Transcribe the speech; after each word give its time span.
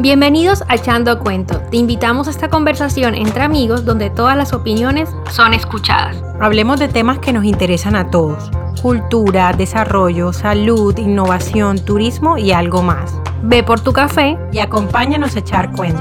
Bienvenidos 0.00 0.62
a 0.68 0.76
Echando 0.76 1.18
Cuento. 1.18 1.58
Te 1.72 1.76
invitamos 1.76 2.28
a 2.28 2.30
esta 2.30 2.48
conversación 2.48 3.16
entre 3.16 3.42
amigos 3.42 3.84
donde 3.84 4.10
todas 4.10 4.36
las 4.36 4.52
opiniones 4.52 5.08
son 5.32 5.54
escuchadas. 5.54 6.22
Hablemos 6.38 6.78
de 6.78 6.86
temas 6.86 7.18
que 7.18 7.32
nos 7.32 7.44
interesan 7.44 7.96
a 7.96 8.08
todos. 8.08 8.48
Cultura, 8.80 9.52
desarrollo, 9.52 10.32
salud, 10.32 10.96
innovación, 10.96 11.84
turismo 11.84 12.38
y 12.38 12.52
algo 12.52 12.80
más. 12.80 13.12
Ve 13.42 13.64
por 13.64 13.80
tu 13.80 13.92
café 13.92 14.38
y 14.52 14.60
acompáñanos 14.60 15.34
a 15.34 15.40
echar 15.40 15.72
cuento. 15.72 16.00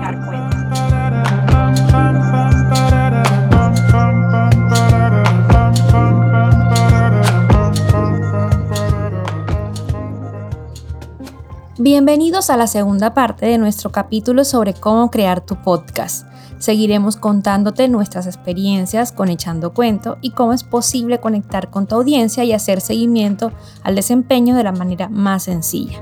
Bienvenidos 11.79 12.49
a 12.49 12.57
la 12.57 12.65
segunda 12.65 13.13
parte 13.13 13.45
de 13.45 13.59
nuestro 13.59 13.91
capítulo 13.91 14.43
sobre 14.45 14.73
cómo 14.73 15.11
crear 15.11 15.45
tu 15.45 15.61
podcast. 15.61 16.25
Seguiremos 16.57 17.17
contándote 17.17 17.87
nuestras 17.87 18.25
experiencias 18.25 19.11
con 19.11 19.29
Echando 19.29 19.75
Cuento 19.75 20.17
y 20.21 20.31
cómo 20.31 20.53
es 20.53 20.63
posible 20.63 21.19
conectar 21.19 21.69
con 21.69 21.85
tu 21.85 21.93
audiencia 21.93 22.43
y 22.43 22.51
hacer 22.51 22.81
seguimiento 22.81 23.51
al 23.83 23.93
desempeño 23.93 24.55
de 24.55 24.63
la 24.63 24.71
manera 24.71 25.07
más 25.07 25.43
sencilla. 25.43 26.01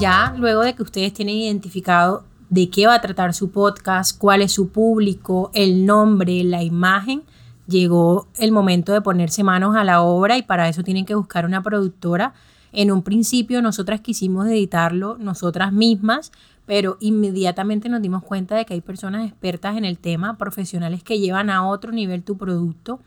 Ya 0.00 0.34
luego 0.36 0.62
de 0.62 0.74
que 0.74 0.82
ustedes 0.82 1.12
tienen 1.12 1.36
identificado 1.36 2.24
de 2.50 2.68
qué 2.68 2.88
va 2.88 2.94
a 2.94 3.00
tratar 3.00 3.32
su 3.32 3.52
podcast, 3.52 4.18
cuál 4.18 4.42
es 4.42 4.50
su 4.50 4.70
público, 4.70 5.52
el 5.54 5.86
nombre, 5.86 6.42
la 6.42 6.64
imagen, 6.64 7.22
llegó 7.66 8.28
el 8.38 8.52
momento 8.52 8.92
de 8.92 9.00
ponerse 9.00 9.42
manos 9.42 9.76
a 9.76 9.84
la 9.84 10.02
obra 10.02 10.36
y 10.36 10.42
para 10.42 10.68
eso 10.68 10.82
tienen 10.82 11.06
que 11.06 11.14
buscar 11.14 11.46
una 11.46 11.62
productora. 11.62 12.34
En 12.72 12.90
un 12.90 13.02
principio 13.02 13.62
nosotras 13.62 14.00
quisimos 14.00 14.46
editarlo 14.46 15.16
nosotras 15.18 15.72
mismas, 15.72 16.32
pero 16.66 16.96
inmediatamente 17.00 17.88
nos 17.88 18.02
dimos 18.02 18.22
cuenta 18.22 18.56
de 18.56 18.64
que 18.64 18.74
hay 18.74 18.80
personas 18.80 19.26
expertas 19.26 19.76
en 19.76 19.84
el 19.84 19.98
tema, 19.98 20.36
profesionales 20.38 21.02
que 21.02 21.18
llevan 21.18 21.50
a 21.50 21.66
otro 21.66 21.92
nivel 21.92 22.22
tu 22.22 22.36
producto. 22.36 23.00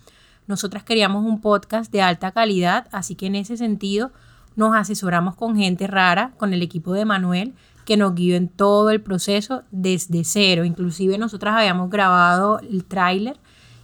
Nosotras 0.48 0.84
queríamos 0.84 1.26
un 1.26 1.42
podcast 1.42 1.92
de 1.92 2.02
alta 2.02 2.32
calidad, 2.32 2.88
así 2.92 3.16
que 3.16 3.26
en 3.26 3.36
ese 3.36 3.58
sentido 3.58 4.12
nos 4.56 4.76
asesoramos 4.76 5.36
con 5.36 5.58
gente 5.58 5.86
rara, 5.88 6.32
con 6.38 6.54
el 6.54 6.62
equipo 6.62 6.94
de 6.94 7.06
Manuel, 7.06 7.54
que 7.86 7.98
nos 7.98 8.16
guió 8.16 8.36
en 8.36 8.48
todo 8.48 8.90
el 8.90 9.02
proceso 9.02 9.64
desde 9.72 10.24
cero. 10.24 10.66
Inclusive 10.66 11.18
nosotras 11.18 11.56
habíamos 11.56 11.90
grabado 11.90 12.60
el 12.60 12.84
tráiler 12.86 13.38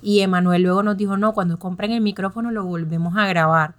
y 0.03 0.19
Emanuel 0.19 0.63
luego 0.63 0.83
nos 0.83 0.97
dijo, 0.97 1.17
no, 1.17 1.33
cuando 1.33 1.57
compren 1.57 1.91
el 1.91 2.01
micrófono 2.01 2.51
lo 2.51 2.65
volvemos 2.65 3.15
a 3.17 3.25
grabar. 3.25 3.75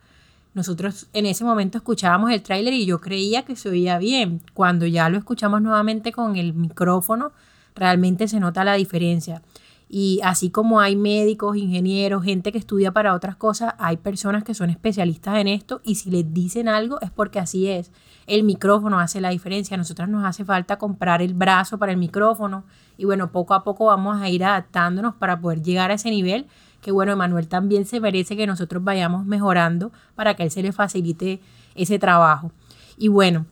Nosotros 0.54 1.08
en 1.12 1.26
ese 1.26 1.44
momento 1.44 1.78
escuchábamos 1.78 2.30
el 2.30 2.42
tráiler 2.42 2.72
y 2.72 2.86
yo 2.86 3.00
creía 3.00 3.42
que 3.42 3.56
se 3.56 3.68
oía 3.68 3.98
bien. 3.98 4.40
Cuando 4.54 4.86
ya 4.86 5.08
lo 5.08 5.18
escuchamos 5.18 5.60
nuevamente 5.60 6.12
con 6.12 6.36
el 6.36 6.54
micrófono, 6.54 7.32
realmente 7.74 8.28
se 8.28 8.40
nota 8.40 8.64
la 8.64 8.74
diferencia. 8.74 9.42
Y 9.88 10.20
así 10.22 10.50
como 10.50 10.80
hay 10.80 10.96
médicos, 10.96 11.56
ingenieros, 11.56 12.24
gente 12.24 12.52
que 12.52 12.58
estudia 12.58 12.92
para 12.92 13.14
otras 13.14 13.36
cosas, 13.36 13.74
hay 13.78 13.96
personas 13.96 14.42
que 14.42 14.54
son 14.54 14.70
especialistas 14.70 15.38
en 15.38 15.48
esto 15.48 15.80
y 15.84 15.96
si 15.96 16.10
les 16.10 16.32
dicen 16.32 16.68
algo 16.68 17.00
es 17.00 17.10
porque 17.10 17.38
así 17.38 17.68
es. 17.68 17.92
El 18.26 18.44
micrófono 18.44 18.98
hace 18.98 19.20
la 19.20 19.30
diferencia. 19.30 19.74
A 19.74 19.78
nosotros 19.78 20.08
nos 20.08 20.24
hace 20.24 20.44
falta 20.44 20.78
comprar 20.78 21.20
el 21.20 21.34
brazo 21.34 21.78
para 21.78 21.92
el 21.92 21.98
micrófono, 21.98 22.64
y 22.96 23.04
bueno, 23.04 23.30
poco 23.32 23.54
a 23.54 23.64
poco 23.64 23.86
vamos 23.86 24.20
a 24.20 24.28
ir 24.28 24.44
adaptándonos 24.44 25.14
para 25.14 25.40
poder 25.40 25.62
llegar 25.62 25.90
a 25.90 25.94
ese 25.94 26.10
nivel 26.10 26.46
que 26.84 26.92
bueno, 26.92 27.12
Emanuel 27.12 27.48
también 27.48 27.86
se 27.86 27.98
merece 27.98 28.36
que 28.36 28.46
nosotros 28.46 28.84
vayamos 28.84 29.24
mejorando 29.24 29.90
para 30.14 30.34
que 30.34 30.42
él 30.42 30.50
se 30.50 30.62
le 30.62 30.70
facilite 30.70 31.40
ese 31.74 31.98
trabajo. 31.98 32.52
Y 32.98 33.08
bueno, 33.08 33.46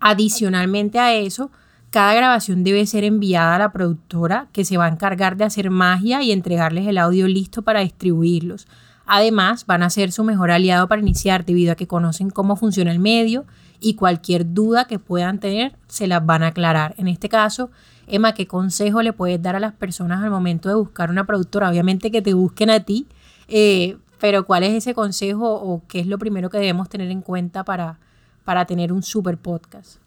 adicionalmente 0.00 0.98
a 0.98 1.14
eso, 1.14 1.50
cada 1.88 2.12
grabación 2.12 2.62
debe 2.62 2.84
ser 2.84 3.04
enviada 3.04 3.56
a 3.56 3.58
la 3.58 3.72
productora 3.72 4.48
que 4.52 4.66
se 4.66 4.76
va 4.76 4.84
a 4.84 4.90
encargar 4.90 5.38
de 5.38 5.44
hacer 5.44 5.70
magia 5.70 6.22
y 6.22 6.30
entregarles 6.30 6.86
el 6.86 6.98
audio 6.98 7.26
listo 7.26 7.62
para 7.62 7.80
distribuirlos. 7.80 8.66
Además, 9.06 9.64
van 9.64 9.82
a 9.82 9.88
ser 9.88 10.12
su 10.12 10.22
mejor 10.22 10.50
aliado 10.50 10.88
para 10.88 11.00
iniciar 11.00 11.46
debido 11.46 11.72
a 11.72 11.76
que 11.76 11.86
conocen 11.86 12.28
cómo 12.28 12.56
funciona 12.56 12.92
el 12.92 12.98
medio 12.98 13.46
y 13.82 13.94
cualquier 13.94 14.54
duda 14.54 14.86
que 14.86 14.98
puedan 14.98 15.40
tener 15.40 15.74
se 15.88 16.06
las 16.06 16.24
van 16.24 16.42
a 16.42 16.48
aclarar. 16.48 16.94
En 16.96 17.08
este 17.08 17.28
caso, 17.28 17.70
Emma, 18.06 18.34
¿qué 18.34 18.46
consejo 18.46 19.02
le 19.02 19.12
puedes 19.12 19.42
dar 19.42 19.56
a 19.56 19.60
las 19.60 19.72
personas 19.72 20.22
al 20.22 20.30
momento 20.30 20.68
de 20.68 20.76
buscar 20.76 21.10
una 21.10 21.26
productora? 21.26 21.68
Obviamente 21.68 22.10
que 22.10 22.22
te 22.22 22.34
busquen 22.34 22.70
a 22.70 22.84
ti, 22.84 23.06
eh, 23.48 23.96
pero 24.20 24.46
¿cuál 24.46 24.62
es 24.62 24.72
ese 24.72 24.94
consejo 24.94 25.52
o 25.52 25.82
qué 25.88 26.00
es 26.00 26.06
lo 26.06 26.18
primero 26.18 26.48
que 26.48 26.58
debemos 26.58 26.88
tener 26.88 27.10
en 27.10 27.22
cuenta 27.22 27.64
para, 27.64 27.98
para 28.44 28.64
tener 28.66 28.92
un 28.92 29.02
super 29.02 29.36
podcast? 29.36 30.02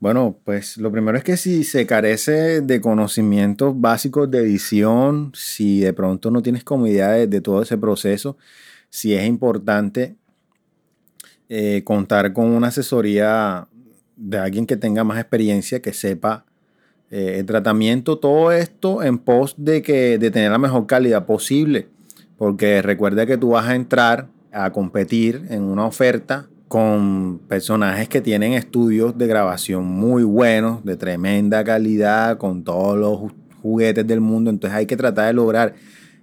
Bueno, 0.00 0.36
pues 0.44 0.76
lo 0.76 0.92
primero 0.92 1.16
es 1.16 1.24
que 1.24 1.36
si 1.36 1.64
se 1.64 1.86
carece 1.86 2.60
de 2.60 2.80
conocimientos 2.80 3.80
básicos 3.80 4.30
de 4.30 4.40
edición, 4.40 5.32
si 5.34 5.80
de 5.80 5.94
pronto 5.94 6.30
no 6.30 6.42
tienes 6.42 6.62
como 6.62 6.86
idea 6.86 7.10
de, 7.12 7.40
todo 7.40 7.62
ese 7.62 7.78
proceso, 7.78 8.36
si 8.90 9.14
es 9.14 9.24
importante 9.26 10.16
eh, 11.48 11.82
contar 11.84 12.32
con 12.32 12.46
una 12.46 12.68
asesoría 12.68 13.68
de 14.16 14.38
alguien 14.38 14.66
que 14.66 14.76
tenga 14.76 15.04
más 15.04 15.18
experiencia, 15.18 15.80
que 15.80 15.92
sepa 15.92 16.44
eh, 17.10 17.36
el 17.38 17.46
tratamiento, 17.46 18.18
todo 18.18 18.52
esto 18.52 19.02
en 19.02 19.18
pos 19.18 19.54
de, 19.56 19.82
que, 19.82 20.18
de 20.18 20.30
tener 20.30 20.50
la 20.50 20.58
mejor 20.58 20.86
calidad 20.86 21.26
posible. 21.26 21.88
Porque 22.36 22.82
recuerda 22.82 23.26
que 23.26 23.36
tú 23.36 23.50
vas 23.50 23.68
a 23.68 23.74
entrar 23.74 24.28
a 24.52 24.70
competir 24.72 25.46
en 25.50 25.62
una 25.62 25.86
oferta 25.86 26.48
con 26.68 27.40
personajes 27.46 28.08
que 28.08 28.20
tienen 28.20 28.54
estudios 28.54 29.16
de 29.16 29.26
grabación 29.26 29.84
muy 29.84 30.24
buenos, 30.24 30.84
de 30.84 30.96
tremenda 30.96 31.62
calidad, 31.62 32.38
con 32.38 32.64
todos 32.64 32.98
los 32.98 33.32
juguetes 33.62 34.06
del 34.06 34.20
mundo. 34.20 34.50
Entonces 34.50 34.76
hay 34.76 34.86
que 34.86 34.96
tratar 34.96 35.26
de 35.26 35.34
lograr, 35.34 35.74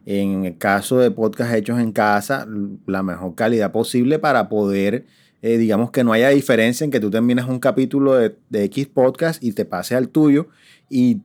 en 0.06 0.46
el 0.46 0.58
caso 0.58 0.98
de 1.00 1.12
podcasts 1.12 1.54
hechos 1.54 1.80
en 1.80 1.92
casa, 1.92 2.48
la 2.88 3.04
mejor 3.04 3.36
calidad 3.36 3.72
posible 3.72 4.20
para 4.20 4.50
poder 4.50 5.06
eh, 5.42 5.58
digamos 5.58 5.90
que 5.90 6.04
no 6.04 6.14
haya 6.14 6.30
diferencia 6.30 6.86
en 6.86 6.92
que 6.92 7.00
tú 7.00 7.10
terminas 7.10 7.50
un 7.50 7.60
capítulo 7.60 8.14
de, 8.14 8.36
X 8.52 8.88
podcast 8.88 9.44
y 9.44 9.54
te 9.54 9.66
pase 9.66 9.96
al 9.96 10.10
tuyo 10.10 10.50
y 10.88 11.22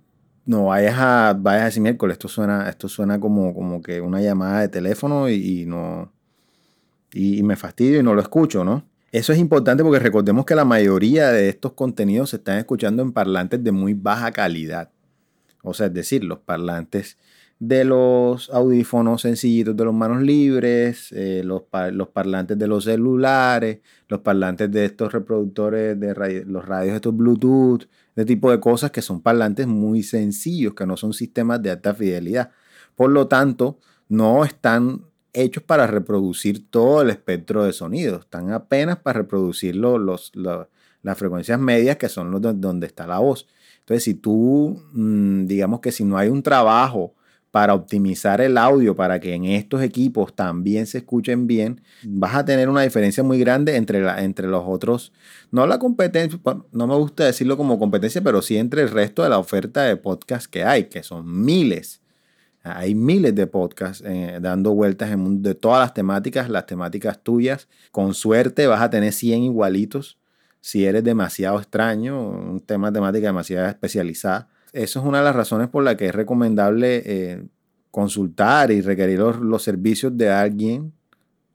no 0.47 0.66
vayas 0.66 0.94
a, 0.97 1.36
vayas 1.38 1.62
a 1.62 1.65
decir, 1.66 1.82
miércoles, 1.82 2.15
esto 2.15 2.28
suena, 2.28 2.69
esto 2.69 2.88
suena 2.88 3.20
como, 3.20 3.53
como 3.53 3.82
que 3.82 4.00
una 4.00 4.22
llamada 4.22 4.60
de 4.60 4.69
teléfono 4.69 5.28
y, 5.28 5.66
no, 5.66 6.10
y, 7.12 7.42
me 7.42 7.56
fastidio 7.56 8.00
y 8.00 8.03
no 8.03 8.15
lo 8.15 8.22
escucho, 8.22 8.65
¿no? 8.65 8.84
Eso 9.12 9.32
es 9.32 9.38
importante 9.38 9.82
porque 9.82 9.98
recordemos 9.98 10.47
que 10.47 10.54
la 10.54 10.65
mayoría 10.65 11.31
de 11.31 11.48
estos 11.48 11.72
contenidos 11.72 12.31
se 12.31 12.36
están 12.36 12.59
escuchando 12.59 13.03
en 13.03 13.12
parlantes 13.12 13.62
de 13.62 13.72
muy 13.72 13.92
baja 13.92 14.32
calidad. 14.32 14.91
O 15.62 15.75
sea, 15.75 15.86
es 15.86 15.94
decir, 15.94 16.25
los 16.25 16.38
parlantes 16.38 17.19
de 17.59 17.84
los 17.84 18.50
audífonos 18.50 19.22
sencillitos 19.22 19.77
de 19.77 19.84
los 19.84 19.94
manos 19.94 20.22
libres, 20.22 21.11
eh, 21.12 21.43
los, 21.44 21.62
los, 21.93 22.09
parlantes 22.09 22.59
de 22.59 22.67
los 22.67 22.84
celulares, 22.84 23.81
los 24.09 24.21
parlantes 24.21 24.71
de 24.71 24.84
estos 24.84 25.12
reproductores 25.12 25.99
de 25.99 26.45
los 26.45 26.66
radios 26.66 26.97
estos 26.97 27.16
Bluetooth, 27.16 27.89
de 28.15 28.25
tipo 28.25 28.50
de 28.50 28.61
cosas 28.61 28.91
que 28.91 29.00
son 29.00 29.22
parlantes 29.22 29.66
muy 29.66 30.03
sencillos, 30.03 30.75
que 30.75 30.87
no 30.87 30.97
son 30.97 31.15
sistemas 31.15 31.62
de 31.62 31.71
alta 31.71 31.95
fidelidad. 31.95 32.50
Por 32.95 33.11
lo 33.11 33.27
tanto, 33.27 33.78
no 34.09 34.45
están 34.45 35.03
hechos 35.33 35.62
para 35.62 35.87
reproducir 35.87 36.71
todo 36.71 37.03
el 37.03 37.11
espectro 37.11 37.65
de 37.65 37.72
sonidos, 37.72 38.21
están 38.21 38.53
apenas 38.53 38.99
para 38.99 39.21
reproducir 39.21 39.77
los, 39.77 40.33
las 40.34 41.19
frecuencias 41.19 41.59
medias 41.59 41.97
que 41.97 42.09
son 42.09 42.31
los 42.31 42.41
donde 42.61 42.87
está 42.87 43.06
la 43.06 43.19
voz. 43.19 43.47
Entonces, 43.81 44.05
si 44.05 44.15
tú, 44.15 44.83
mm, 44.93 45.47
digamos 45.47 45.81
que 45.81 45.93
si 45.93 46.05
no 46.05 46.19
hay 46.19 46.28
un 46.28 46.43
trabajo 46.43 47.16
para 47.56 47.72
optimizar 47.72 48.42
el 48.42 48.59
audio, 48.59 48.95
para 48.95 49.19
que 49.19 49.33
en 49.33 49.47
estos 49.47 49.80
equipos 49.80 50.36
también 50.36 50.86
se 50.86 50.98
escuchen 50.98 51.47
bien, 51.47 51.80
vas 52.03 52.34
a 52.34 52.45
tener 52.45 52.69
una 52.69 52.83
diferencia 52.83 53.22
muy 53.22 53.39
grande 53.39 53.77
entre, 53.77 54.07
entre 54.22 54.47
los 54.47 54.63
otros. 54.66 55.10
No 55.51 55.66
la 55.66 55.78
competencia, 55.78 56.39
no 56.72 56.86
me 56.86 56.95
gusta 56.97 57.25
decirlo 57.25 57.57
como 57.57 57.78
competencia, 57.78 58.21
pero 58.21 58.42
sí 58.42 58.59
entre 58.59 58.83
el 58.83 58.91
resto 58.91 59.22
de 59.22 59.30
la 59.30 59.39
oferta 59.39 59.84
de 59.84 59.97
podcast 59.97 60.51
que 60.51 60.65
hay, 60.65 60.84
que 60.91 61.03
son 61.03 61.45
miles. 61.47 62.03
Hay 62.63 62.95
miles 62.95 63.34
de 63.34 63.47
podcasts 63.47 64.04
eh, 64.07 64.39
dando 64.42 64.75
vueltas 64.75 65.09
de 65.16 65.54
todas 65.54 65.80
las 65.80 65.95
temáticas, 65.95 66.51
las 66.51 66.66
temáticas 66.66 67.22
tuyas. 67.22 67.69
Con 67.91 68.13
suerte 68.13 68.66
vas 68.66 68.83
a 68.83 68.91
tener 68.91 69.15
100 69.15 69.45
igualitos 69.45 70.19
si 70.60 70.84
eres 70.84 71.03
demasiado 71.04 71.59
extraño, 71.59 72.21
un 72.21 72.60
tema 72.60 72.92
temática 72.92 73.28
demasiado 73.28 73.66
especializada 73.66 74.51
eso 74.77 75.01
es 75.01 75.07
una 75.07 75.19
de 75.19 75.25
las 75.25 75.34
razones 75.34 75.69
por 75.69 75.83
la 75.83 75.97
que 75.97 76.07
es 76.07 76.15
recomendable 76.15 77.03
eh, 77.07 77.45
consultar 77.97 78.71
y 78.71 78.83
requerir 78.83 79.21
los, 79.21 79.63
servicios 79.63 80.15
de 80.19 80.28
alguien 80.28 80.93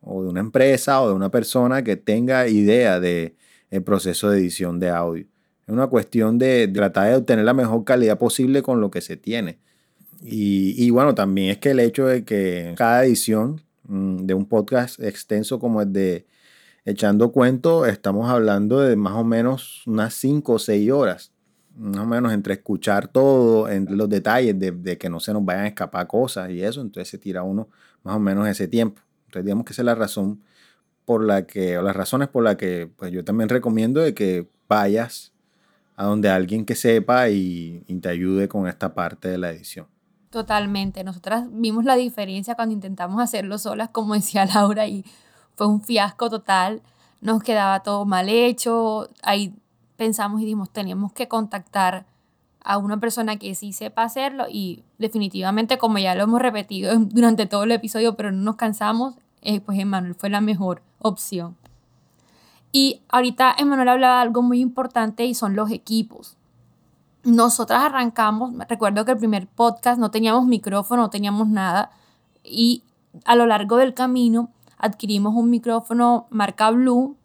o 0.01 0.23
de 0.23 0.29
una 0.29 0.39
empresa 0.39 0.99
o 1.03 1.07
de 1.07 1.13
una 1.13 1.29
persona 1.29 1.83
que 1.83 1.97
tenga 1.97 2.47
idea 2.47 2.99
del 2.99 3.35
el 3.69 3.83
proceso 3.83 4.31
de 4.31 4.39
edición 4.39 4.79
de 4.79 4.89
audio. 4.89 5.27
Es 5.67 5.71
una 5.71 5.85
cuestión 5.85 6.39
de, 6.39 6.67
tratar 6.67 7.09
de 7.09 7.15
obtener 7.17 7.45
la 7.45 7.53
mejor 7.53 7.83
calidad 7.83 8.17
posible 8.17 8.63
con 8.63 8.81
lo 8.81 8.89
que 8.89 9.01
se 9.01 9.17
tiene. 9.17 9.59
Y, 10.23 10.73
y, 10.83 10.89
bueno, 10.89 11.13
también 11.13 11.51
es 11.51 11.59
que 11.59 11.69
el 11.69 11.79
hecho 11.79 12.07
de 12.07 12.25
que 12.25 12.73
cada 12.75 13.05
edición 13.05 13.61
mm, 13.83 14.25
de 14.25 14.33
un 14.33 14.47
podcast 14.47 14.99
extenso 14.99 15.59
como 15.59 15.83
el 15.83 15.93
de 15.93 16.25
echando 16.85 17.31
cuento, 17.31 17.85
estamos 17.85 18.27
hablando 18.31 18.79
de 18.79 18.95
más 18.95 19.13
o 19.13 19.23
menos 19.23 19.83
unas 19.85 20.15
5 20.15 20.53
o 20.53 20.57
6 20.57 20.91
horas. 20.91 21.31
Más 21.75 22.03
o 22.03 22.05
menos 22.05 22.33
entre 22.33 22.55
escuchar 22.55 23.07
todo, 23.07 23.69
entre 23.69 23.95
los 23.95 24.09
detalles 24.09 24.57
de, 24.59 24.71
de, 24.71 24.97
que 24.97 25.09
no 25.09 25.19
se 25.19 25.33
nos 25.33 25.43
vayan 25.43 25.63
a 25.63 25.67
escapar 25.67 26.05
cosas 26.07 26.49
y 26.49 26.61
eso, 26.61 26.81
entonces 26.81 27.09
se 27.09 27.17
tira 27.17 27.43
uno 27.43 27.69
más 28.03 28.15
o 28.15 28.19
menos 28.19 28.47
ese 28.47 28.67
tiempo. 28.67 29.01
Entonces 29.25 29.45
digamos 29.45 29.65
que 29.65 29.73
esa 29.73 29.81
es 29.81 29.85
la 29.85 29.95
razón 29.95 30.41
por 31.05 31.23
la 31.23 31.45
que, 31.47 31.77
o 31.77 31.81
las 31.81 31.95
razones 31.95 32.27
por 32.27 32.43
las 32.43 32.57
que 32.57 32.89
pues 32.95 33.11
yo 33.11 33.23
también 33.23 33.49
recomiendo 33.49 34.01
de 34.01 34.13
que 34.13 34.49
vayas 34.67 35.33
a 35.95 36.05
donde 36.05 36.29
alguien 36.29 36.65
que 36.65 36.75
sepa 36.75 37.29
y, 37.29 37.83
y 37.87 37.95
te 37.99 38.09
ayude 38.09 38.47
con 38.47 38.67
esta 38.67 38.93
parte 38.93 39.29
de 39.29 39.37
la 39.37 39.51
edición. 39.51 39.87
Totalmente. 40.31 41.03
Nosotras 41.03 41.45
vimos 41.51 41.83
la 41.83 41.95
diferencia 41.95 42.55
cuando 42.55 42.73
intentamos 42.73 43.21
hacerlo 43.21 43.57
solas, 43.57 43.89
como 43.89 44.13
decía 44.13 44.45
Laura, 44.53 44.87
y 44.87 45.05
fue 45.55 45.67
un 45.67 45.81
fiasco 45.81 46.29
total. 46.29 46.81
Nos 47.19 47.43
quedaba 47.43 47.83
todo 47.83 48.05
mal 48.05 48.29
hecho. 48.29 49.09
Ahí 49.21 49.53
pensamos 50.01 50.41
y 50.41 50.45
dijimos, 50.45 50.71
teníamos 50.71 51.13
que 51.13 51.27
contactar 51.27 52.07
a 52.63 52.79
una 52.79 52.99
persona 52.99 53.37
que 53.37 53.53
sí 53.53 53.71
sepa 53.71 54.01
hacerlo 54.01 54.45
y 54.49 54.83
definitivamente, 54.97 55.77
como 55.77 55.99
ya 55.99 56.15
lo 56.15 56.23
hemos 56.23 56.41
repetido 56.41 56.97
durante 56.97 57.45
todo 57.45 57.65
el 57.65 57.71
episodio, 57.71 58.15
pero 58.15 58.31
no 58.31 58.41
nos 58.41 58.55
cansamos, 58.55 59.13
eh, 59.43 59.59
pues 59.59 59.77
Emanuel 59.77 60.15
fue 60.15 60.31
la 60.31 60.41
mejor 60.41 60.81
opción. 60.97 61.55
Y 62.71 63.01
ahorita 63.09 63.53
Emanuel 63.59 63.89
hablaba 63.89 64.15
de 64.15 64.21
algo 64.23 64.41
muy 64.41 64.59
importante 64.59 65.23
y 65.23 65.35
son 65.35 65.55
los 65.55 65.69
equipos 65.69 66.35
nosotras 67.23 67.83
arrancamos, 67.83 68.51
recuerdo 68.67 69.05
que 69.05 69.11
el 69.11 69.19
primer 69.19 69.45
podcast 69.45 69.99
no 69.99 70.09
teníamos 70.09 70.47
micrófono, 70.47 71.03
no 71.03 71.09
teníamos 71.11 71.47
nada 71.47 71.91
y 72.43 72.81
a 73.25 73.35
lo 73.35 73.45
largo 73.45 73.77
del 73.77 73.93
camino 73.93 74.49
adquirimos 74.79 75.35
un 75.35 75.51
micrófono 75.51 76.25
marca 76.31 76.71
Blue 76.71 77.17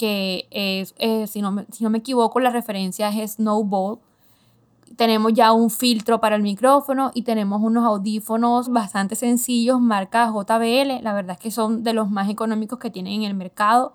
que 0.00 0.48
es, 0.50 0.94
eh, 0.96 1.26
si, 1.26 1.42
no 1.42 1.52
me, 1.52 1.66
si 1.70 1.84
no 1.84 1.90
me 1.90 1.98
equivoco, 1.98 2.40
la 2.40 2.48
referencia 2.48 3.10
es 3.10 3.32
Snowball. 3.32 3.98
Tenemos 4.96 5.34
ya 5.34 5.52
un 5.52 5.68
filtro 5.68 6.22
para 6.22 6.36
el 6.36 6.42
micrófono 6.42 7.10
y 7.12 7.20
tenemos 7.20 7.60
unos 7.60 7.84
audífonos 7.84 8.70
bastante 8.70 9.14
sencillos, 9.14 9.78
marca 9.78 10.32
JBL. 10.32 11.02
La 11.02 11.12
verdad 11.12 11.32
es 11.32 11.38
que 11.38 11.50
son 11.50 11.82
de 11.82 11.92
los 11.92 12.10
más 12.10 12.30
económicos 12.30 12.78
que 12.78 12.88
tienen 12.88 13.12
en 13.12 13.22
el 13.24 13.34
mercado. 13.34 13.92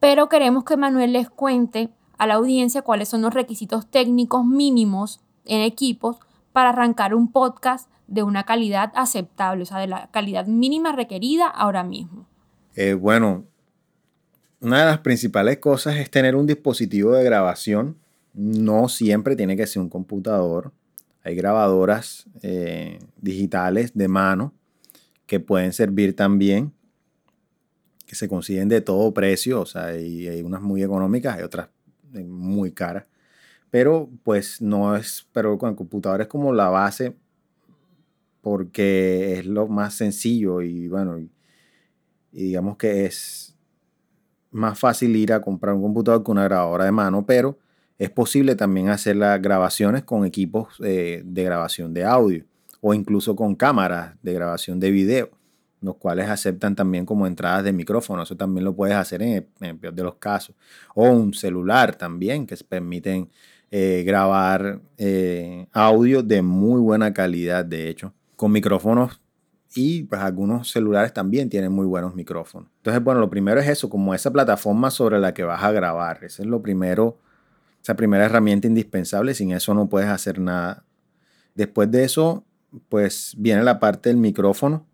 Pero 0.00 0.30
queremos 0.30 0.64
que 0.64 0.78
Manuel 0.78 1.12
les 1.12 1.28
cuente 1.28 1.90
a 2.16 2.26
la 2.26 2.34
audiencia 2.34 2.80
cuáles 2.80 3.10
son 3.10 3.20
los 3.20 3.34
requisitos 3.34 3.90
técnicos 3.90 4.46
mínimos 4.46 5.20
en 5.44 5.60
equipos 5.60 6.20
para 6.54 6.70
arrancar 6.70 7.14
un 7.14 7.30
podcast 7.30 7.90
de 8.06 8.22
una 8.22 8.44
calidad 8.44 8.92
aceptable, 8.94 9.64
o 9.64 9.66
sea, 9.66 9.76
de 9.76 9.88
la 9.88 10.10
calidad 10.10 10.46
mínima 10.46 10.92
requerida 10.92 11.48
ahora 11.48 11.84
mismo. 11.84 12.24
Eh, 12.76 12.94
bueno, 12.94 13.44
una 14.62 14.78
de 14.78 14.86
las 14.86 14.98
principales 15.00 15.58
cosas 15.58 15.96
es 15.96 16.08
tener 16.08 16.36
un 16.36 16.46
dispositivo 16.46 17.12
de 17.12 17.24
grabación. 17.24 17.98
No 18.32 18.88
siempre 18.88 19.36
tiene 19.36 19.56
que 19.56 19.66
ser 19.66 19.82
un 19.82 19.88
computador. 19.88 20.72
Hay 21.24 21.34
grabadoras 21.34 22.26
eh, 22.42 23.00
digitales 23.20 23.92
de 23.94 24.08
mano 24.08 24.54
que 25.26 25.40
pueden 25.40 25.72
servir 25.72 26.14
también, 26.14 26.72
que 28.06 28.14
se 28.14 28.28
consiguen 28.28 28.68
de 28.68 28.80
todo 28.80 29.12
precio. 29.12 29.60
O 29.60 29.66
sea, 29.66 29.86
hay, 29.86 30.28
hay 30.28 30.42
unas 30.42 30.62
muy 30.62 30.82
económicas, 30.82 31.36
hay 31.36 31.42
otras 31.42 31.68
muy 32.12 32.70
cara. 32.70 33.06
Pero 33.70 34.08
pues 34.22 34.60
no 34.62 34.94
es, 34.94 35.26
pero 35.32 35.58
con 35.58 35.70
el 35.70 35.76
computador 35.76 36.20
es 36.20 36.28
como 36.28 36.52
la 36.52 36.68
base 36.68 37.16
porque 38.42 39.38
es 39.38 39.46
lo 39.46 39.68
más 39.68 39.94
sencillo 39.94 40.62
y 40.62 40.88
bueno, 40.88 41.18
y, 41.18 41.30
digamos 42.30 42.76
que 42.76 43.06
es 43.06 43.51
más 44.52 44.78
fácil 44.78 45.16
ir 45.16 45.32
a 45.32 45.40
comprar 45.40 45.74
un 45.74 45.82
computador 45.82 46.22
que 46.22 46.30
una 46.30 46.44
grabadora 46.44 46.84
de 46.84 46.92
mano, 46.92 47.26
pero 47.26 47.58
es 47.98 48.10
posible 48.10 48.54
también 48.54 48.88
hacer 48.88 49.16
las 49.16 49.40
grabaciones 49.40 50.04
con 50.04 50.24
equipos 50.24 50.74
eh, 50.84 51.22
de 51.24 51.44
grabación 51.44 51.92
de 51.94 52.04
audio 52.04 52.44
o 52.80 52.94
incluso 52.94 53.36
con 53.36 53.54
cámaras 53.54 54.14
de 54.22 54.32
grabación 54.32 54.80
de 54.80 54.90
video 54.90 55.30
los 55.82 55.96
cuales 55.96 56.28
aceptan 56.28 56.74
también 56.74 57.04
como 57.04 57.26
entradas 57.26 57.64
de 57.64 57.72
micrófono. 57.72 58.22
Eso 58.22 58.36
también 58.36 58.64
lo 58.64 58.74
puedes 58.74 58.96
hacer 58.96 59.20
en 59.22 59.46
el, 59.60 59.76
peor 59.76 59.92
de 59.92 60.02
los 60.02 60.14
casos. 60.14 60.54
O 60.94 61.10
un 61.10 61.34
celular 61.34 61.96
también, 61.96 62.46
que 62.46 62.56
permiten 62.56 63.28
eh, 63.70 64.04
grabar 64.06 64.80
eh, 64.96 65.66
audio 65.72 66.22
de 66.22 66.40
muy 66.40 66.80
buena 66.80 67.12
calidad, 67.12 67.64
de 67.64 67.88
hecho, 67.88 68.14
con 68.36 68.52
micrófonos. 68.52 69.21
Y 69.74 70.02
pues 70.04 70.20
algunos 70.20 70.70
celulares 70.70 71.12
también 71.12 71.48
tienen 71.48 71.72
muy 71.72 71.86
buenos 71.86 72.14
micrófonos. 72.14 72.68
Entonces, 72.78 73.02
bueno, 73.02 73.20
lo 73.20 73.30
primero 73.30 73.60
es 73.60 73.68
eso, 73.68 73.88
como 73.88 74.14
esa 74.14 74.30
plataforma 74.30 74.90
sobre 74.90 75.18
la 75.18 75.32
que 75.32 75.44
vas 75.44 75.62
a 75.62 75.72
grabar. 75.72 76.22
Ese 76.24 76.42
es 76.42 76.48
lo 76.48 76.60
primero, 76.60 77.18
esa 77.82 77.94
primera 77.94 78.26
herramienta 78.26 78.66
indispensable. 78.66 79.34
Sin 79.34 79.52
eso 79.52 79.72
no 79.74 79.88
puedes 79.88 80.08
hacer 80.08 80.38
nada. 80.38 80.84
Después 81.54 81.90
de 81.90 82.04
eso, 82.04 82.44
pues 82.88 83.34
viene 83.38 83.62
la 83.62 83.80
parte 83.80 84.08
del 84.10 84.18
micrófono 84.18 84.86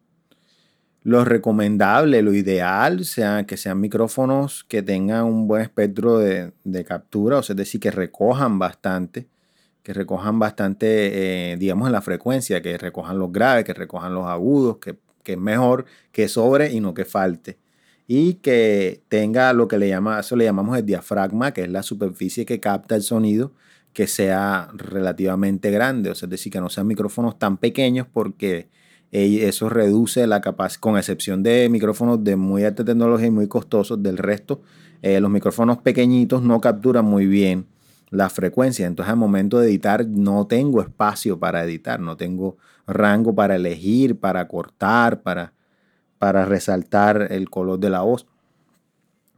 lo 1.09 1.25
recomendable, 1.25 2.21
lo 2.21 2.35
ideal, 2.35 3.05
sea 3.07 3.45
que 3.47 3.57
sean 3.57 3.81
micrófonos 3.81 4.65
que 4.65 4.83
tengan 4.83 5.25
un 5.25 5.49
buen 5.49 5.63
espectro 5.63 6.19
de, 6.19 6.53
captura, 6.87 7.39
o 7.39 7.43
sea, 7.43 7.55
es 7.55 7.59
decir, 7.59 7.81
que 7.81 7.91
recojan 7.91 8.59
bastante, 8.59 9.27
que 9.89 9.95
recojan 9.95 10.39
bastante, 10.39 11.53
eh, 11.53 11.57
digamos, 11.57 11.87
en 11.87 11.93
la 11.93 12.03
frecuencia, 12.03 12.61
que 12.61 12.77
recojan 12.77 13.19
los 13.19 13.33
graves, 13.33 13.65
que 13.65 13.73
recojan 13.73 14.13
los 14.13 14.27
agudos, 14.27 14.77
que, 14.77 14.99
que, 15.23 15.33
es 15.33 15.39
mejor 15.39 15.87
que 16.13 16.29
sobre 16.29 16.71
y 16.75 16.81
no 16.81 16.93
que 16.93 17.07
falte. 17.07 17.57
Y 18.07 18.35
que 18.35 19.01
tenga 19.09 19.51
lo 19.55 19.67
que 19.67 19.79
le 19.79 19.89
llama, 19.89 20.21
eso 20.21 20.37
le 20.37 20.45
llamamos 20.45 20.77
el 20.77 20.85
diafragma, 20.85 21.55
que 21.55 21.63
es 21.63 21.71
la 21.71 21.83
superficie 21.83 22.45
que 22.45 22.61
capta 22.61 22.97
el 22.97 23.03
sonido, 23.03 23.55
que 23.95 24.07
sea 24.07 24.69
relativamente 24.75 25.71
grande, 25.71 26.11
o 26.11 26.15
sea, 26.15 26.27
es 26.27 26.31
decir, 26.33 26.53
que 26.53 26.61
no 26.61 26.69
sean 26.69 26.87
micrófonos 26.87 27.39
tan 27.39 27.57
pequeños 27.57 28.07
porque 28.13 28.69
eso 29.11 29.71
reduce 29.71 30.27
la 30.27 30.43
capacidad, 30.43 30.81
con 30.81 30.99
excepción 30.99 31.43
de 31.43 31.67
micrófonos 31.71 32.23
de 32.23 32.37
muy 32.37 32.63
alta 32.63 32.85
tecnología 32.85 33.29
y 33.29 33.31
muy 33.31 33.49
costosos, 33.49 34.03
del 34.03 34.19
resto, 34.19 34.61
eh, 35.01 35.19
los 35.19 35.31
micrófonos 35.31 35.79
pequeñitos 35.79 36.43
no 36.43 36.61
capturan 36.61 37.07
muy 37.07 37.25
bien 37.25 37.65
la 38.11 38.31
frecuencia. 38.31 38.87
Entonces 38.87 39.11
al 39.11 39.19
momento 39.19 39.59
de 39.59 39.69
editar 39.69 40.07
no 40.07 40.47
tengo 40.47 40.81
espacio 40.81 41.39
para 41.39 41.65
editar, 41.65 42.01
no 42.01 42.17
tengo 42.17 42.57
rango 42.87 43.35
para 43.35 43.57
elegir, 43.57 44.19
para 44.19 44.49
cortar, 44.49 45.23
para, 45.23 45.53
para 46.19 46.45
resaltar 46.45 47.29
el 47.31 47.51
color 47.51 47.79
de 47.79 47.91
la 47.91 48.03
voz. 48.03 48.27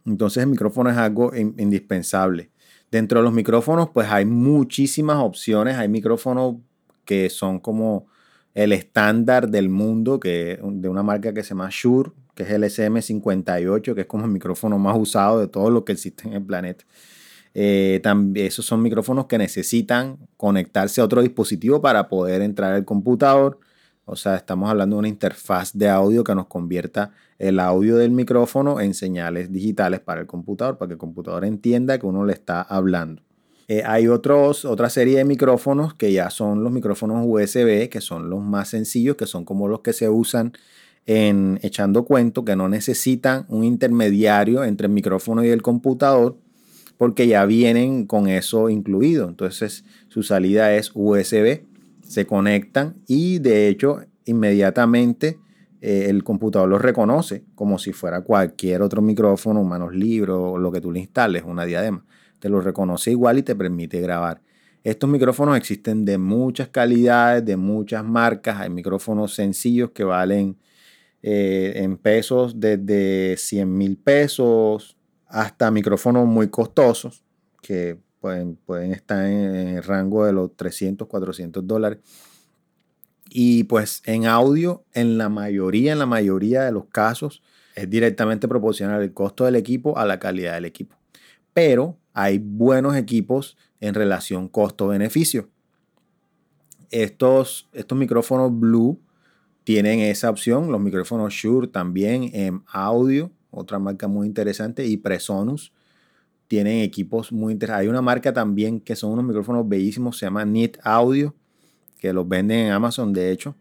Entonces 0.06 0.42
el 0.42 0.48
micrófono 0.48 0.90
es 0.90 0.96
algo 0.96 1.32
indispensable. 1.34 2.50
Dentro 2.90 3.20
de 3.20 3.24
los 3.24 3.32
micrófonos 3.32 3.90
pues 3.90 4.08
hay 4.10 4.24
muchísimas 4.24 5.18
opciones. 5.18 5.76
Hay 5.76 5.88
micrófonos 5.88 6.56
que 7.04 7.30
son 7.30 7.58
como 7.60 8.06
el 8.54 8.72
estándar 8.72 9.48
del 9.48 9.68
mundo 9.68 10.18
que, 10.18 10.58
de 10.62 10.88
una 10.88 11.02
marca 11.02 11.32
que 11.32 11.42
se 11.42 11.50
llama 11.50 11.68
Shure, 11.70 12.12
que 12.34 12.42
es 12.42 12.50
el 12.50 12.64
SM58, 12.64 13.94
que 13.94 14.00
es 14.02 14.06
como 14.06 14.24
el 14.24 14.30
micrófono 14.30 14.78
más 14.78 14.96
usado 14.98 15.40
de 15.40 15.48
todo 15.48 15.70
lo 15.70 15.84
que 15.84 15.92
existe 15.92 16.26
en 16.26 16.34
el 16.34 16.42
planeta. 16.42 16.84
Eh, 17.54 18.00
esos 18.34 18.64
son 18.64 18.82
micrófonos 18.82 19.26
que 19.26 19.38
necesitan 19.38 20.18
conectarse 20.36 21.00
a 21.00 21.04
otro 21.04 21.22
dispositivo 21.22 21.80
para 21.80 22.08
poder 22.08 22.42
entrar 22.42 22.72
al 22.72 22.84
computador. 22.84 23.58
O 24.04 24.16
sea, 24.16 24.36
estamos 24.36 24.68
hablando 24.70 24.96
de 24.96 25.00
una 25.00 25.08
interfaz 25.08 25.72
de 25.72 25.88
audio 25.88 26.24
que 26.24 26.34
nos 26.34 26.46
convierta 26.46 27.12
el 27.38 27.60
audio 27.60 27.96
del 27.96 28.10
micrófono 28.10 28.80
en 28.80 28.94
señales 28.94 29.52
digitales 29.52 30.00
para 30.00 30.20
el 30.20 30.26
computador, 30.26 30.78
para 30.78 30.88
que 30.88 30.92
el 30.94 30.98
computador 30.98 31.44
entienda 31.44 31.98
que 31.98 32.06
uno 32.06 32.24
le 32.24 32.32
está 32.32 32.60
hablando. 32.62 33.22
Eh, 33.68 33.84
hay 33.86 34.08
otros, 34.08 34.64
otra 34.64 34.90
serie 34.90 35.18
de 35.18 35.24
micrófonos 35.24 35.94
que 35.94 36.12
ya 36.12 36.28
son 36.30 36.64
los 36.64 36.72
micrófonos 36.72 37.24
USB, 37.24 37.88
que 37.88 38.00
son 38.00 38.28
los 38.28 38.42
más 38.42 38.68
sencillos, 38.68 39.14
que 39.14 39.26
son 39.26 39.44
como 39.44 39.68
los 39.68 39.80
que 39.80 39.92
se 39.92 40.08
usan 40.08 40.52
en 41.06 41.60
echando 41.62 42.04
cuento, 42.04 42.44
que 42.44 42.56
no 42.56 42.68
necesitan 42.68 43.46
un 43.48 43.62
intermediario 43.62 44.64
entre 44.64 44.88
el 44.88 44.92
micrófono 44.92 45.44
y 45.44 45.50
el 45.50 45.62
computador, 45.62 46.36
porque 47.00 47.26
ya 47.26 47.46
vienen 47.46 48.04
con 48.04 48.28
eso 48.28 48.68
incluido. 48.68 49.26
Entonces 49.26 49.86
su 50.08 50.22
salida 50.22 50.74
es 50.74 50.90
USB, 50.92 51.62
se 52.02 52.26
conectan 52.26 52.96
y 53.06 53.38
de 53.38 53.68
hecho 53.68 54.00
inmediatamente 54.26 55.38
eh, 55.80 56.08
el 56.10 56.24
computador 56.24 56.68
los 56.68 56.82
reconoce 56.82 57.42
como 57.54 57.78
si 57.78 57.94
fuera 57.94 58.20
cualquier 58.20 58.82
otro 58.82 59.00
micrófono, 59.00 59.64
manos 59.64 59.94
libres 59.94 60.36
o 60.38 60.58
lo 60.58 60.70
que 60.70 60.82
tú 60.82 60.92
le 60.92 61.00
instales, 61.00 61.42
una 61.46 61.64
diadema 61.64 62.04
te 62.38 62.50
lo 62.50 62.60
reconoce 62.60 63.12
igual 63.12 63.38
y 63.38 63.44
te 63.44 63.56
permite 63.56 63.98
grabar. 64.02 64.42
Estos 64.84 65.08
micrófonos 65.08 65.56
existen 65.56 66.04
de 66.04 66.18
muchas 66.18 66.68
calidades, 66.68 67.42
de 67.46 67.56
muchas 67.56 68.04
marcas. 68.04 68.60
Hay 68.60 68.68
micrófonos 68.68 69.34
sencillos 69.34 69.92
que 69.92 70.04
valen 70.04 70.58
eh, 71.22 71.72
en 71.76 71.96
pesos 71.96 72.60
desde 72.60 73.38
100 73.38 73.74
mil 73.74 73.96
pesos 73.96 74.99
hasta 75.30 75.70
micrófonos 75.70 76.26
muy 76.26 76.48
costosos 76.48 77.24
que 77.62 77.98
pueden, 78.20 78.56
pueden 78.56 78.92
estar 78.92 79.24
en 79.24 79.68
el 79.76 79.82
rango 79.82 80.24
de 80.24 80.32
los 80.32 80.54
300, 80.56 81.08
400 81.08 81.66
dólares. 81.66 81.98
Y 83.30 83.64
pues 83.64 84.02
en 84.06 84.26
audio, 84.26 84.84
en 84.92 85.16
la 85.16 85.28
mayoría, 85.28 85.92
en 85.92 86.00
la 86.00 86.06
mayoría 86.06 86.62
de 86.62 86.72
los 86.72 86.86
casos, 86.86 87.42
es 87.76 87.88
directamente 87.88 88.48
proporcional 88.48 89.02
el 89.02 89.14
costo 89.14 89.44
del 89.44 89.54
equipo 89.54 89.96
a 89.96 90.04
la 90.04 90.18
calidad 90.18 90.54
del 90.54 90.64
equipo. 90.64 90.96
Pero 91.54 91.96
hay 92.12 92.38
buenos 92.38 92.96
equipos 92.96 93.56
en 93.78 93.94
relación 93.94 94.48
costo-beneficio. 94.48 95.48
Estos, 96.90 97.68
estos 97.72 97.96
micrófonos 97.96 98.50
Blue 98.58 99.00
tienen 99.62 100.00
esa 100.00 100.28
opción. 100.28 100.72
Los 100.72 100.80
micrófonos 100.80 101.32
Shure 101.32 101.68
también 101.68 102.30
en 102.32 102.64
audio, 102.66 103.30
otra 103.50 103.78
marca 103.78 104.08
muy 104.08 104.26
interesante, 104.26 104.86
y 104.86 104.96
Presonus 104.96 105.72
tienen 106.48 106.80
equipos 106.80 107.30
muy 107.30 107.52
interesantes. 107.52 107.82
Hay 107.82 107.88
una 107.88 108.02
marca 108.02 108.32
también 108.32 108.80
que 108.80 108.96
son 108.96 109.12
unos 109.12 109.24
micrófonos 109.24 109.68
bellísimos, 109.68 110.18
se 110.18 110.26
llama 110.26 110.44
Neat 110.44 110.78
Audio, 110.82 111.34
que 111.98 112.12
los 112.12 112.28
venden 112.28 112.66
en 112.66 112.72
Amazon, 112.72 113.12
de 113.12 113.30
hecho. 113.30 113.54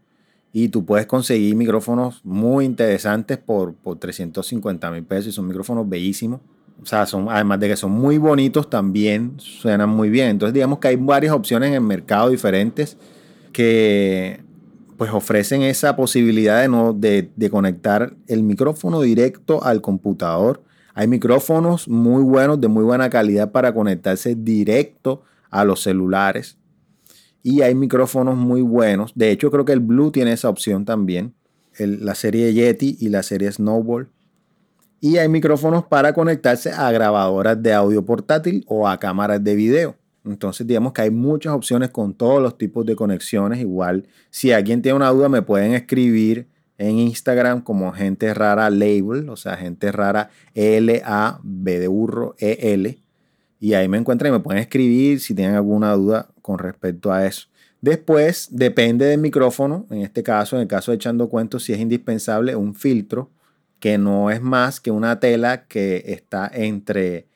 Y 0.52 0.70
tú 0.70 0.84
puedes 0.84 1.06
conseguir 1.06 1.56
micrófonos 1.56 2.22
muy 2.24 2.66
interesantes 2.66 3.38
por, 3.38 3.76
por 3.76 4.00
350 4.00 4.90
mil 4.90 5.04
pesos 5.04 5.28
y 5.28 5.32
son 5.32 5.48
micrófonos 5.48 5.88
bellísimos. 5.88 6.42
O 6.82 6.86
sea, 6.86 7.06
son, 7.06 7.28
además 7.30 7.60
de 7.60 7.68
que 7.68 7.76
son 7.76 7.92
muy 7.92 8.18
bonitos, 8.18 8.70
también 8.70 9.34
suenan 9.38 9.90
muy 9.90 10.10
bien. 10.10 10.30
Entonces, 10.30 10.54
digamos 10.54 10.80
que 10.80 10.88
hay 10.88 10.96
varias 10.96 11.34
opciones 11.34 11.70
en 11.70 11.76
el 11.76 11.82
mercado 11.82 12.30
diferentes 12.30 12.98
que 13.52 14.42
pues 15.00 15.14
ofrecen 15.14 15.62
esa 15.62 15.96
posibilidad 15.96 16.62
de, 16.62 16.68
no, 16.68 16.92
de, 16.92 17.50
conectar 17.50 18.18
el 18.28 18.44
micrófono 18.44 19.00
directo 19.00 19.64
al 19.64 19.82
computador. 19.82 20.62
Hay 20.94 21.08
micrófonos 21.08 21.88
muy 21.88 22.22
buenos, 22.22 22.60
de 22.60 22.68
muy 22.68 22.84
buena 22.84 23.10
calidad 23.10 23.54
para 23.54 23.74
conectarse 23.74 24.36
directo 24.36 25.24
a 25.50 25.64
los 25.64 25.82
celulares. 25.84 26.58
Y 27.42 27.62
hay 27.62 27.76
micrófonos 27.76 28.36
muy 28.36 28.62
buenos. 28.62 29.14
De 29.16 29.32
hecho, 29.32 29.50
creo 29.50 29.64
que 29.64 29.72
el 29.72 29.80
Blue 29.80 30.12
tiene 30.12 30.34
esa 30.34 30.50
opción 30.50 30.84
también. 30.84 31.34
la 31.78 32.14
serie 32.14 32.54
Yeti 32.54 32.98
y 33.00 33.08
la 33.08 33.24
serie 33.24 33.50
Snowball. 33.50 34.10
Y 35.00 35.16
hay 35.16 35.30
micrófonos 35.30 35.86
para 35.86 36.12
conectarse 36.12 36.72
a 36.72 36.92
grabadoras 36.92 37.64
de 37.64 37.74
audio 37.74 38.04
portátil 38.04 38.66
o 38.68 38.86
a 38.86 39.00
cámaras 39.00 39.42
de 39.42 39.56
video. 39.56 39.96
Entonces, 40.26 40.68
digamos 40.68 40.94
que 40.94 41.02
hay 41.02 41.12
muchas 41.12 41.54
opciones 41.54 41.90
con 41.90 42.14
todos 42.14 42.42
los 42.42 42.58
tipos 42.58 42.86
de 42.86 42.96
conexiones. 42.96 43.60
Igual, 43.60 44.08
si 44.30 44.52
alguien 44.52 44.82
tiene 44.82 44.96
una 44.96 45.10
duda, 45.10 45.30
me 45.30 45.42
pueden 45.42 45.74
escribir 45.74 46.48
en 46.78 46.98
Instagram 46.98 47.62
como 47.62 47.92
gente 47.92 48.34
rara 48.34 48.70
label, 48.70 49.30
o 49.30 49.36
sea, 49.36 49.58
gente 49.58 49.92
rara 49.92 50.30
L-A-B 50.54 51.80
de 51.80 51.88
burro 51.88 52.36
E-L. 52.38 52.98
Y 53.60 53.74
ahí 53.74 53.88
me 53.90 53.98
encuentran 53.98 54.32
y 54.32 54.38
me 54.38 54.40
pueden 54.40 54.62
escribir 54.62 55.20
si 55.20 55.36
tienen 55.36 55.56
alguna 55.56 55.94
duda 55.94 56.30
con 56.42 56.58
respecto 56.58 57.12
a 57.12 57.26
eso. 57.26 57.48
Después, 57.82 58.48
depende 58.52 59.06
del 59.06 59.20
micrófono. 59.20 59.86
En 59.90 60.02
este 60.02 60.24
caso, 60.24 60.56
en 60.56 60.64
el 60.64 60.68
caso 60.68 60.92
de 60.92 60.96
echando 60.96 61.30
cuentos, 61.30 61.64
si 61.64 61.74
es 61.74 61.80
indispensable 61.80 62.56
un 62.56 62.76
filtro 62.76 63.30
que 63.80 63.98
no 63.98 64.30
es 64.30 64.42
más 64.42 64.80
que 64.80 64.92
una 64.92 65.20
tela 65.20 65.66
que 65.66 66.04
está 66.08 66.50
entre 66.54 67.29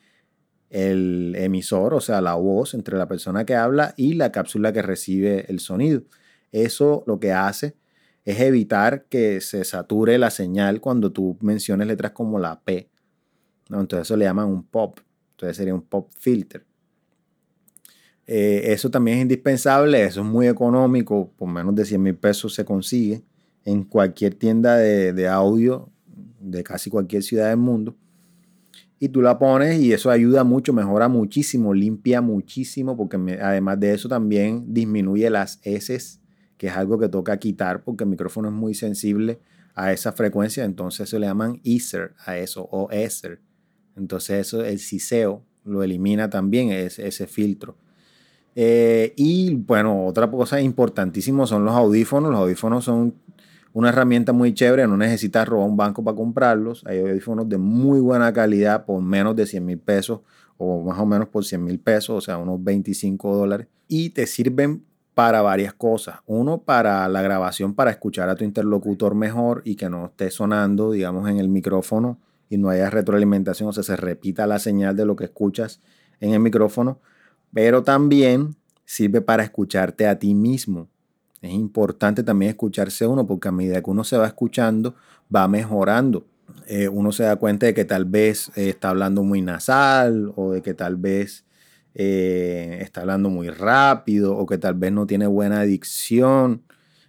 el 0.74 1.36
emisor, 1.38 1.94
o 1.94 2.02
sea, 2.02 2.20
la 2.20 2.34
voz, 2.34 2.74
entre 2.74 2.98
la 2.98 3.08
persona 3.08 3.46
que 3.46 3.54
habla 3.54 3.94
y 3.96 4.16
la 4.16 4.32
cápsula 4.32 4.74
que 4.74 4.82
recibe 4.82 5.46
el 5.48 5.60
sonido. 5.60 6.02
Eso 6.52 7.04
lo 7.06 7.20
que 7.20 7.32
hace 7.32 7.76
es 8.26 8.40
evitar 8.40 9.06
que 9.06 9.40
se 9.40 9.64
sature 9.66 10.18
la 10.18 10.32
señal 10.32 10.82
cuando 10.82 11.12
tú 11.12 11.38
menciones 11.42 11.88
letras 11.88 12.14
como 12.14 12.40
la 12.40 12.60
P. 12.62 12.90
Entonces 13.70 14.08
eso 14.08 14.18
le 14.18 14.26
llaman 14.26 14.48
un 14.48 14.64
pop. 14.64 15.00
Entonces 15.32 15.58
sería 15.58 15.76
un 15.76 15.84
pop 15.84 16.10
filter. 16.18 16.66
Eh, 18.26 18.74
eso 18.74 18.90
también 18.90 19.18
es 19.18 19.22
indispensable, 19.24 20.04
eso 20.04 20.22
es 20.22 20.26
muy 20.26 20.48
económico, 20.48 21.32
por 21.38 21.50
menos 21.50 21.76
de 21.76 21.86
100 21.86 22.02
mil 22.02 22.16
pesos 22.16 22.56
se 22.56 22.66
consigue 22.66 23.22
en 23.64 23.84
cualquier 23.84 24.34
tienda 24.34 24.78
de 24.78 25.28
audio 25.28 25.92
de 26.40 26.64
casi 26.64 26.90
cualquier 26.90 27.22
ciudad 27.22 27.50
del 27.50 27.58
mundo. 27.58 27.96
Y 29.04 29.10
tú 29.10 29.22
la 29.22 29.38
pones 29.38 29.82
y 29.82 29.92
eso 29.92 30.10
ayuda 30.10 30.46
mucho, 30.46 30.72
mejora 30.72 31.10
muchísimo, 31.10 31.74
limpia 31.74 32.22
muchísimo, 32.22 32.96
porque 32.96 33.18
además 33.42 33.78
de 33.78 33.94
eso 33.94 34.08
también 34.08 34.74
disminuye 34.74 35.30
las 35.30 35.60
S, 35.64 36.22
que 36.56 36.68
es 36.68 36.74
algo 36.74 36.98
que 36.98 37.10
toca 37.10 37.36
quitar 37.36 37.84
porque 37.84 38.06
el 38.06 38.10
micrófono 38.12 38.48
es 38.48 38.54
muy 38.54 38.74
sensible 38.74 39.42
a 39.76 39.92
esa 39.92 40.14
frecuencia, 40.14 40.64
entonces 40.64 41.10
se 41.10 41.20
le 41.20 41.28
llaman 41.28 41.60
Ether 41.66 42.14
a 42.26 42.38
eso, 42.38 42.70
o 42.72 42.88
Ether. 42.92 43.42
Entonces 43.98 44.48
eso, 44.48 44.64
el 44.64 44.80
siseo 44.80 45.44
lo 45.66 45.84
elimina 45.84 46.30
también 46.30 46.70
ese, 46.70 47.06
ese 47.06 47.28
filtro. 47.28 47.76
Eh, 48.56 49.12
y 49.18 49.54
bueno, 49.54 50.06
otra 50.06 50.32
cosa 50.32 50.62
importantísima 50.62 51.46
son 51.46 51.66
los 51.66 51.76
audífonos. 51.76 52.32
Los 52.32 52.40
audífonos 52.40 52.86
son 52.86 53.16
una 53.74 53.90
herramienta 53.90 54.34
muy 54.34 54.54
chévere, 54.54 54.88
no 54.88 54.98
necesitas 54.98 55.48
robar 55.48 55.68
un 55.68 55.76
banco 55.76 56.04
para 56.04 56.16
comprarlos. 56.16 56.84
Hay 56.86 57.00
audífonos 57.00 57.50
de 57.50 57.58
muy 57.58 58.00
buena 58.00 58.32
calidad 58.32 58.86
por 58.86 59.02
menos 59.02 59.36
de 59.36 59.48
100 59.48 59.66
mil 59.66 59.80
pesos 59.80 60.22
o 60.58 60.82
más 60.84 61.00
o 61.00 61.06
menos 61.06 61.28
por 61.28 61.44
100 61.44 61.64
mil 61.64 61.80
pesos, 61.80 62.16
o 62.16 62.22
sea, 62.22 62.38
unos 62.38 62.64
25 62.64 63.36
dólares. 63.36 63.68
Y 63.88 64.12
te 64.12 64.28
sirven 64.28 64.86
para 65.16 65.42
varias 65.42 65.74
cosas. 65.74 66.20
Uno, 66.26 66.60
para 66.60 67.08
la 67.08 67.22
grabación, 67.22 67.74
para 67.74 67.92
escuchar 67.92 68.30
a 68.30 68.36
tu 68.36 68.44
interlocutor 68.44 69.16
mejor 69.16 69.62
y 69.66 69.76
que 69.76 69.90
no 69.90 70.06
esté 70.06 70.30
sonando, 70.32 70.92
digamos, 70.92 71.30
en 71.30 71.38
el 71.38 71.50
micrófono 71.50 72.20
y 72.50 72.58
no 72.58 72.70
haya 72.70 72.90
retroalimentación, 72.90 73.70
o 73.70 73.74
sea, 73.74 73.84
se 73.84 73.96
repita 73.96 74.46
la 74.46 74.60
señal 74.60 74.96
de 74.96 75.06
lo 75.06 75.16
que 75.16 75.26
escuchas 75.26 75.82
en 76.20 76.34
el 76.34 76.40
micrófono. 76.40 77.00
Pero 77.54 77.84
también 77.84 78.56
sirve 78.86 79.22
para 79.22 79.44
escucharte 79.44 80.08
a 80.08 80.20
ti 80.20 80.34
mismo. 80.36 80.90
Es 81.44 81.52
importante 81.52 82.24
también 82.24 82.52
escucharse 82.52 83.06
uno 83.06 83.28
porque 83.28 83.50
a 83.50 83.52
medida 83.52 83.82
que 83.82 83.90
uno 83.90 84.06
se 84.06 84.18
va 84.18 84.28
escuchando, 84.28 84.96
va 85.34 85.46
mejorando. 85.50 86.26
Eh, 86.68 86.88
uno 86.88 87.12
se 87.12 87.24
da 87.24 87.36
cuenta 87.36 87.66
de 87.66 87.74
que 87.74 87.84
tal 87.84 88.06
vez 88.06 88.50
eh, 88.56 88.70
está 88.70 88.92
hablando 88.92 89.24
muy 89.24 89.42
nasal 89.42 90.32
o 90.38 90.54
de 90.54 90.62
que 90.62 90.74
tal 90.74 90.96
vez 90.96 91.44
eh, 91.96 92.80
está 92.82 93.02
hablando 93.02 93.30
muy 93.30 93.50
rápido 93.50 94.38
o 94.38 94.46
que 94.46 94.58
tal 94.58 94.76
vez 94.76 94.94
no 94.94 95.06
tiene 95.06 95.28
buena 95.28 95.64
dicción. 95.64 96.64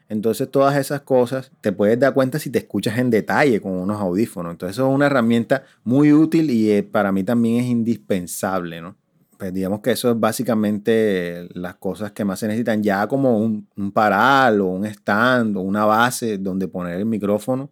Entonces 0.08 0.50
todas 0.50 0.76
esas 0.76 1.02
cosas 1.02 1.52
te 1.60 1.70
puedes 1.70 2.00
dar 2.00 2.12
cuenta 2.12 2.40
si 2.40 2.50
te 2.50 2.58
escuchas 2.58 2.98
en 2.98 3.10
detalle 3.10 3.60
con 3.60 3.72
unos 3.72 4.00
audífonos. 4.00 4.50
Entonces 4.50 4.76
eso 4.76 4.88
es 4.88 4.94
una 4.94 5.06
herramienta 5.06 5.62
muy 5.84 6.12
útil 6.12 6.50
y 6.50 6.82
para 6.82 7.12
mí 7.12 7.22
también 7.22 7.62
es 7.62 7.66
indispensable, 7.66 8.80
¿no? 8.80 8.96
Pues 9.38 9.52
digamos 9.52 9.80
que 9.80 9.92
eso 9.92 10.10
es 10.10 10.18
básicamente 10.18 11.48
las 11.54 11.76
cosas 11.76 12.12
que 12.12 12.24
más 12.24 12.38
se 12.40 12.46
necesitan. 12.46 12.82
Ya 12.82 13.06
como 13.06 13.38
un, 13.38 13.68
un 13.76 13.92
paral 13.92 14.60
o 14.60 14.66
un 14.66 14.84
stand 14.86 15.56
o 15.56 15.60
una 15.60 15.84
base 15.84 16.38
donde 16.38 16.68
poner 16.68 16.98
el 16.98 17.06
micrófono 17.06 17.70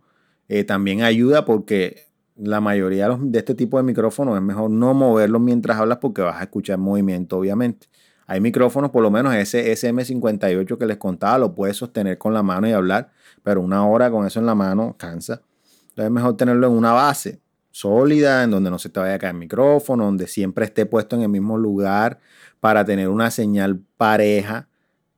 eh, 0.48 0.64
también 0.64 1.02
ayuda 1.02 1.44
porque 1.44 2.06
la 2.36 2.60
mayoría 2.60 3.08
de 3.20 3.38
este 3.38 3.54
tipo 3.54 3.76
de 3.76 3.82
micrófonos 3.82 4.36
es 4.36 4.42
mejor 4.42 4.70
no 4.70 4.94
moverlos 4.94 5.40
mientras 5.40 5.78
hablas 5.78 5.98
porque 5.98 6.22
vas 6.22 6.40
a 6.40 6.44
escuchar 6.44 6.78
movimiento, 6.78 7.38
obviamente. 7.38 7.88
Hay 8.26 8.40
micrófonos, 8.40 8.90
por 8.90 9.02
lo 9.02 9.10
menos 9.10 9.34
ese 9.34 9.72
SM58 9.72 10.78
que 10.78 10.86
les 10.86 10.96
contaba, 10.96 11.38
lo 11.38 11.54
puedes 11.54 11.76
sostener 11.76 12.18
con 12.18 12.32
la 12.32 12.42
mano 12.42 12.68
y 12.68 12.72
hablar, 12.72 13.10
pero 13.42 13.60
una 13.60 13.86
hora 13.86 14.10
con 14.10 14.26
eso 14.26 14.40
en 14.40 14.46
la 14.46 14.54
mano 14.54 14.96
cansa. 14.98 15.42
Entonces 15.90 16.04
es 16.06 16.10
mejor 16.10 16.36
tenerlo 16.36 16.68
en 16.68 16.72
una 16.72 16.92
base 16.92 17.41
sólida, 17.72 18.44
en 18.44 18.50
donde 18.52 18.70
no 18.70 18.78
se 18.78 18.88
te 18.90 19.00
vaya 19.00 19.14
a 19.14 19.18
caer 19.18 19.34
el 19.34 19.40
micrófono, 19.40 20.04
donde 20.04 20.28
siempre 20.28 20.66
esté 20.66 20.86
puesto 20.86 21.16
en 21.16 21.22
el 21.22 21.28
mismo 21.28 21.58
lugar 21.58 22.20
para 22.60 22.84
tener 22.84 23.08
una 23.08 23.30
señal 23.30 23.80
pareja 23.96 24.68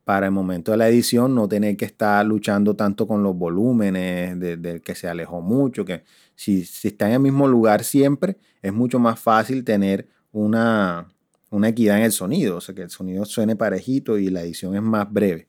para 0.04 0.26
el 0.26 0.32
momento 0.32 0.70
de 0.70 0.78
la 0.78 0.88
edición, 0.88 1.34
no 1.34 1.48
tener 1.48 1.76
que 1.76 1.84
estar 1.84 2.24
luchando 2.24 2.76
tanto 2.76 3.06
con 3.06 3.22
los 3.22 3.36
volúmenes, 3.36 4.38
del 4.38 4.82
que 4.82 4.94
se 4.94 5.08
alejó 5.08 5.40
mucho, 5.40 5.84
que 5.84 6.04
si, 6.34 6.64
si, 6.64 6.88
está 6.88 7.06
en 7.06 7.14
el 7.14 7.20
mismo 7.20 7.48
lugar 7.48 7.84
siempre, 7.84 8.36
es 8.62 8.72
mucho 8.72 8.98
más 8.98 9.18
fácil 9.18 9.64
tener 9.64 10.08
una, 10.30 11.08
una 11.50 11.68
equidad 11.68 11.98
en 11.98 12.04
el 12.04 12.12
sonido, 12.12 12.58
o 12.58 12.60
sea, 12.60 12.74
que 12.74 12.82
el 12.82 12.90
sonido 12.90 13.24
suene 13.24 13.56
parejito 13.56 14.18
y 14.18 14.28
la 14.28 14.42
edición 14.42 14.74
es 14.74 14.82
más 14.82 15.10
breve. 15.10 15.48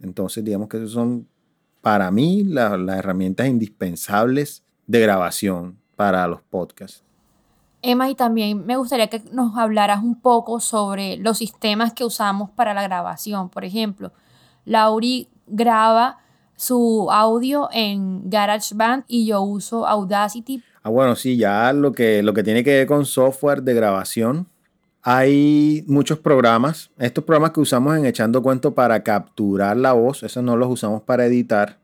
Entonces, 0.00 0.44
digamos 0.44 0.68
que 0.68 0.76
esas 0.76 0.90
son 0.90 1.28
para 1.80 2.10
mí 2.10 2.44
las 2.44 2.98
herramientas 2.98 3.48
indispensables 3.48 4.64
de 4.86 5.00
grabación 5.00 5.78
para 5.96 6.26
los 6.28 6.42
podcasts. 6.42 7.02
Emma, 7.82 8.10
y 8.10 8.14
también 8.14 8.64
me 8.66 8.76
gustaría 8.76 9.08
que 9.08 9.22
nos 9.32 9.56
hablaras 9.56 10.02
un 10.02 10.20
poco 10.20 10.60
sobre 10.60 11.16
los 11.18 11.38
sistemas 11.38 11.92
que 11.92 12.04
usamos 12.04 12.50
para 12.50 12.74
la 12.74 12.82
grabación. 12.82 13.48
Por 13.48 13.64
ejemplo, 13.64 14.12
Lauri 14.64 15.28
graba 15.46 16.18
su 16.56 17.08
audio 17.10 17.68
en 17.72 18.28
GarageBand 18.28 19.04
y 19.06 19.26
yo 19.26 19.42
uso 19.42 19.86
Audacity. 19.86 20.62
Ah, 20.82 20.90
bueno, 20.90 21.14
sí, 21.16 21.36
ya 21.36 21.72
lo 21.72 21.92
que, 21.92 22.22
lo 22.22 22.32
que 22.32 22.42
tiene 22.42 22.64
que 22.64 22.70
ver 22.70 22.86
con 22.86 23.04
software 23.04 23.62
de 23.62 23.74
grabación. 23.74 24.48
Hay 25.02 25.84
muchos 25.86 26.18
programas. 26.18 26.90
Estos 26.98 27.22
programas 27.22 27.52
que 27.52 27.60
usamos 27.60 27.96
en 27.96 28.06
Echando 28.06 28.42
Cuento 28.42 28.74
para 28.74 29.04
capturar 29.04 29.76
la 29.76 29.92
voz, 29.92 30.24
esos 30.24 30.42
no 30.42 30.56
los 30.56 30.68
usamos 30.68 31.02
para 31.02 31.26
editar. 31.26 31.78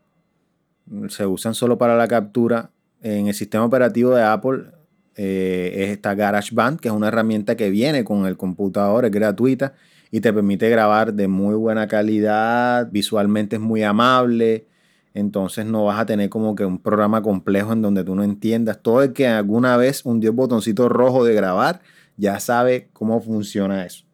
Se 1.09 1.27
usan 1.27 1.55
solo 1.55 1.79
para 1.79 1.97
la 1.97 2.09
captura 2.09 2.71
en 3.03 3.27
el 3.27 3.35
sistema 3.35 3.65
operativo 3.65 4.15
de 4.15 4.23
Apple 4.23 4.65
eh, 5.17 5.73
es 5.77 5.91
esta 5.91 6.15
GarageBand, 6.15 6.81
que 6.81 6.89
es 6.89 6.95
una 6.95 7.09
herramienta 7.09 7.57
que 7.57 7.71
viene 7.71 8.05
con 8.05 8.27
el 8.27 8.37
computador, 8.37 9.05
es 9.05 9.11
gratuita 9.11 9.75
y 10.11 10.21
te 10.21 10.33
permite 10.33 10.69
grabar 10.71 11.15
de 11.15 11.29
muy 11.29 11.55
buena 11.55 11.89
calidad, 11.89 12.89
visualmente 12.91 13.57
es 13.57 13.63
muy 13.63 13.83
amable, 13.83 14.67
entonces 15.15 15.67
no 15.67 15.85
vas 15.85 16.01
a 16.01 16.07
tener 16.07 16.31
como 16.31 16.55
que 16.55 16.65
un 16.65 16.79
programa 16.79 17.23
complejo 17.23 17.73
en 17.73 17.83
donde 17.83 18.05
tú 18.05 18.15
no 18.15 18.25
entiendas. 18.25 18.81
Todo 18.83 19.03
el 19.03 19.13
que 19.13 19.27
alguna 19.27 19.77
vez 19.77 20.05
hundió 20.05 20.31
el 20.31 20.37
botoncito 20.37 20.89
rojo 20.89 21.25
de 21.25 21.35
grabar 21.35 21.81
ya 22.17 22.41
sabe 22.41 22.89
cómo 22.93 23.21
funciona 23.21 23.85
eso. 23.85 24.05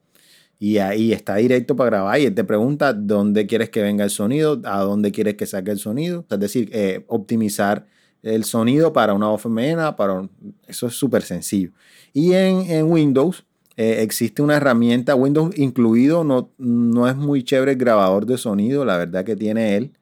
Y 0.60 0.78
ahí 0.78 1.12
está 1.12 1.36
directo 1.36 1.76
para 1.76 1.90
grabar 1.90 2.20
y 2.20 2.24
él 2.26 2.34
te 2.34 2.42
pregunta 2.42 2.92
dónde 2.92 3.46
quieres 3.46 3.70
que 3.70 3.82
venga 3.82 4.02
el 4.02 4.10
sonido, 4.10 4.60
a 4.64 4.80
dónde 4.80 5.12
quieres 5.12 5.36
que 5.36 5.46
saque 5.46 5.70
el 5.70 5.78
sonido. 5.78 6.24
Es 6.28 6.40
decir, 6.40 6.70
eh, 6.72 7.04
optimizar 7.06 7.86
el 8.22 8.44
sonido 8.44 8.92
para 8.92 9.14
una 9.14 9.28
voz 9.28 9.42
femenina, 9.42 9.96
para 9.96 10.28
eso 10.66 10.86
es 10.86 10.94
súper 10.94 11.22
sencillo. 11.22 11.70
Y 12.12 12.32
en, 12.32 12.90
Windows 12.90 13.44
eh, 13.76 14.02
existe 14.02 14.42
una 14.42 14.56
herramienta, 14.56 15.14
Windows 15.14 15.56
incluido, 15.56 16.24
no, 16.24 16.50
no 16.58 17.08
es 17.08 17.16
muy 17.16 17.44
chévere 17.44 17.72
el 17.72 17.78
grabador 17.78 18.26
de 18.26 18.38
sonido, 18.38 18.84
la 18.84 18.96
verdad 18.96 19.24
que 19.24 19.36
tiene 19.36 19.76
él. 19.76 19.92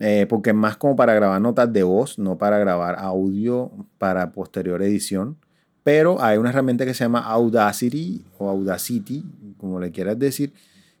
Eh, 0.00 0.26
porque 0.26 0.50
es 0.50 0.56
más 0.56 0.78
como 0.78 0.96
para 0.96 1.12
grabar 1.12 1.40
notas 1.40 1.70
de 1.70 1.82
voz, 1.82 2.18
no 2.18 2.38
para 2.38 2.58
grabar 2.58 2.96
audio 2.98 3.70
para 3.98 4.32
posterior 4.32 4.82
edición. 4.82 5.36
Pero 5.82 6.22
hay 6.22 6.38
una 6.38 6.50
herramienta 6.50 6.86
que 6.86 6.94
se 6.94 7.04
llama 7.04 7.20
Audacity 7.20 8.24
o 8.38 8.48
Audacity, 8.48 9.24
como 9.58 9.80
le 9.80 9.90
quieras 9.90 10.18
decir. 10.18 10.54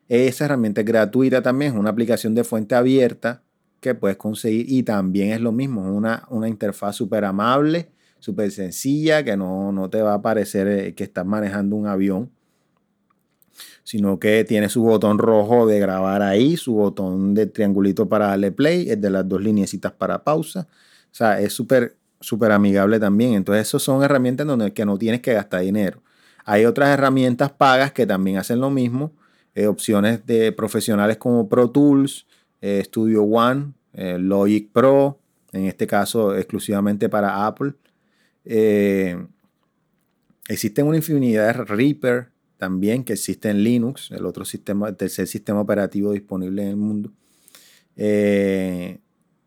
Esa 0.08 0.44
herramienta 0.44 0.82
es 0.82 0.86
gratuita 0.86 1.40
también, 1.40 1.72
es 1.72 1.78
una 1.78 1.90
aplicación 1.90 2.34
de 2.34 2.44
fuente 2.44 2.74
abierta 2.74 3.42
que 3.82 3.94
puedes 3.94 4.16
conseguir 4.16 4.64
y 4.66 4.82
también 4.82 5.32
es 5.32 5.42
lo 5.42 5.52
mismo, 5.52 5.82
una, 5.82 6.26
una 6.30 6.48
interfaz 6.48 6.96
súper 6.96 7.26
amable, 7.26 7.90
súper 8.18 8.50
sencilla, 8.50 9.22
que 9.22 9.36
no, 9.36 9.72
no, 9.72 9.90
te 9.90 10.00
va 10.00 10.14
a 10.14 10.22
parecer 10.22 10.68
eh, 10.68 10.94
que 10.94 11.04
estás 11.04 11.26
manejando 11.26 11.76
un 11.76 11.86
avión 11.86 12.30
sino 13.84 14.18
que 14.20 14.44
tiene 14.44 14.68
su 14.68 14.82
botón 14.82 15.18
rojo 15.18 15.66
de 15.66 15.80
grabar 15.80 16.22
ahí, 16.22 16.56
su 16.56 16.74
botón 16.74 17.34
de 17.34 17.46
triangulito 17.46 18.08
para 18.08 18.28
darle 18.28 18.52
play, 18.52 18.88
el 18.88 19.00
de 19.00 19.10
las 19.10 19.28
dos 19.28 19.42
lineecitas 19.42 19.92
para 19.92 20.22
pausa. 20.22 20.68
O 21.10 21.14
sea, 21.14 21.40
es 21.40 21.52
súper 21.52 21.96
súper 22.22 22.52
amigable 22.52 22.98
también. 22.98 23.34
Entonces, 23.34 23.68
esas 23.68 23.82
son 23.82 24.02
herramientas 24.02 24.46
donde 24.46 24.72
que 24.72 24.84
no 24.84 24.96
tienes 24.96 25.20
que 25.20 25.34
gastar 25.34 25.60
dinero. 25.60 26.02
Hay 26.44 26.64
otras 26.64 26.88
herramientas 26.88 27.52
pagas 27.52 27.92
que 27.92 28.06
también 28.06 28.38
hacen 28.38 28.60
lo 28.60 28.70
mismo. 28.70 29.12
Eh, 29.54 29.66
opciones 29.66 30.24
de 30.26 30.52
profesionales 30.52 31.18
como 31.18 31.48
Pro 31.48 31.70
Tools, 31.70 32.26
eh, 32.62 32.82
Studio 32.86 33.24
One, 33.24 33.74
eh, 33.92 34.16
Logic 34.18 34.70
Pro, 34.72 35.18
en 35.52 35.66
este 35.66 35.86
caso 35.86 36.34
exclusivamente 36.34 37.10
para 37.10 37.46
Apple. 37.46 37.74
existen 40.48 40.86
una 40.86 40.96
infinidad 40.96 41.54
de 41.54 41.64
Reaper, 41.64 42.32
también 42.62 43.02
que 43.02 43.14
existe 43.14 43.50
en 43.50 43.64
Linux, 43.64 44.12
el 44.12 44.24
otro 44.24 44.44
sistema, 44.44 44.88
el 44.88 44.96
tercer 44.96 45.26
sistema 45.26 45.60
operativo 45.60 46.12
disponible 46.12 46.62
en 46.62 46.68
el 46.68 46.76
mundo. 46.76 47.10
Eh, 47.96 49.00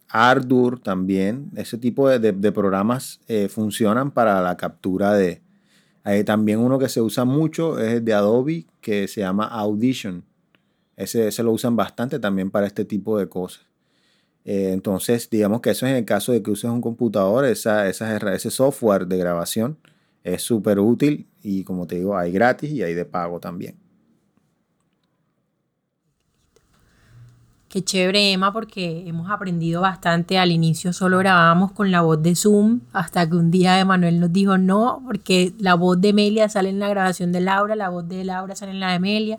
Ardour 0.10 0.80
también, 0.80 1.50
ese 1.56 1.78
tipo 1.78 2.10
de, 2.10 2.52
programas 2.52 3.22
eh, 3.28 3.48
funcionan 3.48 4.12
para 4.12 4.42
la 4.42 4.58
captura 4.58 5.14
de... 5.14 5.42
Hay 6.04 6.24
también 6.24 6.60
uno 6.60 6.78
que 6.78 6.90
se 6.90 7.02
usa 7.02 7.26
mucho 7.26 7.80
es 7.80 7.94
el 7.94 8.06
de 8.06 8.14
Adobe 8.14 8.66
que 8.82 9.08
se 9.08 9.22
llama 9.22 9.46
Audition. 9.46 10.24
Ese, 10.98 11.32
se 11.32 11.44
lo 11.44 11.52
usan 11.52 11.76
bastante 11.76 12.20
también 12.20 12.52
para 12.52 12.68
este 12.68 12.86
tipo 12.86 13.18
de 13.18 13.28
cosas. 13.28 13.66
Eh, 14.46 14.72
entonces, 14.74 15.30
digamos 15.30 15.62
que 15.62 15.72
eso 15.72 15.86
es 15.86 15.92
en 15.92 15.98
el 15.98 16.06
caso 16.06 16.32
de 16.32 16.44
que 16.44 16.52
uses 16.52 16.70
un 16.70 16.82
computador, 16.82 17.46
esa, 17.46 17.88
ese 17.88 18.52
software 18.52 19.08
de 19.08 19.18
grabación 19.18 19.78
es 20.24 20.42
súper 20.42 20.80
útil 20.80 21.28
y 21.42 21.64
como 21.64 21.88
te 21.88 21.96
digo, 21.96 22.18
hay 22.18 22.32
gratis 22.32 22.72
y 22.72 22.84
hay 22.84 22.94
de 22.94 23.06
pago 23.06 23.40
también. 23.40 23.78
Qué 27.76 27.84
chévere, 27.84 28.32
Emma, 28.32 28.54
porque 28.54 29.06
hemos 29.06 29.30
aprendido 29.30 29.82
bastante. 29.82 30.38
Al 30.38 30.52
inicio 30.52 30.94
solo 30.94 31.18
grabábamos 31.18 31.74
con 31.74 31.92
la 31.92 32.02
voz 32.02 32.24
de 32.24 32.34
Zoom, 32.34 32.80
hasta 32.94 33.30
que 33.30 33.36
un 33.36 33.52
día 33.52 33.80
Emanuel 33.82 34.22
nos 34.22 34.32
dijo 34.32 34.58
no, 34.58 35.02
porque 35.06 35.52
la 35.60 35.74
voz 35.76 36.00
de 36.00 36.10
Emilia 36.10 36.48
sale 36.48 36.70
en 36.70 36.80
la 36.80 36.88
grabación 36.88 37.34
de 37.34 37.42
Laura, 37.42 37.76
la 37.76 37.90
voz 37.90 38.08
de 38.08 38.24
Laura 38.24 38.56
sale 38.56 38.72
en 38.72 38.80
la 38.80 38.92
de 38.92 38.96
Emilia. 38.96 39.38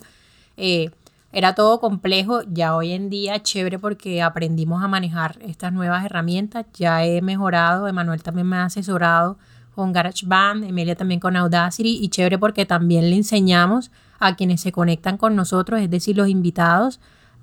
Eh, 0.58 0.90
era 1.36 1.54
todo 1.54 1.80
complejo, 1.80 2.40
ya 2.48 2.74
hoy 2.74 2.92
en 2.92 3.10
día 3.10 3.42
chévere 3.42 3.78
porque 3.78 4.22
aprendimos 4.22 4.82
a 4.82 4.88
manejar 4.88 5.36
estas 5.42 5.70
nuevas 5.70 6.02
herramientas, 6.02 6.64
ya 6.72 7.04
he 7.04 7.20
mejorado, 7.20 7.86
Emanuel 7.88 8.22
también 8.22 8.46
me 8.46 8.56
ha 8.56 8.64
asesorado 8.64 9.36
con 9.74 9.92
GarageBand, 9.92 10.64
Emilia 10.64 10.96
también 10.96 11.20
con 11.20 11.36
Audacity 11.36 11.98
y 12.02 12.08
chévere 12.08 12.38
porque 12.38 12.64
también 12.64 13.10
le 13.10 13.16
enseñamos 13.16 13.90
a 14.18 14.34
quienes 14.34 14.62
se 14.62 14.72
conectan 14.72 15.18
con 15.18 15.36
nosotros, 15.36 15.82
es 15.82 15.90
decir, 15.90 16.16
los 16.16 16.28
invitados, 16.28 17.00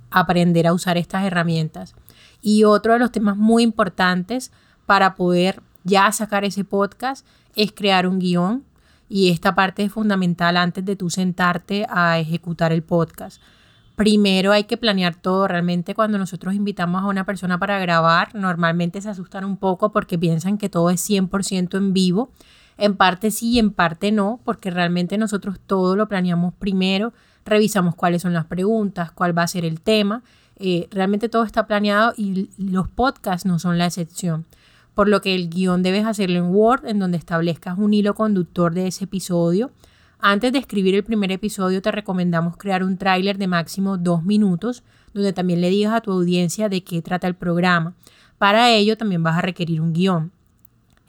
a 0.09 0.21
aprender 0.21 0.65
a 0.65 0.73
usar 0.73 0.97
estas 0.97 1.23
herramientas. 1.23 1.93
Y 2.41 2.63
otro 2.63 2.93
de 2.93 2.99
los 2.99 3.11
temas 3.11 3.37
muy 3.37 3.61
importantes 3.61 4.51
para 4.87 5.13
poder 5.13 5.61
ya 5.83 6.11
sacar 6.11 6.45
ese 6.45 6.63
podcast 6.63 7.27
es 7.55 7.71
crear 7.71 8.07
un 8.07 8.17
guion 8.17 8.63
y 9.07 9.29
esta 9.29 9.53
parte 9.53 9.83
es 9.83 9.91
fundamental 9.91 10.57
antes 10.57 10.83
de 10.83 10.95
tú 10.95 11.11
sentarte 11.11 11.85
a 11.91 12.17
ejecutar 12.17 12.71
el 12.71 12.81
podcast 12.81 13.39
primero 13.95 14.51
hay 14.51 14.65
que 14.65 14.77
planear 14.77 15.15
todo. 15.15 15.47
Realmente 15.47 15.95
cuando 15.95 16.17
nosotros 16.17 16.53
invitamos 16.53 17.01
a 17.03 17.07
una 17.07 17.25
persona 17.25 17.59
para 17.59 17.79
grabar, 17.79 18.33
normalmente 18.35 19.01
se 19.01 19.09
asustan 19.09 19.45
un 19.45 19.57
poco 19.57 19.91
porque 19.91 20.17
piensan 20.17 20.57
que 20.57 20.69
todo 20.69 20.89
es 20.89 21.07
100% 21.07 21.77
en 21.77 21.93
vivo. 21.93 22.31
En 22.77 22.95
parte 22.95 23.29
sí 23.31 23.51
y 23.51 23.59
en 23.59 23.71
parte 23.71 24.11
no, 24.11 24.39
porque 24.43 24.71
realmente 24.71 25.17
nosotros 25.17 25.59
todo 25.65 25.95
lo 25.95 26.07
planeamos 26.07 26.55
primero, 26.55 27.13
revisamos 27.45 27.95
cuáles 27.95 28.23
son 28.23 28.33
las 28.33 28.45
preguntas, 28.45 29.11
cuál 29.11 29.37
va 29.37 29.43
a 29.43 29.47
ser 29.47 29.63
el 29.63 29.79
tema. 29.79 30.23
Eh, 30.55 30.87
realmente 30.91 31.29
todo 31.29 31.43
está 31.43 31.67
planeado 31.67 32.13
y 32.17 32.49
los 32.57 32.87
podcasts 32.87 33.45
no 33.45 33.59
son 33.59 33.77
la 33.77 33.85
excepción. 33.85 34.45
Por 34.95 35.07
lo 35.07 35.21
que 35.21 35.35
el 35.35 35.49
guion 35.49 35.83
debes 35.83 36.05
hacerlo 36.05 36.37
en 36.39 36.55
Word, 36.55 36.87
en 36.87 36.99
donde 36.99 37.17
establezcas 37.17 37.77
un 37.77 37.93
hilo 37.93 38.15
conductor 38.15 38.73
de 38.73 38.87
ese 38.87 39.05
episodio 39.05 39.71
antes 40.25 40.53
de 40.53 40.59
escribir 40.59 40.95
el 40.95 41.03
primer 41.03 41.33
episodio 41.33 41.81
te 41.81 41.91
recomendamos 41.91 42.55
crear 42.55 42.81
un 42.81 42.97
tráiler 42.97 43.37
de 43.37 43.47
máximo 43.47 43.97
dos 43.97 44.23
minutos, 44.23 44.81
donde 45.13 45.33
también 45.33 45.59
le 45.59 45.69
digas 45.69 45.93
a 45.93 45.99
tu 45.99 46.13
audiencia 46.13 46.69
de 46.69 46.81
qué 46.81 47.01
trata 47.01 47.27
el 47.27 47.35
programa. 47.35 47.93
Para 48.37 48.71
ello 48.71 48.95
también 48.95 49.21
vas 49.21 49.37
a 49.37 49.41
requerir 49.41 49.81
un 49.81 49.91
guion. 49.91 50.31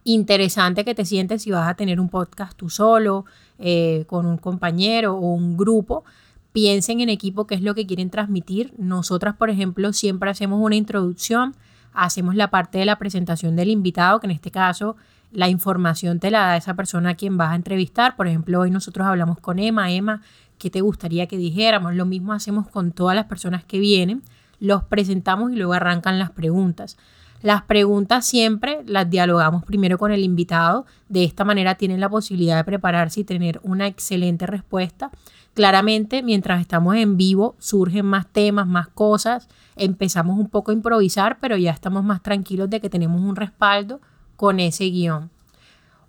Interesante 0.03 0.85
que 0.85 0.97
te 0.97 1.05
sientes 1.05 1.43
si 1.43 1.53
vas 1.53 1.69
a 1.69 1.75
tener 1.75 2.01
un 2.01 2.09
podcast 2.09 2.57
tú 2.57 2.69
solo, 2.69 3.25
eh, 3.61 4.05
con 4.09 4.27
un 4.27 4.37
compañero 4.37 5.15
o 5.15 5.33
un 5.33 5.57
grupo. 5.57 6.05
Piensen 6.53 7.01
en 7.01 7.09
equipo 7.09 7.47
qué 7.47 7.55
es 7.55 7.63
lo 7.63 7.77
que 7.77 7.87
quieren 7.87 8.11
transmitir. 8.11 8.75
Nosotras, 8.79 9.37
por 9.37 9.49
ejemplo, 9.49 9.93
siempre 9.93 10.29
hacemos 10.29 10.61
una 10.61 10.75
introducción, 10.75 11.55
hacemos 11.93 12.35
la 12.35 12.51
parte 12.51 12.79
de 12.79 12.85
la 12.85 12.99
presentación 12.99 13.55
del 13.55 13.71
invitado, 13.71 14.19
que 14.19 14.27
en 14.27 14.33
este 14.33 14.51
caso 14.51 14.97
la 15.35 15.49
información 15.49 16.21
te 16.21 16.31
la 16.31 16.47
da 16.47 16.57
esa 16.57 16.75
persona 16.75 17.11
a 17.11 17.15
quien 17.15 17.37
vas 17.37 17.51
a 17.51 17.57
entrevistar. 17.57 18.17
Por 18.17 18.29
ejemplo, 18.29 18.61
hoy 18.61 18.71
nosotros 18.71 19.07
hablamos 19.07 19.39
con 19.41 19.59
Emma. 19.59 19.91
Emma, 19.91 20.23
¿qué 20.59 20.71
te 20.71 20.81
gustaría 20.81 21.27
que 21.27 21.37
dijéramos? 21.37 21.95
Lo 21.95 22.07
mismo 22.07 22.33
hacemos 22.33 22.69
con 22.69 22.93
todas 22.93 23.17
las 23.17 23.27
personas 23.27 23.65
que 23.65 23.81
vienen. 23.81 24.23
Los 24.61 24.85
presentamos 24.85 25.53
y 25.53 25.57
luego 25.57 25.73
arrancan 25.73 26.19
las 26.21 26.31
preguntas. 26.31 26.97
Las 27.43 27.63
preguntas 27.63 28.25
siempre 28.25 28.83
las 28.87 29.11
dialogamos 29.11 29.65
primero 29.65 29.99
con 29.99 30.13
el 30.13 30.23
invitado. 30.23 30.87
De 31.09 31.25
esta 31.25 31.45
manera 31.45 31.75
tienen 31.75 32.01
la 32.01 32.09
posibilidad 32.09 32.57
de 32.57 32.65
prepararse 32.65 33.21
y 33.21 33.25
tener 33.25 33.61
una 33.65 33.89
excelente 33.89 34.47
respuesta. 34.47 35.11
Claramente, 35.53 36.23
mientras 36.23 36.61
estamos 36.61 36.95
en 36.97 37.17
vivo, 37.17 37.57
surgen 37.59 38.07
más 38.07 38.29
temas, 38.29 38.69
más 38.69 38.89
cosas. 38.89 39.49
Empezamos 39.77 40.39
un 40.39 40.49
poco 40.49 40.71
a 40.71 40.75
improvisar, 40.75 41.39
pero 41.41 41.57
ya 41.57 41.73
estamos 41.73 42.05
más 42.05 42.23
tranquilos 42.23 42.71
de 42.71 42.81
que 42.81 42.89
tenemos 42.89 43.21
un 43.21 43.37
respaldo 43.37 44.01
con 44.45 44.61
ese 44.61 44.91
guion. 44.91 45.31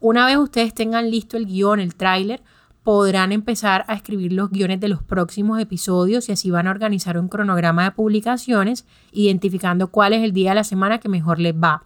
Una 0.01 0.25
vez 0.25 0.35
ustedes 0.35 0.73
tengan 0.73 1.09
listo 1.09 1.37
el 1.37 1.45
guion, 1.45 1.79
el 1.79 1.95
tráiler, 1.95 2.41
podrán 2.83 3.31
empezar 3.31 3.85
a 3.87 3.93
escribir 3.93 4.33
los 4.33 4.49
guiones 4.49 4.81
de 4.81 4.89
los 4.89 5.01
próximos 5.01 5.57
episodios 5.61 6.27
y 6.27 6.33
así 6.33 6.51
van 6.51 6.67
a 6.67 6.71
organizar 6.71 7.17
un 7.17 7.29
cronograma 7.29 7.85
de 7.85 7.91
publicaciones, 7.91 8.85
identificando 9.13 9.87
cuál 9.87 10.11
es 10.11 10.21
el 10.21 10.33
día 10.33 10.49
de 10.49 10.55
la 10.55 10.63
semana 10.65 10.97
que 10.97 11.07
mejor 11.07 11.39
les 11.39 11.55
va. 11.55 11.83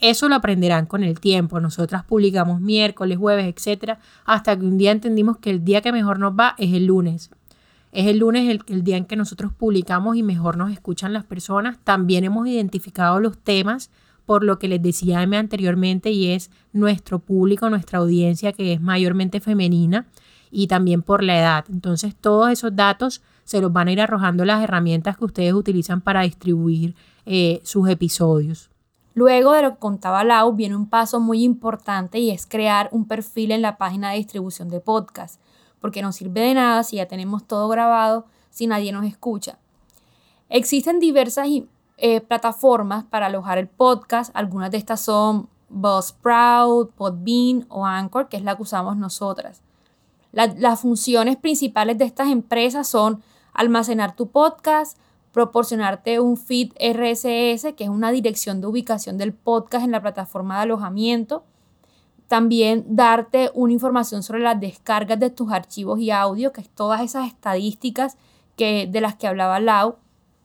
Eso 0.00 0.28
lo 0.28 0.34
aprenderán 0.34 0.86
con 0.86 1.04
el 1.04 1.20
tiempo. 1.20 1.60
Nosotras 1.60 2.02
publicamos 2.02 2.60
miércoles, 2.60 3.16
jueves, 3.16 3.46
etcétera, 3.46 4.00
hasta 4.24 4.58
que 4.58 4.66
un 4.66 4.78
día 4.78 4.90
entendimos 4.90 5.38
que 5.38 5.50
el 5.50 5.64
día 5.64 5.80
que 5.80 5.92
mejor 5.92 6.18
nos 6.18 6.32
va 6.32 6.56
es 6.58 6.72
el 6.74 6.86
lunes. 6.86 7.30
Es 7.92 8.08
el 8.08 8.18
lunes 8.18 8.50
el, 8.50 8.64
el 8.66 8.82
día 8.82 8.96
en 8.96 9.04
que 9.04 9.14
nosotros 9.14 9.52
publicamos 9.52 10.16
y 10.16 10.24
mejor 10.24 10.56
nos 10.56 10.72
escuchan 10.72 11.12
las 11.12 11.22
personas. 11.22 11.78
También 11.84 12.24
hemos 12.24 12.48
identificado 12.48 13.20
los 13.20 13.38
temas 13.38 13.92
por 14.26 14.44
lo 14.44 14.58
que 14.58 14.68
les 14.68 14.82
decía 14.82 15.20
anteriormente 15.20 16.10
y 16.10 16.32
es 16.32 16.50
nuestro 16.72 17.18
público, 17.18 17.70
nuestra 17.70 17.98
audiencia 17.98 18.52
que 18.52 18.72
es 18.72 18.80
mayormente 18.80 19.40
femenina 19.40 20.06
y 20.50 20.66
también 20.66 21.02
por 21.02 21.22
la 21.22 21.38
edad. 21.38 21.64
Entonces 21.68 22.14
todos 22.14 22.50
esos 22.50 22.74
datos 22.74 23.22
se 23.44 23.60
los 23.60 23.72
van 23.72 23.88
a 23.88 23.92
ir 23.92 24.00
arrojando 24.00 24.44
las 24.44 24.62
herramientas 24.62 25.16
que 25.16 25.24
ustedes 25.24 25.52
utilizan 25.52 26.00
para 26.00 26.22
distribuir 26.22 26.94
eh, 27.26 27.60
sus 27.64 27.88
episodios. 27.88 28.70
Luego 29.14 29.52
de 29.52 29.62
lo 29.62 29.70
que 29.72 29.78
contaba 29.78 30.24
Lau, 30.24 30.54
viene 30.54 30.74
un 30.74 30.88
paso 30.88 31.20
muy 31.20 31.44
importante 31.44 32.18
y 32.18 32.30
es 32.30 32.46
crear 32.46 32.88
un 32.90 33.06
perfil 33.06 33.52
en 33.52 33.62
la 33.62 33.76
página 33.76 34.10
de 34.10 34.16
distribución 34.16 34.68
de 34.68 34.80
podcast 34.80 35.40
porque 35.84 36.00
no 36.00 36.12
sirve 36.12 36.40
de 36.40 36.54
nada 36.54 36.82
si 36.82 36.96
ya 36.96 37.04
tenemos 37.04 37.46
todo 37.46 37.68
grabado, 37.68 38.24
si 38.48 38.66
nadie 38.66 38.90
nos 38.90 39.04
escucha. 39.04 39.58
Existen 40.48 40.98
diversas 40.98 41.46
eh, 42.06 42.20
plataformas 42.20 43.02
para 43.04 43.26
alojar 43.26 43.56
el 43.56 43.66
podcast, 43.66 44.30
algunas 44.34 44.70
de 44.70 44.76
estas 44.76 45.00
son 45.00 45.48
Buzzsprout, 45.70 46.92
Podbean 46.92 47.64
o 47.70 47.86
Anchor, 47.86 48.28
que 48.28 48.36
es 48.36 48.42
la 48.42 48.56
que 48.56 48.62
usamos 48.62 48.98
nosotras. 48.98 49.62
las 50.32 50.80
funciones 50.80 51.38
principales 51.38 51.96
de 51.96 52.04
estas 52.04 52.28
empresas 52.28 52.86
son 52.88 53.22
almacenar 53.54 54.16
tu 54.16 54.26
podcast, 54.26 54.98
proporcionarte 55.32 56.20
un 56.20 56.36
feed 56.36 56.72
RSS, 56.72 57.72
que 57.72 57.84
es 57.84 57.88
una 57.88 58.10
dirección 58.10 58.60
de 58.60 58.66
ubicación 58.66 59.16
del 59.16 59.32
podcast 59.32 59.86
en 59.86 59.92
la 59.92 60.02
plataforma 60.02 60.56
de 60.56 60.64
alojamiento, 60.64 61.42
también 62.28 62.84
darte 62.86 63.50
una 63.54 63.72
información 63.72 64.22
sobre 64.22 64.40
las 64.40 64.60
descargas 64.60 65.18
de 65.18 65.30
tus 65.30 65.50
archivos 65.50 66.00
y 66.00 66.10
audio, 66.10 66.52
que 66.52 66.60
es 66.60 66.68
todas 66.68 67.00
esas 67.00 67.28
estadísticas 67.28 68.18
que, 68.56 68.86
de 68.86 69.00
las 69.00 69.14
que 69.14 69.26
hablaba 69.26 69.58
Lau. 69.58 69.96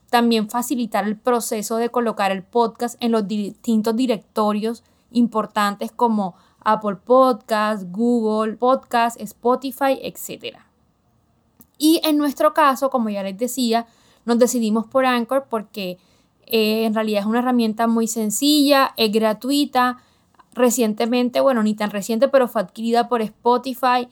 También 0.10 0.50
facilitar 0.50 1.06
el 1.06 1.18
proceso 1.18 1.78
de 1.78 1.90
colocar 1.90 2.32
el 2.32 2.44
podcast 2.44 2.96
en 3.00 3.12
los 3.12 3.28
distintos 3.28 3.96
directorios 3.96 4.84
importantes 5.12 5.92
como 5.92 6.36
Apple 6.60 6.98
Podcast, 6.98 7.84
Google 7.92 8.58
Podcast, 8.58 9.20
Spotify, 9.22 10.00
etc. 10.02 10.58
Y 11.78 12.02
en 12.04 12.18
nuestro 12.18 12.54
caso, 12.54 12.90
como 12.90 13.10
ya 13.10 13.24
les 13.24 13.38
decía, 13.38 13.88
nos 14.26 14.40
decidimos 14.40 14.86
por 14.86 15.06
Anchor 15.06 15.48
porque 15.50 15.98
eh, 16.46 16.86
en 16.86 16.94
realidad 16.94 17.22
es 17.22 17.26
una 17.26 17.40
herramienta 17.40 17.88
muy 17.88 18.08
sencilla, 18.08 18.94
es 18.98 19.12
gratuita, 19.12 19.98
recientemente, 20.54 21.40
bueno, 21.40 21.64
ni 21.64 21.76
tan 21.76 21.92
reciente, 21.92 22.28
pero 22.28 22.48
fue 22.48 22.62
adquirida 22.62 23.08
por 23.08 23.22
Spotify. 23.22 24.10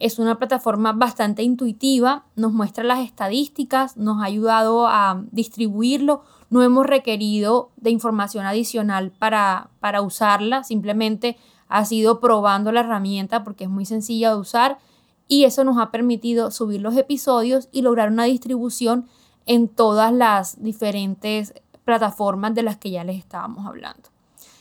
Es 0.00 0.20
una 0.20 0.38
plataforma 0.38 0.92
bastante 0.92 1.42
intuitiva, 1.42 2.24
nos 2.36 2.52
muestra 2.52 2.84
las 2.84 3.00
estadísticas, 3.00 3.96
nos 3.96 4.22
ha 4.22 4.26
ayudado 4.26 4.86
a 4.86 5.24
distribuirlo. 5.32 6.22
No 6.50 6.62
hemos 6.62 6.86
requerido 6.86 7.70
de 7.76 7.90
información 7.90 8.46
adicional 8.46 9.10
para, 9.10 9.70
para 9.80 10.00
usarla, 10.00 10.62
simplemente 10.62 11.36
ha 11.68 11.84
sido 11.84 12.20
probando 12.20 12.70
la 12.70 12.80
herramienta 12.80 13.42
porque 13.42 13.64
es 13.64 13.70
muy 13.70 13.84
sencilla 13.84 14.30
de 14.30 14.36
usar 14.36 14.78
y 15.26 15.44
eso 15.44 15.64
nos 15.64 15.78
ha 15.78 15.90
permitido 15.90 16.52
subir 16.52 16.80
los 16.80 16.96
episodios 16.96 17.68
y 17.72 17.82
lograr 17.82 18.10
una 18.10 18.24
distribución 18.24 19.06
en 19.46 19.68
todas 19.68 20.12
las 20.12 20.62
diferentes 20.62 21.54
plataformas 21.84 22.54
de 22.54 22.62
las 22.62 22.76
que 22.76 22.90
ya 22.90 23.02
les 23.02 23.18
estábamos 23.18 23.66
hablando. 23.66 24.10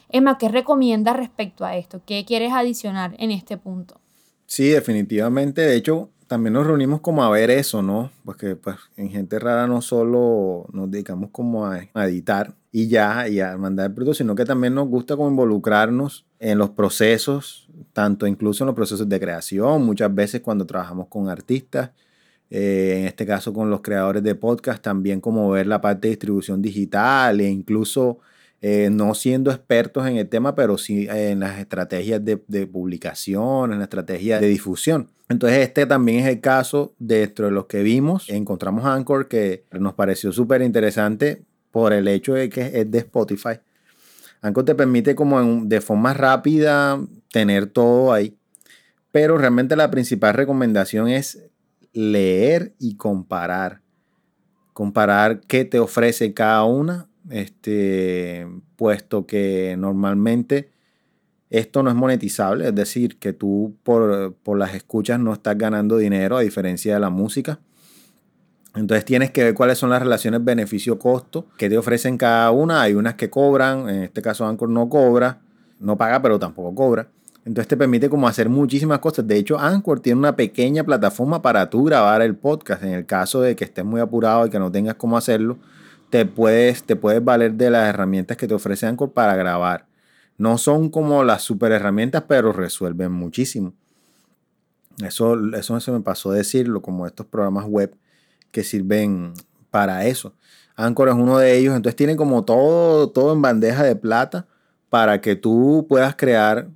Emma, 0.09 0.37
¿qué 0.37 0.49
recomiendas 0.49 1.15
respecto 1.15 1.63
a 1.63 1.75
esto? 1.75 2.01
¿Qué 2.05 2.25
quieres 2.25 2.53
adicionar 2.53 3.13
en 3.19 3.31
este 3.31 3.57
punto? 3.57 3.99
Sí, 4.47 4.69
definitivamente. 4.69 5.61
De 5.61 5.75
hecho, 5.75 6.09
también 6.27 6.53
nos 6.53 6.65
reunimos 6.65 7.01
como 7.01 7.23
a 7.23 7.29
ver 7.29 7.49
eso, 7.51 7.81
¿no? 7.81 8.11
Porque 8.23 8.55
pues 8.55 8.77
en 8.95 9.09
Gente 9.09 9.39
Rara 9.39 9.67
no 9.67 9.81
solo 9.81 10.65
nos 10.71 10.89
dedicamos 10.89 11.29
como 11.31 11.65
a, 11.65 11.81
editar 11.95 12.55
y 12.71 12.87
ya, 12.87 13.27
y 13.27 13.41
a 13.41 13.57
mandar 13.57 13.87
el 13.87 13.93
producto, 13.93 14.15
sino 14.15 14.35
que 14.35 14.45
también 14.45 14.73
nos 14.73 14.87
gusta 14.87 15.15
como 15.17 15.29
involucrarnos 15.29 16.25
en 16.39 16.57
los 16.57 16.69
procesos, 16.71 17.69
tanto 17.93 18.25
incluso 18.25 18.63
en 18.63 18.67
los 18.67 18.75
procesos 18.75 19.07
de 19.09 19.19
creación, 19.19 19.85
muchas 19.85 20.13
veces 20.13 20.41
cuando 20.41 20.65
trabajamos 20.65 21.07
con 21.07 21.29
artistas, 21.29 21.91
eh, 22.49 22.97
en 22.99 23.05
este 23.07 23.25
caso 23.25 23.53
con 23.53 23.69
los 23.69 23.81
creadores 23.81 24.23
de 24.23 24.35
podcast, 24.35 24.81
también 24.81 25.19
como 25.19 25.49
ver 25.49 25.67
la 25.67 25.81
parte 25.81 26.07
de 26.07 26.11
distribución 26.11 26.61
digital 26.61 27.41
e 27.41 27.49
incluso 27.49 28.19
eh, 28.61 28.89
no 28.91 29.13
siendo 29.13 29.51
expertos 29.51 30.07
en 30.07 30.17
el 30.17 30.27
tema, 30.27 30.55
pero 30.55 30.79
sí 30.79 31.07
en 31.09 31.41
las 31.41 31.59
estrategias 31.59 32.23
de, 32.25 32.37
publicación, 32.67 33.71
en 33.71 33.77
la 33.77 33.83
estrategia 33.83 34.39
de 34.39 34.47
difusión. 34.47 35.09
Entonces 35.29 35.59
este 35.59 35.85
también 35.85 36.19
es 36.19 36.27
el 36.27 36.41
caso 36.41 36.93
dentro 36.97 37.45
de 37.45 37.51
los 37.51 37.65
que 37.65 37.83
vimos. 37.83 38.29
Encontramos 38.29 38.85
Anchor 38.85 39.27
que 39.27 39.65
nos 39.71 39.93
pareció 39.93 40.31
súper 40.31 40.61
interesante 40.61 41.43
por 41.69 41.93
el 41.93 42.07
hecho 42.07 42.33
de 42.33 42.49
que 42.49 42.81
es 42.81 42.89
de 42.89 42.97
Spotify. 42.99 43.59
Anchor 44.41 44.65
te 44.65 44.75
permite 44.75 45.13
como 45.13 45.65
de 45.65 45.81
forma 45.81 46.13
rápida 46.13 46.99
tener 47.31 47.67
todo 47.67 48.11
ahí. 48.11 48.35
Pero 49.11 49.37
realmente 49.37 49.75
la 49.75 49.91
principal 49.91 50.33
recomendación 50.33 51.09
es 51.09 51.43
leer 51.93 52.73
y 52.79 52.95
comparar. 52.95 53.81
Comparar 54.73 55.41
qué 55.41 55.65
te 55.65 55.79
ofrece 55.79 56.33
cada 56.33 56.63
una 56.63 57.07
este, 57.29 58.47
puesto 58.75 59.25
que 59.25 59.75
normalmente 59.77 60.69
esto 61.49 61.81
no 61.81 61.89
es 61.89 61.95
monetizable, 61.95 62.67
es 62.67 62.75
decir, 62.75 63.17
que 63.19 63.33
tú 63.33 63.75
por, 63.83 64.35
las 64.57 64.75
escuchas 64.75 65.19
no 65.19 65.33
estás 65.33 65.57
ganando 65.57 65.97
dinero 65.97 66.37
a 66.37 66.41
diferencia 66.41 66.93
de 66.93 66.99
la 66.99 67.09
música. 67.09 67.59
Entonces 68.75 69.05
tienes 69.05 69.31
que 69.31 69.43
ver 69.43 69.53
cuáles 69.53 69.77
son 69.77 69.89
las 69.89 70.01
relaciones 70.01 70.43
beneficio-costo 70.43 71.47
que 71.57 71.69
te 71.69 71.77
ofrecen 71.77 72.17
cada 72.17 72.51
una. 72.51 72.81
Hay 72.81 72.93
unas 72.93 73.15
que 73.15 73.29
cobran, 73.29 73.89
en 73.89 74.03
este 74.03 74.21
caso 74.21 74.45
Anchor 74.45 74.69
no 74.69 74.87
cobra, 74.89 75.39
no 75.79 75.97
paga, 75.97 76.21
pero 76.21 76.37
tampoco 76.37 76.75
cobra. 76.75 77.07
Entonces 77.45 77.69
te 77.69 77.77
permite 77.77 78.09
como 78.09 78.27
hacer 78.27 78.49
muchísimas 78.49 78.99
cosas. 78.99 79.25
De 79.25 79.37
hecho, 79.37 79.57
Anchor 79.57 80.01
tiene 80.01 80.19
una 80.19 80.35
pequeña 80.35 80.83
plataforma 80.83 81.41
para 81.41 81.69
tú 81.69 81.85
grabar 81.85 82.21
el 82.21 82.35
podcast. 82.35 82.83
En 82.83 82.89
el 82.89 83.05
caso 83.05 83.39
de 83.39 83.55
que 83.55 83.63
estés 83.63 83.85
muy 83.85 84.01
apurado 84.01 84.45
y 84.45 84.49
que 84.49 84.59
no 84.59 84.69
tengas 84.69 84.95
cómo 84.95 85.17
hacerlo, 85.17 85.57
te 86.09 86.25
puedes, 86.25 86.83
te 86.83 86.95
puedes 86.95 87.23
valer 87.23 87.53
de 87.53 87.69
las 87.69 87.87
herramientas 87.89 88.37
que 88.37 88.47
te 88.47 88.53
ofrece 88.53 88.85
Anchor 88.85 89.11
para 89.11 89.35
grabar. 89.35 89.87
No 90.37 90.57
son 90.57 90.89
como 90.89 91.23
las 91.23 91.41
super 91.41 91.71
herramientas, 91.71 92.23
pero 92.27 92.53
resuelven 92.53 93.11
muchísimo. 93.11 93.73
Eso, 95.03 95.37
eso 95.55 95.79
se 95.79 95.91
me 95.91 96.01
pasó 96.01 96.31
decirlo, 96.31 96.81
como 96.81 97.05
estos 97.05 97.25
programas 97.25 97.65
web 97.65 97.95
que 98.51 98.63
sirven 98.63 99.33
para 99.69 100.05
eso. 100.05 100.33
Anchor 100.75 101.09
es 101.09 101.15
uno 101.15 101.37
de 101.39 101.57
ellos, 101.57 101.75
entonces 101.75 101.95
tiene 101.95 102.15
como 102.15 102.45
todo, 102.45 103.09
todo 103.09 103.33
en 103.33 103.41
bandeja 103.41 103.83
de 103.83 103.95
plata 103.95 104.47
para 104.89 105.21
que 105.21 105.35
tú 105.35 105.85
puedas 105.89 106.15
crear 106.15 106.69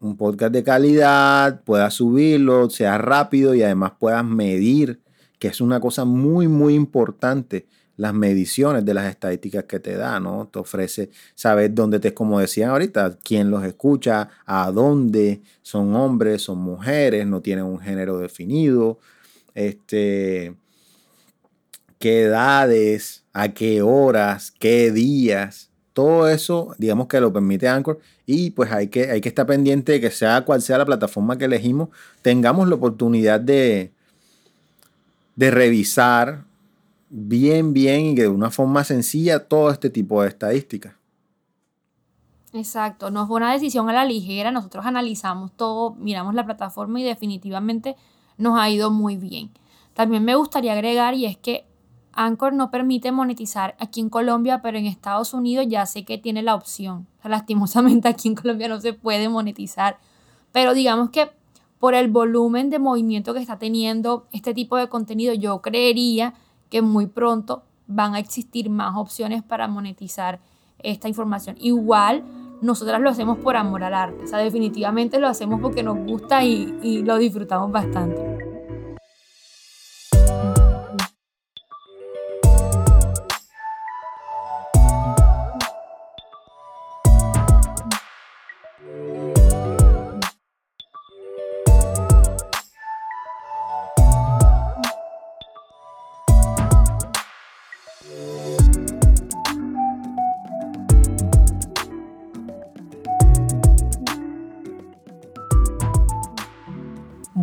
un 0.00 0.16
podcast 0.16 0.52
de 0.52 0.64
calidad, 0.64 1.62
puedas 1.62 1.94
subirlo, 1.94 2.68
sea 2.68 2.98
rápido 2.98 3.54
y 3.54 3.62
además 3.62 3.92
puedas 3.98 4.24
medir, 4.24 5.00
que 5.38 5.48
es 5.48 5.60
una 5.60 5.80
cosa 5.80 6.04
muy, 6.04 6.48
muy 6.48 6.74
importante 6.74 7.66
las 7.96 8.14
mediciones 8.14 8.84
de 8.84 8.94
las 8.94 9.08
estadísticas 9.08 9.64
que 9.64 9.80
te 9.80 9.96
da, 9.96 10.18
¿no? 10.20 10.48
Te 10.52 10.58
ofrece 10.58 11.10
saber 11.34 11.74
dónde 11.74 12.00
te, 12.00 12.12
como 12.12 12.40
decían 12.40 12.70
ahorita, 12.70 13.18
quién 13.22 13.50
los 13.50 13.64
escucha, 13.64 14.30
a 14.46 14.70
dónde, 14.70 15.42
son 15.62 15.94
hombres, 15.94 16.42
son 16.42 16.58
mujeres, 16.58 17.26
no 17.26 17.40
tienen 17.40 17.64
un 17.64 17.78
género 17.78 18.18
definido, 18.18 18.98
este, 19.54 20.54
qué 21.98 22.22
edades, 22.22 23.24
a 23.32 23.54
qué 23.54 23.82
horas, 23.82 24.52
qué 24.58 24.90
días, 24.90 25.70
todo 25.94 26.28
eso, 26.28 26.74
digamos 26.76 27.06
que 27.06 27.20
lo 27.20 27.32
permite 27.32 27.68
Anchor 27.68 28.00
y 28.26 28.50
pues 28.50 28.72
hay 28.72 28.88
que, 28.88 29.10
hay 29.10 29.20
que 29.20 29.28
estar 29.28 29.46
pendiente 29.46 29.92
de 29.92 30.00
que 30.00 30.10
sea 30.10 30.44
cual 30.44 30.60
sea 30.60 30.78
la 30.78 30.84
plataforma 30.84 31.38
que 31.38 31.44
elegimos, 31.44 31.88
tengamos 32.20 32.68
la 32.68 32.74
oportunidad 32.74 33.40
de, 33.40 33.92
de 35.36 35.50
revisar 35.52 36.44
bien, 37.16 37.72
bien 37.72 38.06
y 38.06 38.14
de 38.16 38.28
una 38.28 38.50
forma 38.50 38.82
sencilla 38.82 39.46
todo 39.46 39.70
este 39.70 39.88
tipo 39.88 40.20
de 40.20 40.28
estadísticas. 40.28 40.94
Exacto, 42.52 43.10
no 43.10 43.26
fue 43.26 43.36
una 43.36 43.52
decisión 43.52 43.88
a 43.88 43.92
la 43.92 44.04
ligera, 44.04 44.50
nosotros 44.50 44.84
analizamos 44.84 45.52
todo, 45.52 45.94
miramos 45.94 46.34
la 46.34 46.44
plataforma 46.44 47.00
y 47.00 47.04
definitivamente 47.04 47.94
nos 48.36 48.58
ha 48.58 48.68
ido 48.68 48.90
muy 48.90 49.16
bien. 49.16 49.50
También 49.92 50.24
me 50.24 50.34
gustaría 50.34 50.72
agregar 50.72 51.14
y 51.14 51.26
es 51.26 51.36
que 51.36 51.66
Anchor 52.12 52.52
no 52.52 52.72
permite 52.72 53.12
monetizar 53.12 53.76
aquí 53.78 54.00
en 54.00 54.08
Colombia, 54.08 54.60
pero 54.60 54.78
en 54.78 54.86
Estados 54.86 55.34
Unidos 55.34 55.66
ya 55.68 55.86
sé 55.86 56.04
que 56.04 56.18
tiene 56.18 56.42
la 56.42 56.56
opción. 56.56 57.06
lastimosamente 57.24 58.08
aquí 58.08 58.26
en 58.26 58.34
Colombia 58.34 58.68
no 58.68 58.80
se 58.80 58.92
puede 58.92 59.28
monetizar, 59.28 59.98
pero 60.50 60.74
digamos 60.74 61.10
que 61.10 61.30
por 61.78 61.94
el 61.94 62.08
volumen 62.10 62.70
de 62.70 62.80
movimiento 62.80 63.34
que 63.34 63.40
está 63.40 63.58
teniendo 63.58 64.26
este 64.32 64.52
tipo 64.52 64.76
de 64.76 64.88
contenido, 64.88 65.32
yo 65.34 65.60
creería 65.60 66.34
que 66.74 66.82
muy 66.82 67.06
pronto 67.06 67.62
van 67.86 68.16
a 68.16 68.18
existir 68.18 68.68
más 68.68 68.96
opciones 68.96 69.44
para 69.44 69.68
monetizar 69.68 70.40
esta 70.80 71.06
información. 71.06 71.54
Igual 71.60 72.24
nosotras 72.62 73.00
lo 73.00 73.10
hacemos 73.10 73.38
por 73.38 73.54
amor 73.54 73.84
al 73.84 73.94
arte, 73.94 74.24
o 74.24 74.26
sea, 74.26 74.40
definitivamente 74.40 75.20
lo 75.20 75.28
hacemos 75.28 75.60
porque 75.60 75.84
nos 75.84 75.98
gusta 75.98 76.42
y, 76.42 76.76
y 76.82 77.04
lo 77.04 77.16
disfrutamos 77.18 77.70
bastante. 77.70 78.53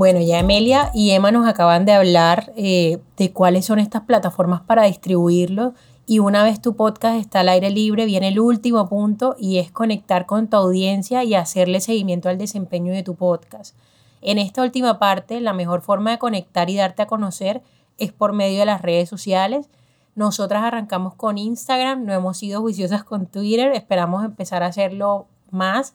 Bueno, 0.02 0.20
ya 0.20 0.40
Emelia 0.40 0.90
y 0.96 1.12
Emma 1.12 1.30
nos 1.30 1.48
acaban 1.48 1.86
de 1.86 1.92
hablar 1.92 2.54
eh, 2.56 2.98
de 3.18 3.32
cuáles 3.32 3.66
son 3.66 3.78
estas 3.78 4.02
plataformas 4.02 4.62
para 4.62 4.86
distribuirlo. 4.86 5.76
Y 6.08 6.18
una 6.18 6.44
vez 6.44 6.60
tu 6.60 6.76
podcast 6.76 7.18
está 7.18 7.42
al 7.42 7.50
aire 7.50 7.70
libre, 7.70 8.06
viene 8.06 8.30
el 8.30 8.40
último 8.40 8.90
punto 8.90 9.36
y 9.38 9.60
es 9.60 9.72
conectar 9.72 10.26
con 10.26 10.48
tu 10.48 10.58
audiencia 10.58 11.24
y 11.24 11.36
hacerle 11.36 11.82
seguimiento 11.82 12.30
al 12.30 12.40
desempeño 12.40 12.92
de 12.92 13.04
tu 13.04 13.14
podcast. 13.14 13.76
En 14.24 14.40
esta 14.40 14.64
última 14.64 14.98
parte, 14.98 15.40
la 15.40 15.54
mejor 15.54 15.82
forma 15.84 16.10
de 16.10 16.18
conectar 16.18 16.72
y 16.72 16.78
darte 16.78 17.04
a 17.04 17.06
conocer 17.06 17.62
es 18.00 18.12
por 18.12 18.34
medio 18.34 18.58
de 18.58 18.66
las 18.66 18.82
redes 18.82 19.08
sociales. 19.08 19.70
Nosotras 20.16 20.64
arrancamos 20.64 21.14
con 21.14 21.38
Instagram, 21.38 22.06
no 22.06 22.14
hemos 22.14 22.40
sido 22.40 22.62
juiciosas 22.62 23.04
con 23.04 23.28
Twitter, 23.28 23.72
esperamos 23.74 24.26
empezar 24.26 24.64
a 24.64 24.66
hacerlo 24.66 25.28
más. 25.52 25.94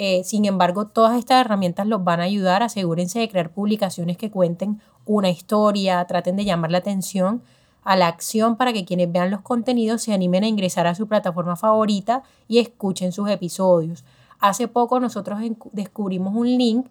Eh, 0.00 0.22
sin 0.22 0.44
embargo, 0.44 0.86
todas 0.86 1.18
estas 1.18 1.44
herramientas 1.44 1.84
los 1.88 2.04
van 2.04 2.20
a 2.20 2.22
ayudar. 2.22 2.62
Asegúrense 2.62 3.18
de 3.18 3.28
crear 3.28 3.50
publicaciones 3.50 4.16
que 4.16 4.30
cuenten 4.30 4.80
una 5.04 5.28
historia, 5.28 6.04
traten 6.04 6.36
de 6.36 6.44
llamar 6.44 6.70
la 6.70 6.78
atención 6.78 7.42
a 7.82 7.96
la 7.96 8.06
acción 8.06 8.54
para 8.56 8.72
que 8.72 8.84
quienes 8.84 9.10
vean 9.10 9.32
los 9.32 9.40
contenidos 9.40 10.02
se 10.02 10.14
animen 10.14 10.44
a 10.44 10.46
ingresar 10.46 10.86
a 10.86 10.94
su 10.94 11.08
plataforma 11.08 11.56
favorita 11.56 12.22
y 12.46 12.60
escuchen 12.60 13.10
sus 13.10 13.28
episodios. 13.28 14.04
Hace 14.38 14.68
poco 14.68 15.00
nosotros 15.00 15.40
descubrimos 15.72 16.32
un 16.36 16.46
link 16.46 16.86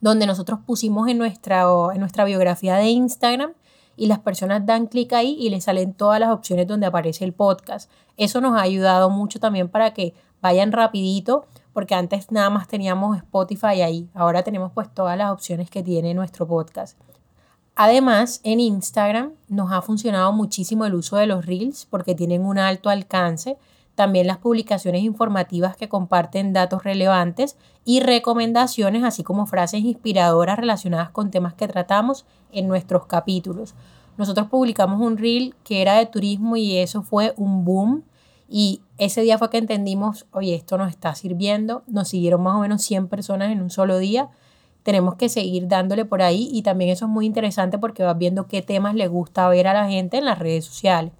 donde 0.00 0.26
nosotros 0.26 0.58
pusimos 0.66 1.06
en 1.06 1.18
nuestra, 1.18 1.66
en 1.94 2.00
nuestra 2.00 2.24
biografía 2.24 2.74
de 2.74 2.88
Instagram 2.88 3.52
y 3.96 4.06
las 4.06 4.18
personas 4.18 4.66
dan 4.66 4.88
clic 4.88 5.12
ahí 5.12 5.36
y 5.38 5.50
les 5.50 5.64
salen 5.64 5.94
todas 5.94 6.18
las 6.18 6.30
opciones 6.30 6.66
donde 6.66 6.86
aparece 6.86 7.24
el 7.24 7.32
podcast. 7.32 7.88
Eso 8.16 8.40
nos 8.40 8.58
ha 8.58 8.62
ayudado 8.62 9.08
mucho 9.08 9.38
también 9.38 9.68
para 9.68 9.94
que 9.94 10.14
vayan 10.40 10.72
rapidito, 10.72 11.46
porque 11.78 11.94
antes 11.94 12.32
nada 12.32 12.50
más 12.50 12.66
teníamos 12.66 13.16
Spotify 13.18 13.82
ahí, 13.82 14.08
ahora 14.12 14.42
tenemos 14.42 14.72
pues 14.72 14.92
todas 14.92 15.16
las 15.16 15.30
opciones 15.30 15.70
que 15.70 15.84
tiene 15.84 16.12
nuestro 16.12 16.44
podcast. 16.44 16.98
Además, 17.76 18.40
en 18.42 18.58
Instagram 18.58 19.34
nos 19.46 19.70
ha 19.70 19.80
funcionado 19.80 20.32
muchísimo 20.32 20.86
el 20.86 20.94
uso 20.96 21.18
de 21.18 21.28
los 21.28 21.46
reels 21.46 21.86
porque 21.88 22.16
tienen 22.16 22.44
un 22.44 22.58
alto 22.58 22.90
alcance 22.90 23.58
también 23.94 24.26
las 24.26 24.38
publicaciones 24.38 25.04
informativas 25.04 25.76
que 25.76 25.88
comparten 25.88 26.52
datos 26.52 26.82
relevantes 26.82 27.56
y 27.84 28.00
recomendaciones, 28.00 29.04
así 29.04 29.22
como 29.22 29.46
frases 29.46 29.82
inspiradoras 29.82 30.58
relacionadas 30.58 31.10
con 31.10 31.30
temas 31.30 31.54
que 31.54 31.68
tratamos 31.68 32.26
en 32.50 32.66
nuestros 32.66 33.06
capítulos. 33.06 33.76
Nosotros 34.16 34.48
publicamos 34.48 35.00
un 35.00 35.16
reel 35.16 35.54
que 35.62 35.80
era 35.80 35.94
de 35.94 36.06
turismo 36.06 36.56
y 36.56 36.76
eso 36.78 37.04
fue 37.04 37.34
un 37.36 37.64
boom. 37.64 38.02
Y 38.48 38.80
ese 38.98 39.22
día 39.22 39.38
fue 39.38 39.48
que 39.50 39.58
entendimos, 39.58 40.26
oye, 40.32 40.54
esto 40.54 40.76
nos 40.76 40.90
está 40.90 41.14
sirviendo. 41.14 41.84
Nos 41.86 42.08
siguieron 42.08 42.42
más 42.42 42.56
o 42.56 42.60
menos 42.60 42.82
100 42.82 43.08
personas 43.08 43.50
en 43.52 43.62
un 43.62 43.70
solo 43.70 43.98
día. 43.98 44.28
Tenemos 44.82 45.14
que 45.14 45.28
seguir 45.28 45.68
dándole 45.68 46.04
por 46.04 46.20
ahí 46.20 46.48
y 46.52 46.62
también 46.62 46.90
eso 46.90 47.04
es 47.04 47.10
muy 47.10 47.24
interesante 47.24 47.78
porque 47.78 48.02
vas 48.02 48.18
viendo 48.18 48.48
qué 48.48 48.60
temas 48.60 48.94
le 48.94 49.06
gusta 49.06 49.48
ver 49.48 49.68
a 49.68 49.74
la 49.74 49.88
gente 49.88 50.18
en 50.18 50.24
las 50.24 50.38
redes 50.38 50.64
sociales. 50.64 51.12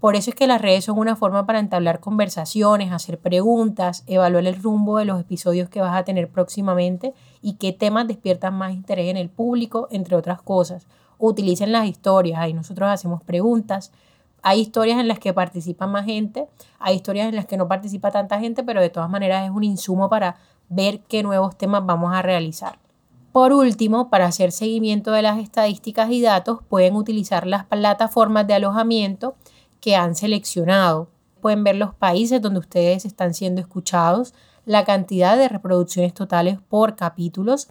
Por 0.00 0.14
eso 0.14 0.30
es 0.30 0.36
que 0.36 0.46
las 0.46 0.60
redes 0.60 0.84
son 0.84 0.98
una 0.98 1.16
forma 1.16 1.46
para 1.46 1.58
entablar 1.58 2.00
conversaciones, 2.00 2.92
hacer 2.92 3.18
preguntas, 3.18 4.04
evaluar 4.06 4.46
el 4.46 4.60
rumbo 4.60 4.98
de 4.98 5.04
los 5.04 5.20
episodios 5.20 5.68
que 5.68 5.80
vas 5.80 5.96
a 5.96 6.04
tener 6.04 6.28
próximamente 6.28 7.14
y 7.40 7.54
qué 7.54 7.72
temas 7.72 8.06
despiertan 8.06 8.54
más 8.54 8.72
interés 8.72 9.08
en 9.08 9.16
el 9.16 9.30
público, 9.30 9.88
entre 9.90 10.16
otras 10.16 10.42
cosas. 10.42 10.86
Utilicen 11.18 11.72
las 11.72 11.86
historias, 11.86 12.38
ahí 12.40 12.52
nosotros 12.52 12.90
hacemos 12.90 13.22
preguntas. 13.22 13.90
Hay 14.48 14.60
historias 14.60 15.00
en 15.00 15.08
las 15.08 15.18
que 15.18 15.34
participa 15.34 15.88
más 15.88 16.04
gente, 16.04 16.46
hay 16.78 16.94
historias 16.94 17.28
en 17.28 17.34
las 17.34 17.46
que 17.46 17.56
no 17.56 17.66
participa 17.66 18.12
tanta 18.12 18.38
gente, 18.38 18.62
pero 18.62 18.80
de 18.80 18.90
todas 18.90 19.10
maneras 19.10 19.44
es 19.44 19.50
un 19.50 19.64
insumo 19.64 20.08
para 20.08 20.36
ver 20.68 21.00
qué 21.08 21.24
nuevos 21.24 21.58
temas 21.58 21.84
vamos 21.84 22.14
a 22.14 22.22
realizar. 22.22 22.78
Por 23.32 23.52
último, 23.52 24.08
para 24.08 24.26
hacer 24.26 24.52
seguimiento 24.52 25.10
de 25.10 25.22
las 25.22 25.40
estadísticas 25.40 26.12
y 26.12 26.22
datos, 26.22 26.60
pueden 26.68 26.94
utilizar 26.94 27.44
las 27.44 27.64
plataformas 27.64 28.46
de 28.46 28.54
alojamiento 28.54 29.34
que 29.80 29.96
han 29.96 30.14
seleccionado. 30.14 31.08
Pueden 31.40 31.64
ver 31.64 31.74
los 31.74 31.92
países 31.92 32.40
donde 32.40 32.60
ustedes 32.60 33.04
están 33.04 33.34
siendo 33.34 33.60
escuchados, 33.60 34.32
la 34.64 34.84
cantidad 34.84 35.36
de 35.36 35.48
reproducciones 35.48 36.14
totales 36.14 36.60
por 36.68 36.94
capítulos, 36.94 37.66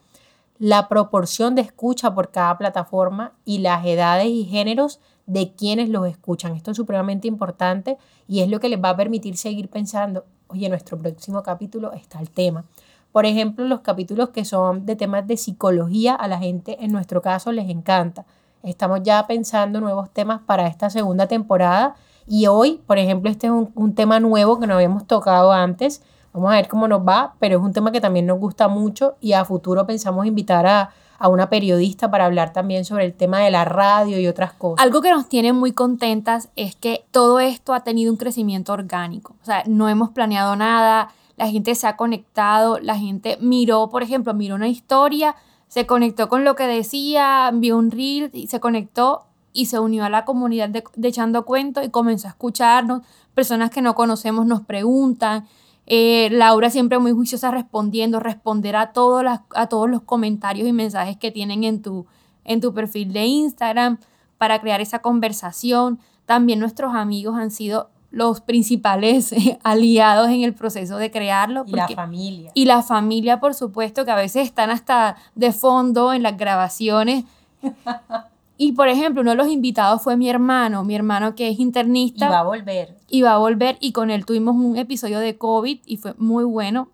la 0.59 0.89
proporción 0.89 1.55
de 1.55 1.61
escucha 1.61 2.13
por 2.13 2.31
cada 2.31 2.57
plataforma 2.57 3.31
y 3.45 3.59
las 3.59 3.85
edades 3.85 4.27
y 4.27 4.43
géneros 4.43 4.99
de 5.25 5.53
quienes 5.53 5.89
los 5.89 6.07
escuchan. 6.07 6.55
Esto 6.55 6.71
es 6.71 6.77
supremamente 6.77 7.27
importante 7.27 7.97
y 8.27 8.41
es 8.41 8.49
lo 8.49 8.59
que 8.59 8.69
les 8.69 8.81
va 8.81 8.89
a 8.89 8.97
permitir 8.97 9.37
seguir 9.37 9.69
pensando, 9.69 10.25
oye, 10.47 10.69
nuestro 10.69 10.97
próximo 10.97 11.43
capítulo 11.43 11.93
está 11.93 12.19
el 12.19 12.29
tema. 12.29 12.65
Por 13.11 13.25
ejemplo, 13.25 13.65
los 13.65 13.79
capítulos 13.79 14.29
que 14.29 14.43
son 14.43 14.85
de 14.85 14.95
temas 14.95 15.25
de 15.25 15.37
psicología 15.37 16.15
a 16.15 16.27
la 16.27 16.37
gente 16.37 16.83
en 16.83 16.91
nuestro 16.91 17.21
caso 17.21 17.51
les 17.51 17.69
encanta. 17.69 18.25
Estamos 18.61 19.01
ya 19.03 19.25
pensando 19.27 19.79
nuevos 19.79 20.09
temas 20.09 20.41
para 20.41 20.67
esta 20.67 20.89
segunda 20.89 21.27
temporada 21.27 21.95
y 22.27 22.47
hoy, 22.47 22.81
por 22.85 22.97
ejemplo, 22.97 23.29
este 23.29 23.47
es 23.47 23.53
un, 23.53 23.93
tema 23.93 24.19
nuevo 24.19 24.59
que 24.59 24.67
no 24.67 24.73
habíamos 24.73 25.05
tocado 25.05 25.51
antes. 25.51 26.01
Vamos 26.33 26.51
a 26.51 26.55
ver 26.55 26.67
cómo 26.67 26.87
nos 26.87 27.07
va, 27.07 27.35
pero 27.39 27.57
es 27.57 27.63
un 27.63 27.71
tema 27.71 27.91
que 27.91 28.01
también 28.01 28.25
nos 28.25 28.39
gusta 28.39 28.67
mucho 28.67 29.15
y 29.21 29.33
a 29.33 29.45
futuro 29.45 29.85
pensamos 29.85 30.25
invitar 30.25 30.65
a, 30.65 30.89
a 31.17 31.27
una 31.27 31.49
periodista 31.49 32.11
para 32.11 32.25
hablar 32.25 32.53
también 32.53 32.85
sobre 32.85 33.05
el 33.05 33.13
tema 33.13 33.39
de 33.39 33.51
la 33.51 33.65
radio 33.65 34.19
y 34.19 34.27
otras 34.27 34.53
cosas. 34.53 34.83
Algo 34.83 35.01
que 35.01 35.11
nos 35.11 35.29
tiene 35.29 35.53
muy 35.53 35.71
contentas 35.71 36.49
es 36.55 36.75
que 36.75 37.05
todo 37.11 37.39
esto 37.39 37.73
ha 37.73 37.83
tenido 37.83 38.11
un 38.11 38.17
crecimiento 38.17 38.73
orgánico. 38.73 39.35
O 39.41 39.45
sea, 39.45 39.63
no 39.67 39.89
hemos 39.89 40.09
planeado 40.09 40.55
nada, 40.55 41.09
la 41.37 41.47
gente 41.47 41.75
se 41.75 41.87
ha 41.87 41.95
conectado, 41.95 42.79
la 42.79 42.97
gente 42.97 43.37
miró, 43.41 43.89
por 43.89 44.03
ejemplo, 44.03 44.33
miró 44.33 44.55
una 44.55 44.67
historia 44.67 45.35
se 45.67 45.85
conectó 45.85 46.29
con 46.29 46.45
lo 46.45 46.55
que 46.55 46.67
decía, 46.67 47.51
vio 47.53 47.77
un 47.77 47.91
reel 47.91 48.29
y 48.31 48.47
se 48.47 48.61
conectó 48.61 49.25
y 49.51 49.65
se 49.65 49.77
unió 49.77 50.05
a 50.05 50.09
la 50.09 50.23
comunidad 50.23 50.69
de, 50.69 50.83
Echando 51.03 51.43
Cuentos 51.43 51.83
y 51.83 51.89
comenzó 51.89 52.27
a 52.27 52.31
escucharnos. 52.31 53.01
Personas 53.33 53.71
que 53.71 53.81
no 53.81 53.95
conocemos 53.95 54.45
nos 54.45 54.61
preguntan. 54.61 55.47
Eh, 55.87 56.29
Laura 56.31 56.69
siempre 56.69 56.99
muy 56.99 57.11
juiciosa 57.11 57.51
respondiendo, 57.51 58.19
responder 58.19 58.75
a, 58.75 58.91
todos 58.93 59.23
las, 59.23 59.41
a 59.53 59.67
todos 59.67 59.89
los 59.89 60.01
comentarios 60.01 60.67
y 60.67 60.73
mensajes 60.73 61.17
que 61.17 61.31
tienen 61.31 61.63
en 61.63 61.81
tu, 61.81 62.05
en 62.43 62.61
tu 62.61 62.73
perfil 62.73 63.13
de 63.13 63.25
Instagram 63.25 63.99
para 64.37 64.59
crear 64.59 64.81
esa 64.81 64.99
conversación. 64.99 65.99
También 66.25 66.59
nuestros 66.59 66.95
amigos 66.95 67.35
han 67.37 67.51
sido 67.51 67.89
los 68.11 68.41
principales 68.41 69.33
aliados 69.63 70.29
en 70.29 70.41
el 70.41 70.53
proceso 70.53 70.97
de 70.97 71.11
crearlo. 71.11 71.65
y 71.67 71.71
la 71.71 71.87
familia. 71.89 72.51
Y 72.53 72.65
la 72.65 72.81
familia, 72.81 73.39
por 73.39 73.53
supuesto, 73.53 74.05
que 74.05 74.11
a 74.11 74.15
veces 74.15 74.47
están 74.47 74.71
hasta 74.71 75.17
de 75.35 75.51
fondo 75.51 76.13
en 76.13 76.23
las 76.23 76.37
grabaciones. 76.37 77.25
y, 78.57 78.71
por 78.71 78.87
ejemplo, 78.87 79.21
uno 79.21 79.31
de 79.31 79.37
los 79.37 79.47
invitados 79.47 80.01
fue 80.01 80.15
mi 80.17 80.29
hermano, 80.29 80.83
mi 80.83 80.95
hermano 80.95 81.35
que 81.35 81.49
es 81.49 81.59
internista. 81.59 82.27
Y 82.27 82.29
va 82.29 82.39
a 82.39 82.43
volver. 82.43 82.97
Y 83.09 83.21
va 83.21 83.33
a 83.33 83.37
volver, 83.37 83.77
y 83.79 83.91
con 83.91 84.09
él 84.09 84.25
tuvimos 84.25 84.55
un 84.55 84.77
episodio 84.77 85.19
de 85.19 85.37
COVID 85.37 85.79
y 85.85 85.97
fue 85.97 86.13
muy 86.17 86.45
bueno. 86.45 86.89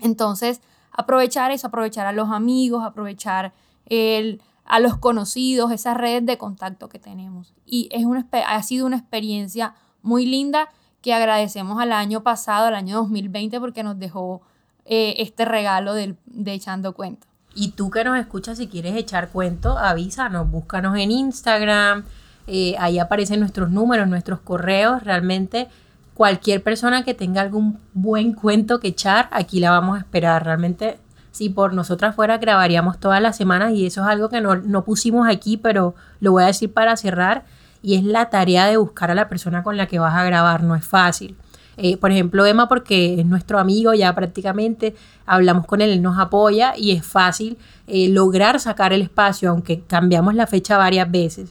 Entonces, 0.00 0.60
aprovechar 0.90 1.52
eso, 1.52 1.68
aprovechar 1.68 2.06
a 2.06 2.12
los 2.12 2.30
amigos, 2.30 2.84
aprovechar 2.84 3.52
el, 3.86 4.42
a 4.64 4.80
los 4.80 4.98
conocidos, 4.98 5.70
esas 5.70 5.96
redes 5.96 6.26
de 6.26 6.36
contacto 6.36 6.88
que 6.88 6.98
tenemos. 6.98 7.54
Y 7.64 7.88
es 7.92 8.04
una, 8.04 8.26
ha 8.46 8.62
sido 8.64 8.84
una 8.84 8.96
experiencia 8.96 9.74
muy 10.02 10.26
linda 10.26 10.68
que 11.00 11.14
agradecemos 11.14 11.80
al 11.80 11.92
año 11.92 12.24
pasado, 12.24 12.66
al 12.66 12.74
año 12.74 12.96
2020, 12.96 13.60
porque 13.60 13.84
nos 13.84 13.98
dejó 13.98 14.42
eh, 14.84 15.14
este 15.18 15.44
regalo 15.44 15.94
de, 15.94 16.16
Echando 16.46 16.94
Cuento. 16.94 17.27
Y 17.60 17.72
tú 17.72 17.90
que 17.90 18.04
nos 18.04 18.16
escuchas, 18.16 18.56
si 18.58 18.68
quieres 18.68 18.94
echar 18.94 19.30
cuento, 19.30 19.76
avísanos, 19.76 20.48
búscanos 20.48 20.96
en 20.96 21.10
Instagram, 21.10 22.04
eh, 22.46 22.76
ahí 22.78 23.00
aparecen 23.00 23.40
nuestros 23.40 23.68
números, 23.68 24.06
nuestros 24.06 24.38
correos, 24.38 25.02
realmente 25.02 25.66
cualquier 26.14 26.62
persona 26.62 27.02
que 27.02 27.14
tenga 27.14 27.40
algún 27.40 27.80
buen 27.94 28.32
cuento 28.32 28.78
que 28.78 28.86
echar, 28.86 29.28
aquí 29.32 29.58
la 29.58 29.72
vamos 29.72 29.96
a 29.96 29.98
esperar. 29.98 30.44
Realmente, 30.44 31.00
si 31.32 31.48
por 31.48 31.74
nosotras 31.74 32.14
fuera, 32.14 32.38
grabaríamos 32.38 33.00
todas 33.00 33.20
las 33.20 33.36
semanas 33.36 33.72
y 33.72 33.86
eso 33.86 34.02
es 34.02 34.06
algo 34.06 34.28
que 34.28 34.40
no, 34.40 34.54
no 34.54 34.84
pusimos 34.84 35.28
aquí, 35.28 35.56
pero 35.56 35.96
lo 36.20 36.30
voy 36.30 36.44
a 36.44 36.46
decir 36.46 36.72
para 36.72 36.96
cerrar 36.96 37.44
y 37.82 37.96
es 37.96 38.04
la 38.04 38.30
tarea 38.30 38.66
de 38.66 38.76
buscar 38.76 39.10
a 39.10 39.16
la 39.16 39.28
persona 39.28 39.64
con 39.64 39.76
la 39.76 39.86
que 39.86 39.98
vas 39.98 40.14
a 40.14 40.22
grabar, 40.22 40.62
no 40.62 40.76
es 40.76 40.86
fácil. 40.86 41.36
Eh, 41.80 41.96
por 41.96 42.10
ejemplo, 42.10 42.44
Emma, 42.44 42.68
porque 42.68 43.20
es 43.20 43.24
nuestro 43.24 43.60
amigo 43.60 43.94
ya 43.94 44.12
prácticamente, 44.12 44.96
hablamos 45.26 45.64
con 45.64 45.80
él, 45.80 45.90
él 45.90 46.02
nos 46.02 46.18
apoya 46.18 46.74
y 46.76 46.90
es 46.90 47.06
fácil 47.06 47.56
eh, 47.86 48.08
lograr 48.08 48.58
sacar 48.58 48.92
el 48.92 49.00
espacio, 49.00 49.50
aunque 49.50 49.82
cambiamos 49.82 50.34
la 50.34 50.48
fecha 50.48 50.76
varias 50.76 51.08
veces. 51.08 51.50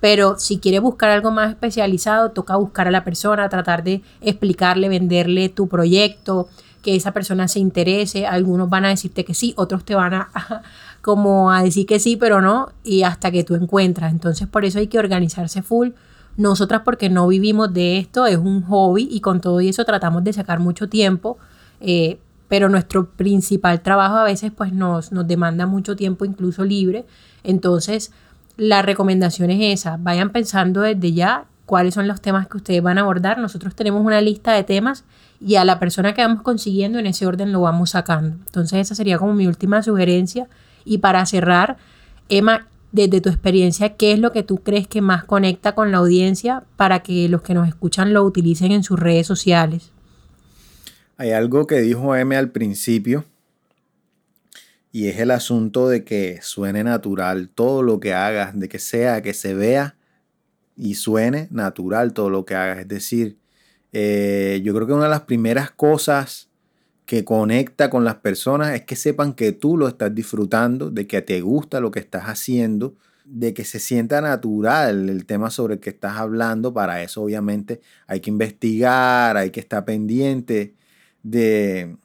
Pero 0.00 0.36
si 0.36 0.58
quieres 0.58 0.80
buscar 0.80 1.10
algo 1.10 1.30
más 1.30 1.50
especializado, 1.50 2.32
toca 2.32 2.56
buscar 2.56 2.88
a 2.88 2.90
la 2.90 3.04
persona, 3.04 3.48
tratar 3.48 3.84
de 3.84 4.02
explicarle, 4.20 4.88
venderle 4.88 5.48
tu 5.48 5.68
proyecto, 5.68 6.48
que 6.82 6.96
esa 6.96 7.12
persona 7.12 7.46
se 7.46 7.60
interese. 7.60 8.26
Algunos 8.26 8.68
van 8.68 8.84
a 8.84 8.88
decirte 8.88 9.24
que 9.24 9.34
sí, 9.34 9.54
otros 9.56 9.84
te 9.84 9.94
van 9.94 10.14
a, 10.14 10.30
como 11.02 11.52
a 11.52 11.62
decir 11.62 11.86
que 11.86 12.00
sí, 12.00 12.16
pero 12.16 12.40
no, 12.40 12.72
y 12.82 13.04
hasta 13.04 13.30
que 13.30 13.44
tú 13.44 13.54
encuentras. 13.54 14.10
Entonces 14.10 14.48
por 14.48 14.64
eso 14.64 14.80
hay 14.80 14.88
que 14.88 14.98
organizarse 14.98 15.62
full. 15.62 15.90
Nosotras 16.38 16.82
porque 16.84 17.10
no 17.10 17.26
vivimos 17.26 17.74
de 17.74 17.98
esto, 17.98 18.24
es 18.24 18.36
un 18.36 18.62
hobby 18.62 19.08
y 19.10 19.20
con 19.20 19.40
todo 19.40 19.58
eso 19.58 19.84
tratamos 19.84 20.22
de 20.22 20.32
sacar 20.32 20.60
mucho 20.60 20.88
tiempo. 20.88 21.36
Eh, 21.80 22.18
pero 22.46 22.68
nuestro 22.68 23.10
principal 23.10 23.82
trabajo 23.82 24.16
a 24.16 24.24
veces 24.24 24.52
pues 24.56 24.72
nos, 24.72 25.12
nos 25.12 25.26
demanda 25.26 25.66
mucho 25.66 25.96
tiempo 25.96 26.24
incluso 26.24 26.64
libre. 26.64 27.04
Entonces, 27.42 28.12
la 28.56 28.82
recomendación 28.82 29.50
es 29.50 29.80
esa, 29.80 29.98
vayan 29.98 30.30
pensando 30.30 30.80
desde 30.80 31.12
ya 31.12 31.44
cuáles 31.66 31.94
son 31.94 32.08
los 32.08 32.20
temas 32.20 32.46
que 32.46 32.56
ustedes 32.56 32.82
van 32.82 32.98
a 32.98 33.00
abordar. 33.00 33.38
Nosotros 33.38 33.74
tenemos 33.74 34.04
una 34.06 34.20
lista 34.20 34.52
de 34.52 34.62
temas 34.62 35.04
y 35.40 35.56
a 35.56 35.64
la 35.64 35.80
persona 35.80 36.14
que 36.14 36.22
vamos 36.22 36.42
consiguiendo 36.42 37.00
en 37.00 37.06
ese 37.06 37.26
orden 37.26 37.52
lo 37.52 37.60
vamos 37.60 37.90
sacando. 37.90 38.36
Entonces 38.46 38.78
esa 38.78 38.94
sería 38.94 39.18
como 39.18 39.34
mi 39.34 39.48
última 39.48 39.82
sugerencia. 39.82 40.48
Y 40.84 40.98
para 40.98 41.26
cerrar, 41.26 41.76
Emma, 42.28 42.68
desde 43.06 43.20
tu 43.20 43.28
experiencia, 43.28 43.96
¿qué 43.96 44.12
es 44.12 44.18
lo 44.18 44.32
que 44.32 44.42
tú 44.42 44.58
crees 44.58 44.88
que 44.88 45.00
más 45.00 45.24
conecta 45.24 45.74
con 45.74 45.92
la 45.92 45.98
audiencia 45.98 46.64
para 46.76 47.00
que 47.02 47.28
los 47.28 47.42
que 47.42 47.54
nos 47.54 47.68
escuchan 47.68 48.12
lo 48.12 48.24
utilicen 48.24 48.72
en 48.72 48.82
sus 48.82 48.98
redes 48.98 49.26
sociales? 49.26 49.92
Hay 51.16 51.30
algo 51.30 51.66
que 51.66 51.80
dijo 51.80 52.16
M 52.16 52.36
al 52.36 52.50
principio 52.50 53.24
y 54.90 55.08
es 55.08 55.18
el 55.18 55.30
asunto 55.30 55.88
de 55.88 56.04
que 56.04 56.40
suene 56.42 56.82
natural 56.82 57.48
todo 57.48 57.82
lo 57.82 58.00
que 58.00 58.14
hagas, 58.14 58.58
de 58.58 58.68
que 58.68 58.78
sea, 58.78 59.22
que 59.22 59.34
se 59.34 59.54
vea 59.54 59.96
y 60.76 60.94
suene 60.94 61.48
natural 61.50 62.12
todo 62.12 62.30
lo 62.30 62.44
que 62.44 62.54
hagas. 62.54 62.78
Es 62.78 62.88
decir, 62.88 63.38
eh, 63.92 64.60
yo 64.64 64.74
creo 64.74 64.86
que 64.86 64.92
una 64.92 65.04
de 65.04 65.10
las 65.10 65.22
primeras 65.22 65.70
cosas 65.70 66.47
que 67.08 67.24
conecta 67.24 67.88
con 67.88 68.04
las 68.04 68.16
personas 68.16 68.74
es 68.74 68.82
que 68.82 68.94
sepan 68.94 69.32
que 69.32 69.52
tú 69.52 69.78
lo 69.78 69.88
estás 69.88 70.14
disfrutando, 70.14 70.90
de 70.90 71.06
que 71.06 71.22
te 71.22 71.40
gusta 71.40 71.80
lo 71.80 71.90
que 71.90 72.00
estás 72.00 72.24
haciendo, 72.24 72.96
de 73.24 73.54
que 73.54 73.64
se 73.64 73.80
sienta 73.80 74.20
natural 74.20 75.08
el 75.08 75.24
tema 75.24 75.50
sobre 75.50 75.74
el 75.74 75.80
que 75.80 75.88
estás 75.88 76.18
hablando. 76.18 76.74
Para 76.74 77.02
eso 77.02 77.22
obviamente 77.22 77.80
hay 78.06 78.20
que 78.20 78.28
investigar, 78.28 79.38
hay 79.38 79.48
que 79.48 79.60
estar 79.60 79.86
pendiente 79.86 80.74
de, 81.22 81.96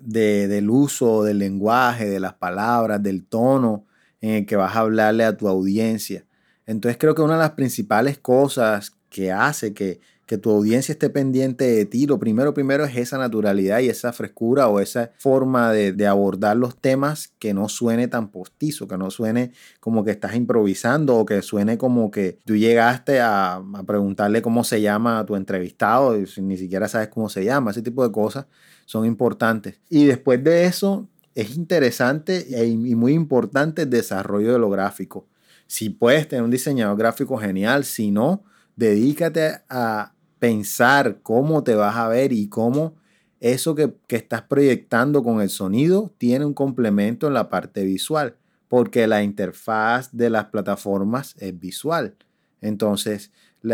del 0.00 0.68
uso 0.68 1.22
del 1.22 1.38
lenguaje, 1.38 2.10
de 2.10 2.18
las 2.18 2.34
palabras, 2.34 3.00
del 3.00 3.24
tono 3.24 3.86
en 4.20 4.30
el 4.30 4.46
que 4.46 4.56
vas 4.56 4.74
a 4.74 4.80
hablarle 4.80 5.22
a 5.22 5.36
tu 5.36 5.46
audiencia. 5.46 6.24
Entonces 6.66 6.98
creo 6.98 7.14
que 7.14 7.22
una 7.22 7.34
de 7.34 7.42
las 7.42 7.52
principales 7.52 8.18
cosas 8.18 8.96
que 9.10 9.30
hace 9.30 9.72
que, 9.74 10.00
tu 10.38 10.50
audiencia 10.50 10.92
esté 10.92 11.10
pendiente 11.10 11.64
de 11.64 11.84
ti, 11.84 12.06
lo 12.06 12.18
primero, 12.18 12.54
primero 12.54 12.84
es 12.84 12.96
esa 12.96 13.18
naturalidad 13.18 13.80
y 13.80 13.88
esa 13.88 14.12
frescura 14.12 14.68
o 14.68 14.80
esa 14.80 15.10
forma 15.18 15.72
de, 15.72 16.06
abordar 16.06 16.56
los 16.56 16.76
temas 16.76 17.32
que 17.38 17.54
no 17.54 17.68
suene 17.68 18.08
tan 18.08 18.30
postizo, 18.30 18.88
que 18.88 18.96
no 18.96 19.10
suene 19.10 19.52
como 19.80 20.04
que 20.04 20.10
estás 20.10 20.34
improvisando 20.34 21.16
o 21.16 21.26
que 21.26 21.42
suene 21.42 21.78
como 21.78 22.10
que 22.10 22.38
tú 22.44 22.56
llegaste 22.56 23.20
a, 23.20 23.56
a 23.56 23.82
preguntarle 23.84 24.42
cómo 24.42 24.64
se 24.64 24.80
llama 24.80 25.20
a 25.20 25.26
tu 25.26 25.36
entrevistado 25.36 26.18
y 26.18 26.26
ni 26.40 26.56
siquiera 26.56 26.88
sabes 26.88 27.08
cómo 27.08 27.28
se 27.28 27.44
llama, 27.44 27.70
ese 27.70 27.82
tipo 27.82 28.06
de 28.06 28.12
cosas 28.12 28.46
son 28.86 29.06
importantes. 29.06 29.80
Y 29.88 30.04
después 30.04 30.42
de 30.42 30.64
eso, 30.64 31.08
es 31.34 31.56
interesante 31.56 32.46
y 32.66 32.94
muy 32.96 33.12
importante 33.12 33.82
el 33.82 33.90
desarrollo 33.90 34.52
de 34.52 34.58
lo 34.58 34.70
gráfico. 34.70 35.26
Si 35.66 35.90
puedes 35.90 36.26
tener 36.26 36.42
un 36.42 36.50
diseñador 36.50 36.98
gráfico 36.98 37.36
genial, 37.38 37.84
si 37.84 38.10
no, 38.10 38.42
dedícate 38.76 39.60
a 39.68 40.12
pensar 40.40 41.20
cómo 41.22 41.62
te 41.62 41.76
vas 41.76 41.96
a 41.96 42.08
ver 42.08 42.32
y 42.32 42.48
cómo 42.48 42.96
eso 43.38 43.74
que, 43.74 43.94
estás 44.08 44.42
proyectando 44.42 45.22
con 45.22 45.40
el 45.40 45.50
sonido 45.50 46.12
tiene 46.18 46.44
un 46.44 46.54
complemento 46.54 47.28
en 47.28 47.34
la 47.34 47.48
parte 47.48 47.84
visual, 47.84 48.36
porque 48.68 49.06
la 49.06 49.22
interfaz 49.22 50.10
de 50.12 50.30
las 50.30 50.46
plataformas 50.46 51.36
es 51.38 51.58
visual. 51.58 52.16
Entonces, 52.60 53.30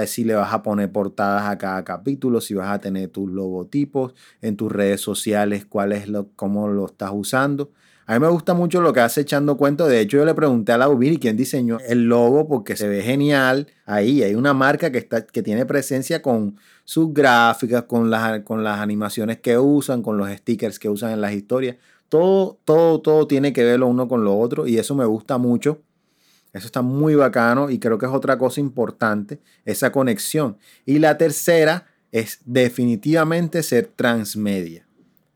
si 0.06 0.24
le 0.24 0.34
vas 0.34 0.52
a 0.52 0.62
poner 0.62 0.92
portadas 0.92 1.48
a 1.48 1.58
cada 1.58 1.82
capítulo, 1.84 2.40
si 2.40 2.54
vas 2.54 2.70
a 2.70 2.80
tener 2.80 3.08
tus 3.08 3.30
logotipos 3.30 4.14
en 4.40 4.56
tus 4.56 4.70
redes 4.70 5.00
sociales, 5.00 5.66
cuál 5.66 5.92
es 5.92 6.08
lo, 6.08 6.30
cómo 6.36 6.68
lo 6.68 6.86
estás 6.86 7.10
usando. 7.12 7.72
A 8.08 8.14
mí 8.14 8.20
me 8.20 8.28
gusta 8.28 8.54
mucho 8.54 8.80
lo 8.80 8.92
que 8.92 9.00
hace 9.00 9.22
echando 9.22 9.56
cuento. 9.56 9.88
De 9.88 10.00
hecho, 10.00 10.18
yo 10.18 10.24
le 10.24 10.34
pregunté 10.34 10.70
a 10.70 10.78
la 10.78 10.88
Ubiri 10.88 11.18
quién 11.18 11.36
diseñó 11.36 11.78
el 11.80 12.04
logo 12.04 12.46
porque 12.46 12.76
se 12.76 12.86
ve 12.86 13.02
genial. 13.02 13.66
Ahí 13.84 14.22
hay 14.22 14.36
una 14.36 14.54
marca 14.54 14.92
que, 14.92 14.98
está, 14.98 15.26
que 15.26 15.42
tiene 15.42 15.66
presencia 15.66 16.22
con 16.22 16.56
sus 16.84 17.12
gráficas, 17.12 17.82
con 17.82 18.08
las, 18.08 18.42
con 18.42 18.62
las 18.62 18.78
animaciones 18.78 19.40
que 19.40 19.58
usan, 19.58 20.02
con 20.02 20.18
los 20.18 20.30
stickers 20.30 20.78
que 20.78 20.88
usan 20.88 21.10
en 21.10 21.20
las 21.20 21.32
historias. 21.32 21.78
Todo, 22.08 22.60
todo, 22.64 23.00
todo 23.00 23.26
tiene 23.26 23.52
que 23.52 23.64
ver 23.64 23.80
lo 23.80 23.88
uno 23.88 24.06
con 24.06 24.22
lo 24.22 24.38
otro 24.38 24.68
y 24.68 24.78
eso 24.78 24.94
me 24.94 25.04
gusta 25.04 25.36
mucho. 25.36 25.82
Eso 26.52 26.66
está 26.66 26.82
muy 26.82 27.16
bacano 27.16 27.70
y 27.70 27.80
creo 27.80 27.98
que 27.98 28.06
es 28.06 28.12
otra 28.12 28.38
cosa 28.38 28.60
importante, 28.60 29.40
esa 29.64 29.90
conexión. 29.90 30.58
Y 30.84 31.00
la 31.00 31.18
tercera 31.18 31.86
es 32.12 32.38
definitivamente 32.44 33.64
ser 33.64 33.90
transmedia. 33.96 34.85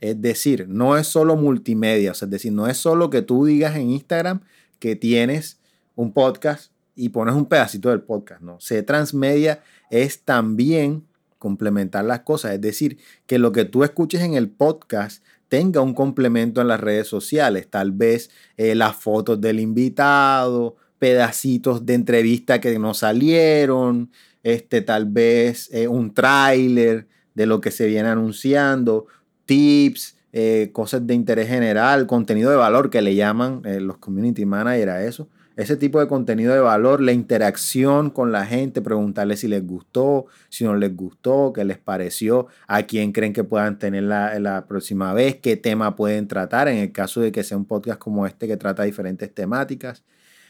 Es 0.00 0.20
decir, 0.20 0.66
no 0.68 0.96
es 0.96 1.06
solo 1.06 1.36
multimedia, 1.36 2.12
es 2.12 2.30
decir, 2.30 2.52
no 2.52 2.66
es 2.66 2.76
solo 2.78 3.10
que 3.10 3.22
tú 3.22 3.44
digas 3.44 3.76
en 3.76 3.90
Instagram 3.90 4.40
que 4.78 4.96
tienes 4.96 5.60
un 5.94 6.12
podcast 6.12 6.72
y 6.94 7.10
pones 7.10 7.34
un 7.34 7.46
pedacito 7.46 7.90
del 7.90 8.02
podcast, 8.02 8.40
no. 8.40 8.58
Ser 8.60 8.84
transmedia 8.84 9.62
es 9.90 10.22
también 10.22 11.04
complementar 11.38 12.04
las 12.04 12.20
cosas, 12.20 12.52
es 12.52 12.60
decir, 12.60 12.98
que 13.26 13.38
lo 13.38 13.52
que 13.52 13.64
tú 13.64 13.84
escuches 13.84 14.20
en 14.22 14.34
el 14.34 14.50
podcast 14.50 15.22
tenga 15.48 15.80
un 15.80 15.94
complemento 15.94 16.60
en 16.60 16.68
las 16.68 16.80
redes 16.80 17.08
sociales, 17.08 17.68
tal 17.68 17.92
vez 17.92 18.30
eh, 18.56 18.74
las 18.74 18.96
fotos 18.96 19.40
del 19.40 19.58
invitado, 19.60 20.76
pedacitos 20.98 21.84
de 21.84 21.94
entrevista 21.94 22.60
que 22.60 22.78
no 22.78 22.94
salieron, 22.94 24.10
este, 24.42 24.80
tal 24.80 25.06
vez 25.06 25.68
eh, 25.72 25.88
un 25.88 26.14
tráiler 26.14 27.08
de 27.34 27.46
lo 27.46 27.60
que 27.60 27.70
se 27.70 27.86
viene 27.86 28.08
anunciando, 28.08 29.06
tips, 29.50 30.14
eh, 30.32 30.70
cosas 30.72 31.04
de 31.08 31.14
interés 31.14 31.48
general, 31.48 32.06
contenido 32.06 32.52
de 32.52 32.56
valor 32.56 32.88
que 32.88 33.02
le 33.02 33.16
llaman 33.16 33.62
eh, 33.64 33.80
los 33.80 33.98
community 33.98 34.46
managers 34.46 34.92
a 34.92 35.04
eso. 35.04 35.28
Ese 35.56 35.76
tipo 35.76 35.98
de 35.98 36.06
contenido 36.06 36.54
de 36.54 36.60
valor, 36.60 37.00
la 37.00 37.10
interacción 37.10 38.10
con 38.10 38.30
la 38.30 38.46
gente, 38.46 38.80
preguntarle 38.80 39.36
si 39.36 39.48
les 39.48 39.66
gustó, 39.66 40.26
si 40.50 40.62
no 40.62 40.76
les 40.76 40.94
gustó, 40.94 41.52
qué 41.52 41.64
les 41.64 41.78
pareció, 41.78 42.46
a 42.68 42.84
quién 42.84 43.10
creen 43.10 43.32
que 43.32 43.42
puedan 43.42 43.80
tener 43.80 44.04
la, 44.04 44.38
la 44.38 44.66
próxima 44.68 45.12
vez, 45.14 45.34
qué 45.42 45.56
tema 45.56 45.96
pueden 45.96 46.28
tratar, 46.28 46.68
en 46.68 46.78
el 46.78 46.92
caso 46.92 47.20
de 47.20 47.32
que 47.32 47.42
sea 47.42 47.56
un 47.56 47.64
podcast 47.64 47.98
como 47.98 48.26
este 48.26 48.46
que 48.46 48.56
trata 48.56 48.84
diferentes 48.84 49.34
temáticas. 49.34 50.04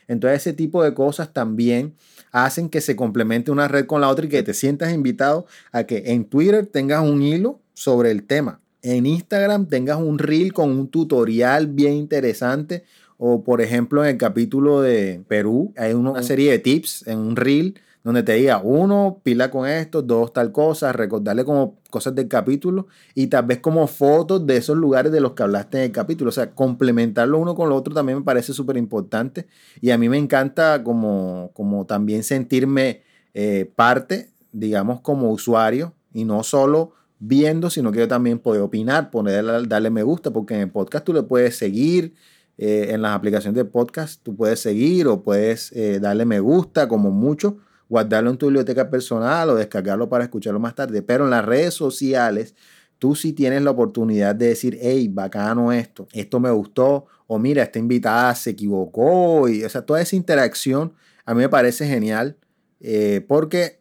Entonces 0.08 0.42
ese 0.42 0.52
tipo 0.52 0.84
de 0.84 0.92
cosas 0.92 1.32
también 1.32 1.94
hacen 2.32 2.68
que 2.68 2.82
se 2.82 2.96
complemente 2.96 3.50
una 3.50 3.66
red 3.66 3.86
con 3.86 4.02
la 4.02 4.08
otra 4.08 4.26
y 4.26 4.28
que 4.28 4.42
te 4.42 4.52
sientas 4.52 4.92
invitado 4.92 5.46
a 5.72 5.84
que 5.84 6.02
en 6.12 6.26
Twitter 6.26 6.66
tengas 6.66 7.02
un 7.02 7.22
hilo 7.22 7.60
sobre 7.72 8.10
el 8.10 8.24
tema 8.24 8.60
en 8.82 9.06
Instagram 9.06 9.66
tengas 9.66 9.98
un 9.98 10.18
reel 10.18 10.52
con 10.52 10.70
un 10.70 10.88
tutorial 10.88 11.66
bien 11.66 11.94
interesante. 11.94 12.84
O 13.18 13.44
por 13.44 13.60
ejemplo 13.60 14.02
en 14.02 14.10
el 14.10 14.16
capítulo 14.16 14.80
de 14.80 15.22
Perú 15.28 15.74
hay 15.76 15.92
una 15.92 16.22
serie 16.22 16.50
de 16.52 16.58
tips 16.58 17.06
en 17.06 17.18
un 17.18 17.36
reel 17.36 17.74
donde 18.02 18.22
te 18.22 18.32
diga, 18.32 18.62
uno, 18.64 19.20
pila 19.22 19.50
con 19.50 19.68
esto, 19.68 20.00
dos, 20.00 20.32
tal 20.32 20.52
cosa, 20.52 20.92
recordarle 20.92 21.44
como 21.44 21.76
cosas 21.90 22.14
del 22.14 22.28
capítulo 22.28 22.86
y 23.14 23.26
tal 23.26 23.44
vez 23.44 23.58
como 23.58 23.86
fotos 23.86 24.46
de 24.46 24.56
esos 24.56 24.76
lugares 24.76 25.12
de 25.12 25.20
los 25.20 25.32
que 25.32 25.42
hablaste 25.42 25.78
en 25.78 25.84
el 25.84 25.92
capítulo. 25.92 26.30
O 26.30 26.32
sea, 26.32 26.54
complementarlo 26.54 27.38
uno 27.38 27.54
con 27.54 27.68
lo 27.68 27.76
otro 27.76 27.92
también 27.92 28.18
me 28.18 28.24
parece 28.24 28.54
súper 28.54 28.78
importante 28.78 29.48
y 29.82 29.90
a 29.90 29.98
mí 29.98 30.08
me 30.08 30.16
encanta 30.16 30.82
como, 30.82 31.50
como 31.52 31.84
también 31.84 32.22
sentirme 32.22 33.02
eh, 33.34 33.70
parte, 33.76 34.30
digamos, 34.52 35.02
como 35.02 35.30
usuario 35.30 35.92
y 36.14 36.24
no 36.24 36.42
solo 36.42 36.92
viendo, 37.20 37.70
sino 37.70 37.92
que 37.92 38.00
yo 38.00 38.08
también 38.08 38.38
puedo 38.38 38.64
opinar, 38.64 39.10
poner, 39.10 39.68
darle 39.68 39.90
me 39.90 40.02
gusta, 40.02 40.32
porque 40.32 40.54
en 40.54 40.62
el 40.62 40.70
podcast 40.70 41.04
tú 41.04 41.12
le 41.12 41.22
puedes 41.22 41.56
seguir, 41.56 42.14
eh, 42.56 42.88
en 42.90 43.02
las 43.02 43.14
aplicaciones 43.14 43.56
de 43.56 43.64
podcast 43.64 44.22
tú 44.22 44.36
puedes 44.36 44.60
seguir 44.60 45.06
o 45.06 45.22
puedes 45.22 45.70
eh, 45.72 46.00
darle 46.00 46.24
me 46.24 46.40
gusta 46.40 46.88
como 46.88 47.10
mucho, 47.10 47.58
guardarlo 47.88 48.30
en 48.30 48.36
tu 48.36 48.46
biblioteca 48.46 48.90
personal 48.90 49.50
o 49.50 49.54
descargarlo 49.54 50.08
para 50.08 50.24
escucharlo 50.24 50.60
más 50.60 50.74
tarde, 50.74 51.02
pero 51.02 51.24
en 51.24 51.30
las 51.30 51.44
redes 51.44 51.74
sociales 51.74 52.54
tú 52.98 53.14
sí 53.14 53.32
tienes 53.32 53.62
la 53.62 53.70
oportunidad 53.70 54.34
de 54.34 54.48
decir, 54.48 54.78
hey, 54.80 55.08
bacano 55.08 55.72
esto, 55.72 56.06
esto 56.12 56.40
me 56.40 56.50
gustó, 56.50 57.06
o 57.26 57.38
mira, 57.38 57.62
esta 57.62 57.78
invitada 57.78 58.34
se 58.34 58.50
equivocó, 58.50 59.48
y 59.48 59.64
o 59.64 59.68
sea, 59.68 59.82
toda 59.82 60.00
esa 60.00 60.16
interacción 60.16 60.94
a 61.24 61.34
mí 61.34 61.40
me 61.40 61.48
parece 61.48 61.86
genial, 61.86 62.36
eh, 62.80 63.24
porque 63.26 63.79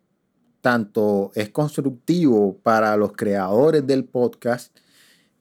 tanto 0.62 1.32
es 1.36 1.50
constructivo 1.50 2.58
para 2.62 2.96
los 2.98 3.14
creadores 3.14 3.86
del 3.86 4.06
podcast 4.06 4.76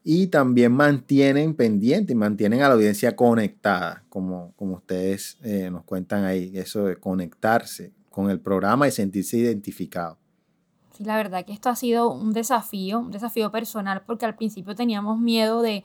y 0.03 0.27
también 0.27 0.71
mantienen 0.71 1.53
pendiente 1.53 2.13
y 2.13 2.15
mantienen 2.15 2.61
a 2.61 2.67
la 2.67 2.75
audiencia 2.75 3.15
conectada, 3.15 4.03
como, 4.09 4.53
como 4.55 4.75
ustedes 4.75 5.37
eh, 5.43 5.69
nos 5.69 5.83
cuentan 5.83 6.23
ahí, 6.23 6.51
eso 6.55 6.85
de 6.85 6.95
conectarse 6.95 7.93
con 8.09 8.29
el 8.29 8.39
programa 8.39 8.87
y 8.87 8.91
sentirse 8.91 9.37
identificado. 9.37 10.17
Sí, 10.95 11.03
la 11.03 11.15
verdad 11.15 11.45
que 11.45 11.53
esto 11.53 11.69
ha 11.69 11.75
sido 11.75 12.11
un 12.11 12.33
desafío, 12.33 12.99
un 12.99 13.11
desafío 13.11 13.51
personal, 13.51 14.03
porque 14.05 14.25
al 14.25 14.35
principio 14.35 14.75
teníamos 14.75 15.19
miedo 15.19 15.61
de, 15.61 15.83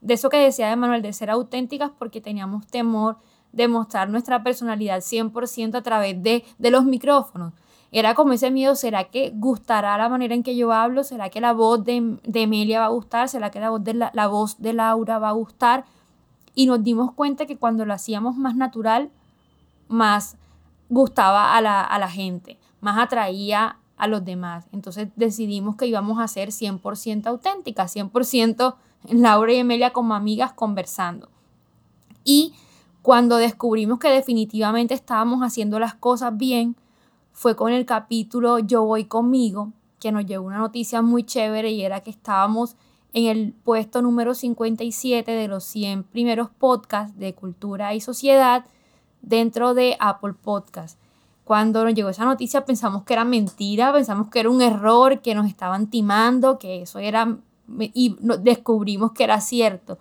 de 0.00 0.14
eso 0.14 0.30
que 0.30 0.38
decía 0.38 0.72
Emanuel, 0.72 1.02
de 1.02 1.12
ser 1.12 1.30
auténticas, 1.30 1.90
porque 1.98 2.20
teníamos 2.20 2.66
temor 2.66 3.18
de 3.52 3.68
mostrar 3.68 4.08
nuestra 4.08 4.42
personalidad 4.42 5.00
100% 5.00 5.76
a 5.76 5.82
través 5.82 6.22
de, 6.22 6.44
de 6.58 6.70
los 6.70 6.84
micrófonos. 6.84 7.52
Era 7.90 8.14
como 8.14 8.34
ese 8.34 8.50
miedo, 8.50 8.74
¿será 8.74 9.04
que 9.04 9.32
gustará 9.34 9.96
la 9.96 10.08
manera 10.08 10.34
en 10.34 10.42
que 10.42 10.56
yo 10.56 10.72
hablo? 10.72 11.04
¿Será 11.04 11.30
que 11.30 11.40
la 11.40 11.52
voz 11.52 11.84
de, 11.84 12.18
de 12.22 12.42
Emilia 12.42 12.80
va 12.80 12.86
a 12.86 12.90
gustar? 12.90 13.28
¿Será 13.28 13.50
que 13.50 13.60
la 13.60 13.70
voz, 13.70 13.82
de 13.82 13.94
la, 13.94 14.26
voz 14.26 14.58
de 14.58 14.74
Laura 14.74 15.18
va 15.18 15.30
a 15.30 15.32
gustar? 15.32 15.84
Y 16.54 16.66
nos 16.66 16.82
dimos 16.82 17.12
cuenta 17.12 17.46
que 17.46 17.56
cuando 17.56 17.86
lo 17.86 17.94
hacíamos 17.94 18.36
más 18.36 18.56
natural, 18.56 19.10
más 19.88 20.36
gustaba 20.90 21.56
a 21.56 21.60
la, 21.62 21.82
a 21.82 21.98
la 21.98 22.10
gente, 22.10 22.58
más 22.80 22.98
atraía 22.98 23.78
a 23.96 24.06
los 24.06 24.22
demás. 24.24 24.66
Entonces 24.72 25.08
decidimos 25.16 25.76
que 25.76 25.86
íbamos 25.86 26.20
a 26.20 26.28
ser 26.28 26.50
100% 26.50 27.26
auténticas, 27.26 27.96
100% 27.96 28.74
Laura 29.10 29.52
y 29.52 29.56
Emilia 29.56 29.92
como 29.94 30.14
amigas 30.14 30.52
conversando. 30.52 31.30
Y 32.22 32.52
cuando 33.00 33.36
descubrimos 33.36 33.98
que 33.98 34.10
definitivamente 34.10 34.92
estábamos 34.92 35.40
haciendo 35.40 35.78
las 35.78 35.94
cosas 35.94 36.36
bien, 36.36 36.76
fue 37.38 37.54
con 37.54 37.72
el 37.72 37.86
capítulo 37.86 38.58
Yo 38.58 38.82
voy 38.82 39.04
conmigo, 39.04 39.72
que 40.00 40.10
nos 40.10 40.26
llegó 40.26 40.44
una 40.44 40.58
noticia 40.58 41.02
muy 41.02 41.22
chévere 41.22 41.70
y 41.70 41.84
era 41.84 42.00
que 42.00 42.10
estábamos 42.10 42.74
en 43.12 43.26
el 43.26 43.52
puesto 43.52 44.02
número 44.02 44.34
57 44.34 45.30
de 45.30 45.46
los 45.46 45.62
100 45.62 46.02
primeros 46.02 46.50
podcasts 46.50 47.16
de 47.16 47.34
cultura 47.36 47.94
y 47.94 48.00
sociedad 48.00 48.64
dentro 49.22 49.74
de 49.74 49.96
Apple 50.00 50.32
Podcasts. 50.32 50.98
Cuando 51.44 51.84
nos 51.84 51.94
llegó 51.94 52.08
esa 52.08 52.24
noticia 52.24 52.64
pensamos 52.64 53.04
que 53.04 53.12
era 53.12 53.24
mentira, 53.24 53.92
pensamos 53.92 54.30
que 54.30 54.40
era 54.40 54.50
un 54.50 54.60
error, 54.60 55.20
que 55.20 55.36
nos 55.36 55.46
estaban 55.46 55.88
timando, 55.90 56.58
que 56.58 56.82
eso 56.82 56.98
era, 56.98 57.36
y 57.78 58.16
descubrimos 58.40 59.12
que 59.12 59.22
era 59.22 59.40
cierto. 59.40 59.98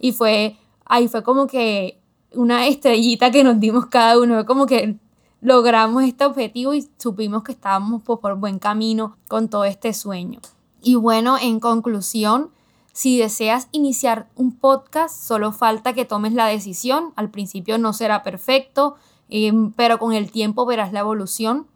Y 0.00 0.10
fue, 0.10 0.56
ahí 0.86 1.06
fue 1.06 1.22
como 1.22 1.46
que 1.46 2.00
una 2.34 2.66
estrellita 2.66 3.30
que 3.30 3.44
nos 3.44 3.60
dimos 3.60 3.86
cada 3.86 4.18
uno, 4.18 4.44
como 4.44 4.66
que 4.66 4.98
logramos 5.40 6.04
este 6.04 6.24
objetivo 6.24 6.74
y 6.74 6.88
supimos 6.98 7.42
que 7.42 7.52
estábamos 7.52 8.02
por 8.02 8.36
buen 8.36 8.58
camino 8.58 9.16
con 9.28 9.48
todo 9.48 9.64
este 9.64 9.92
sueño. 9.92 10.40
Y 10.82 10.94
bueno, 10.94 11.36
en 11.38 11.60
conclusión, 11.60 12.50
si 12.92 13.18
deseas 13.18 13.68
iniciar 13.72 14.28
un 14.36 14.56
podcast, 14.56 15.14
solo 15.14 15.52
falta 15.52 15.92
que 15.92 16.04
tomes 16.04 16.32
la 16.32 16.46
decisión. 16.46 17.12
Al 17.16 17.30
principio 17.30 17.78
no 17.78 17.92
será 17.92 18.22
perfecto, 18.22 18.96
em, 19.28 19.72
pero 19.72 19.98
con 19.98 20.12
el 20.12 20.30
tiempo 20.30 20.66
verás 20.66 20.92
la 20.92 21.00
evolución. 21.00 21.66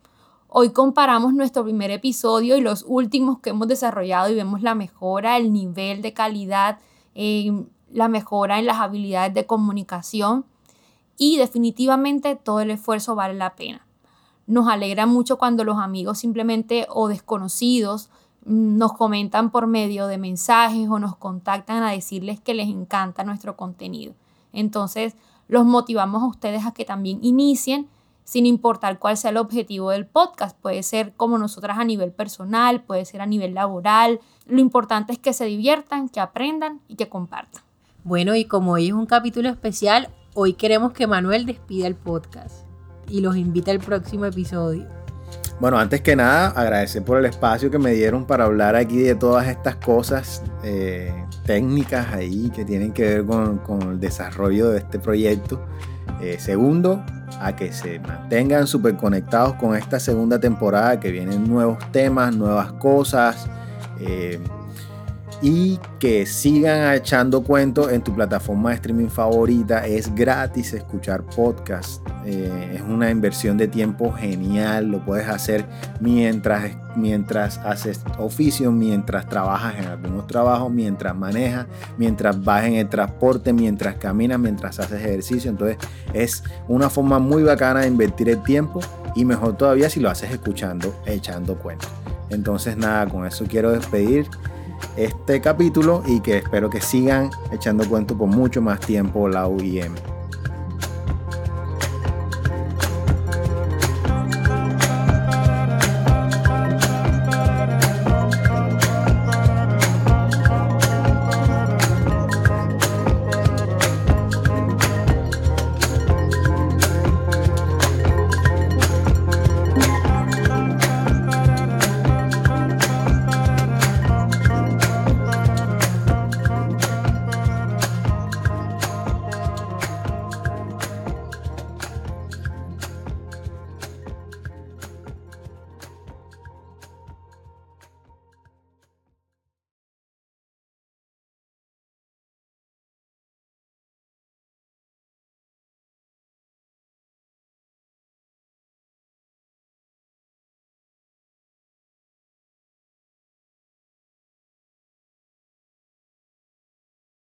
Hoy 0.49 0.71
comparamos 0.71 1.35
nuestro 1.35 1.65
primer 1.65 1.91
episodio 1.91 2.57
y 2.57 2.61
los 2.61 2.85
últimos 2.87 3.41
que 3.41 3.51
hemos 3.51 3.69
desarrollado 3.69 4.31
y 4.31 4.35
vemos 4.35 4.63
la 4.63 4.75
mejora, 4.75 5.37
el 5.37 5.53
nivel 5.53 6.03
de 6.03 6.13
calidad, 6.13 6.79
em, 7.15 7.67
la 7.91 8.09
mejora 8.09 8.59
en 8.59 8.67
las 8.67 8.79
habilidades 8.79 9.35
de 9.35 9.47
comunicación 9.47 10.45
y 11.17 11.39
definitivamente 11.39 12.37
todo 12.37 12.61
el 12.61 12.71
esfuerzo 12.71 13.15
vale 13.15 13.35
la 13.35 13.55
pena. 13.55 13.87
Nos 14.47 14.69
alegra 14.69 15.07
mucho 15.07 15.39
cuando 15.39 15.65
los 15.65 15.79
amigos 15.79 16.19
simplemente 16.19 16.87
o 16.91 17.09
desconocidos 17.09 18.11
nos 18.45 18.93
comentan 18.93 19.51
por 19.51 19.67
medio 19.67 20.07
de 20.07 20.19
mensajes 20.19 20.89
o 20.89 20.99
nos 20.99 21.17
contactan 21.17 21.83
a 21.83 21.93
decirles 21.93 22.41
que 22.41 22.55
les 22.55 22.69
encanta 22.69 23.25
nuestro 23.25 23.57
contenido. 23.57 24.15
Entonces, 24.53 25.17
los 25.49 25.65
motivamos 25.65 26.23
a 26.23 26.27
ustedes 26.27 26.67
a 26.67 26.73
que 26.73 26.85
también 26.85 27.19
inicien 27.23 27.89
sin 28.25 28.47
importar 28.47 28.99
cuál 28.99 29.17
sea 29.17 29.31
el 29.31 29.37
objetivo 29.37 29.91
del 29.91 30.07
podcast. 30.07 30.59
Puede 30.59 30.83
ser 30.83 31.13
como 31.15 31.39
nosotras 31.39 31.79
a 31.79 31.85
nivel 31.85 32.13
personal, 32.13 32.83
puede 32.83 33.05
ser 33.05 33.21
a 33.21 33.27
nivel 33.27 33.55
laboral. 33.55 34.21
Lo 34.47 34.61
importante 34.61 35.13
es 35.13 35.19
que 35.19 35.33
se 35.33 35.45
diviertan, 35.45 36.09
que 36.09 36.21
aprendan 36.21 36.81
y 36.89 36.97
que 36.97 37.09
compartan. 37.09 37.63
Bueno, 38.03 38.35
y 38.35 38.45
como 38.45 38.73
hoy 38.73 38.89
es 38.89 38.93
un 38.93 39.07
capítulo 39.07 39.49
especial, 39.49 40.11
Hoy 40.37 40.55
queremos 40.55 40.93
que 40.93 41.07
Manuel 41.07 41.47
despida 41.47 41.87
el 41.87 41.95
podcast 41.95 42.67
y 43.09 43.21
los 43.21 43.37
invite 43.37 43.71
al 43.71 43.79
próximo 43.79 44.25
episodio. 44.25 44.85
Bueno, 45.61 45.79
antes 45.79 46.01
que 46.01 46.17
nada, 46.17 46.49
agradecer 46.49 47.05
por 47.05 47.19
el 47.19 47.27
espacio 47.27 47.71
que 47.71 47.79
me 47.79 47.93
dieron 47.93 48.27
para 48.27 48.47
hablar 48.47 48.75
aquí 48.75 48.99
de 48.99 49.15
todas 49.15 49.47
estas 49.47 49.77
cosas 49.77 50.43
eh, 50.65 51.15
técnicas 51.47 52.13
ahí 52.13 52.51
que 52.51 52.65
tienen 52.65 52.93
que 52.93 53.21
ver 53.21 53.25
con, 53.63 53.83
el 53.83 54.01
desarrollo 54.01 54.71
de 54.71 54.79
este 54.79 54.99
proyecto. 54.99 55.65
Eh, 56.21 56.39
segundo, 56.41 57.05
a 57.41 57.55
que 57.55 57.73
se 57.73 58.01
mantengan 58.01 58.67
súper 58.67 58.97
conectados 58.97 59.55
con 59.55 59.77
esta 59.77 60.01
segunda 60.01 60.41
temporada, 60.41 60.99
que 60.99 61.13
vienen 61.13 61.49
nuevos 61.49 61.79
temas, 61.93 62.35
nuevas 62.35 62.73
cosas. 62.73 63.47
Eh, 64.01 64.41
y 65.45 65.79
que 65.99 66.25
sigan 66.25 66.95
echando 66.95 67.43
cuentos 67.43 67.93
en 67.93 68.03
tu 68.03 68.15
plataforma 68.15 68.71
de 68.71 68.77
streaming 68.77 69.09
favorita. 69.09 69.87
Es 69.87 70.15
gratis 70.15 70.73
escuchar 70.73 71.23
podcast. 71.23 72.01
Eh, 72.25 72.77
es 72.77 72.81
una 72.81 73.11
inversión 73.11 73.59
de 73.59 73.69
tiempo 73.69 74.11
genial. 74.11 74.87
Lo 74.87 75.05
puedes 75.05 75.29
hacer 75.29 75.67
mientras, 76.01 76.71
mientras 76.97 77.59
haces 77.59 78.01
oficio, 78.19 78.73
mientras 78.73 79.29
trabajas 79.29 79.75
en 79.79 79.85
algunos 79.85 80.27
trabajos, 80.27 80.73
mientras 80.73 81.15
manejas, 81.15 81.67
mientras 81.99 82.43
vas 82.43 82.65
en 82.65 82.77
el 82.77 82.89
transporte, 82.89 83.53
mientras 83.53 83.97
caminas, 83.97 84.39
mientras 84.39 84.81
haces 84.81 84.99
ejercicio. 84.99 85.51
Entonces 85.51 85.77
es 86.15 86.43
una 86.69 86.89
forma 86.89 87.19
muy 87.19 87.43
bacana 87.43 87.81
de 87.81 87.89
invertir 87.89 88.31
el 88.31 88.43
tiempo 88.43 88.81
y 89.15 89.27
mejor 89.27 89.59
todavía 89.59 89.91
si 89.91 90.01
lo 90.01 90.09
haces 90.09 90.31
escuchando, 90.31 90.99
echando 91.05 91.59
cuentos. 91.59 91.91
Entonces 92.31 92.79
nada, 92.79 93.07
con 93.07 93.27
eso 93.27 93.45
quiero 93.47 93.73
despedir 93.73 94.27
este 94.97 95.41
capítulo 95.41 96.03
y 96.07 96.21
que 96.21 96.39
espero 96.39 96.71
que 96.71 96.81
sigan 96.81 97.31
echando 97.53 97.89
cuento 97.89 98.17
por 98.17 98.29
mucho 98.29 98.61
más 98.61 98.81
tiempo 98.81 99.29
la 99.29 99.47
UIM. 99.47 99.95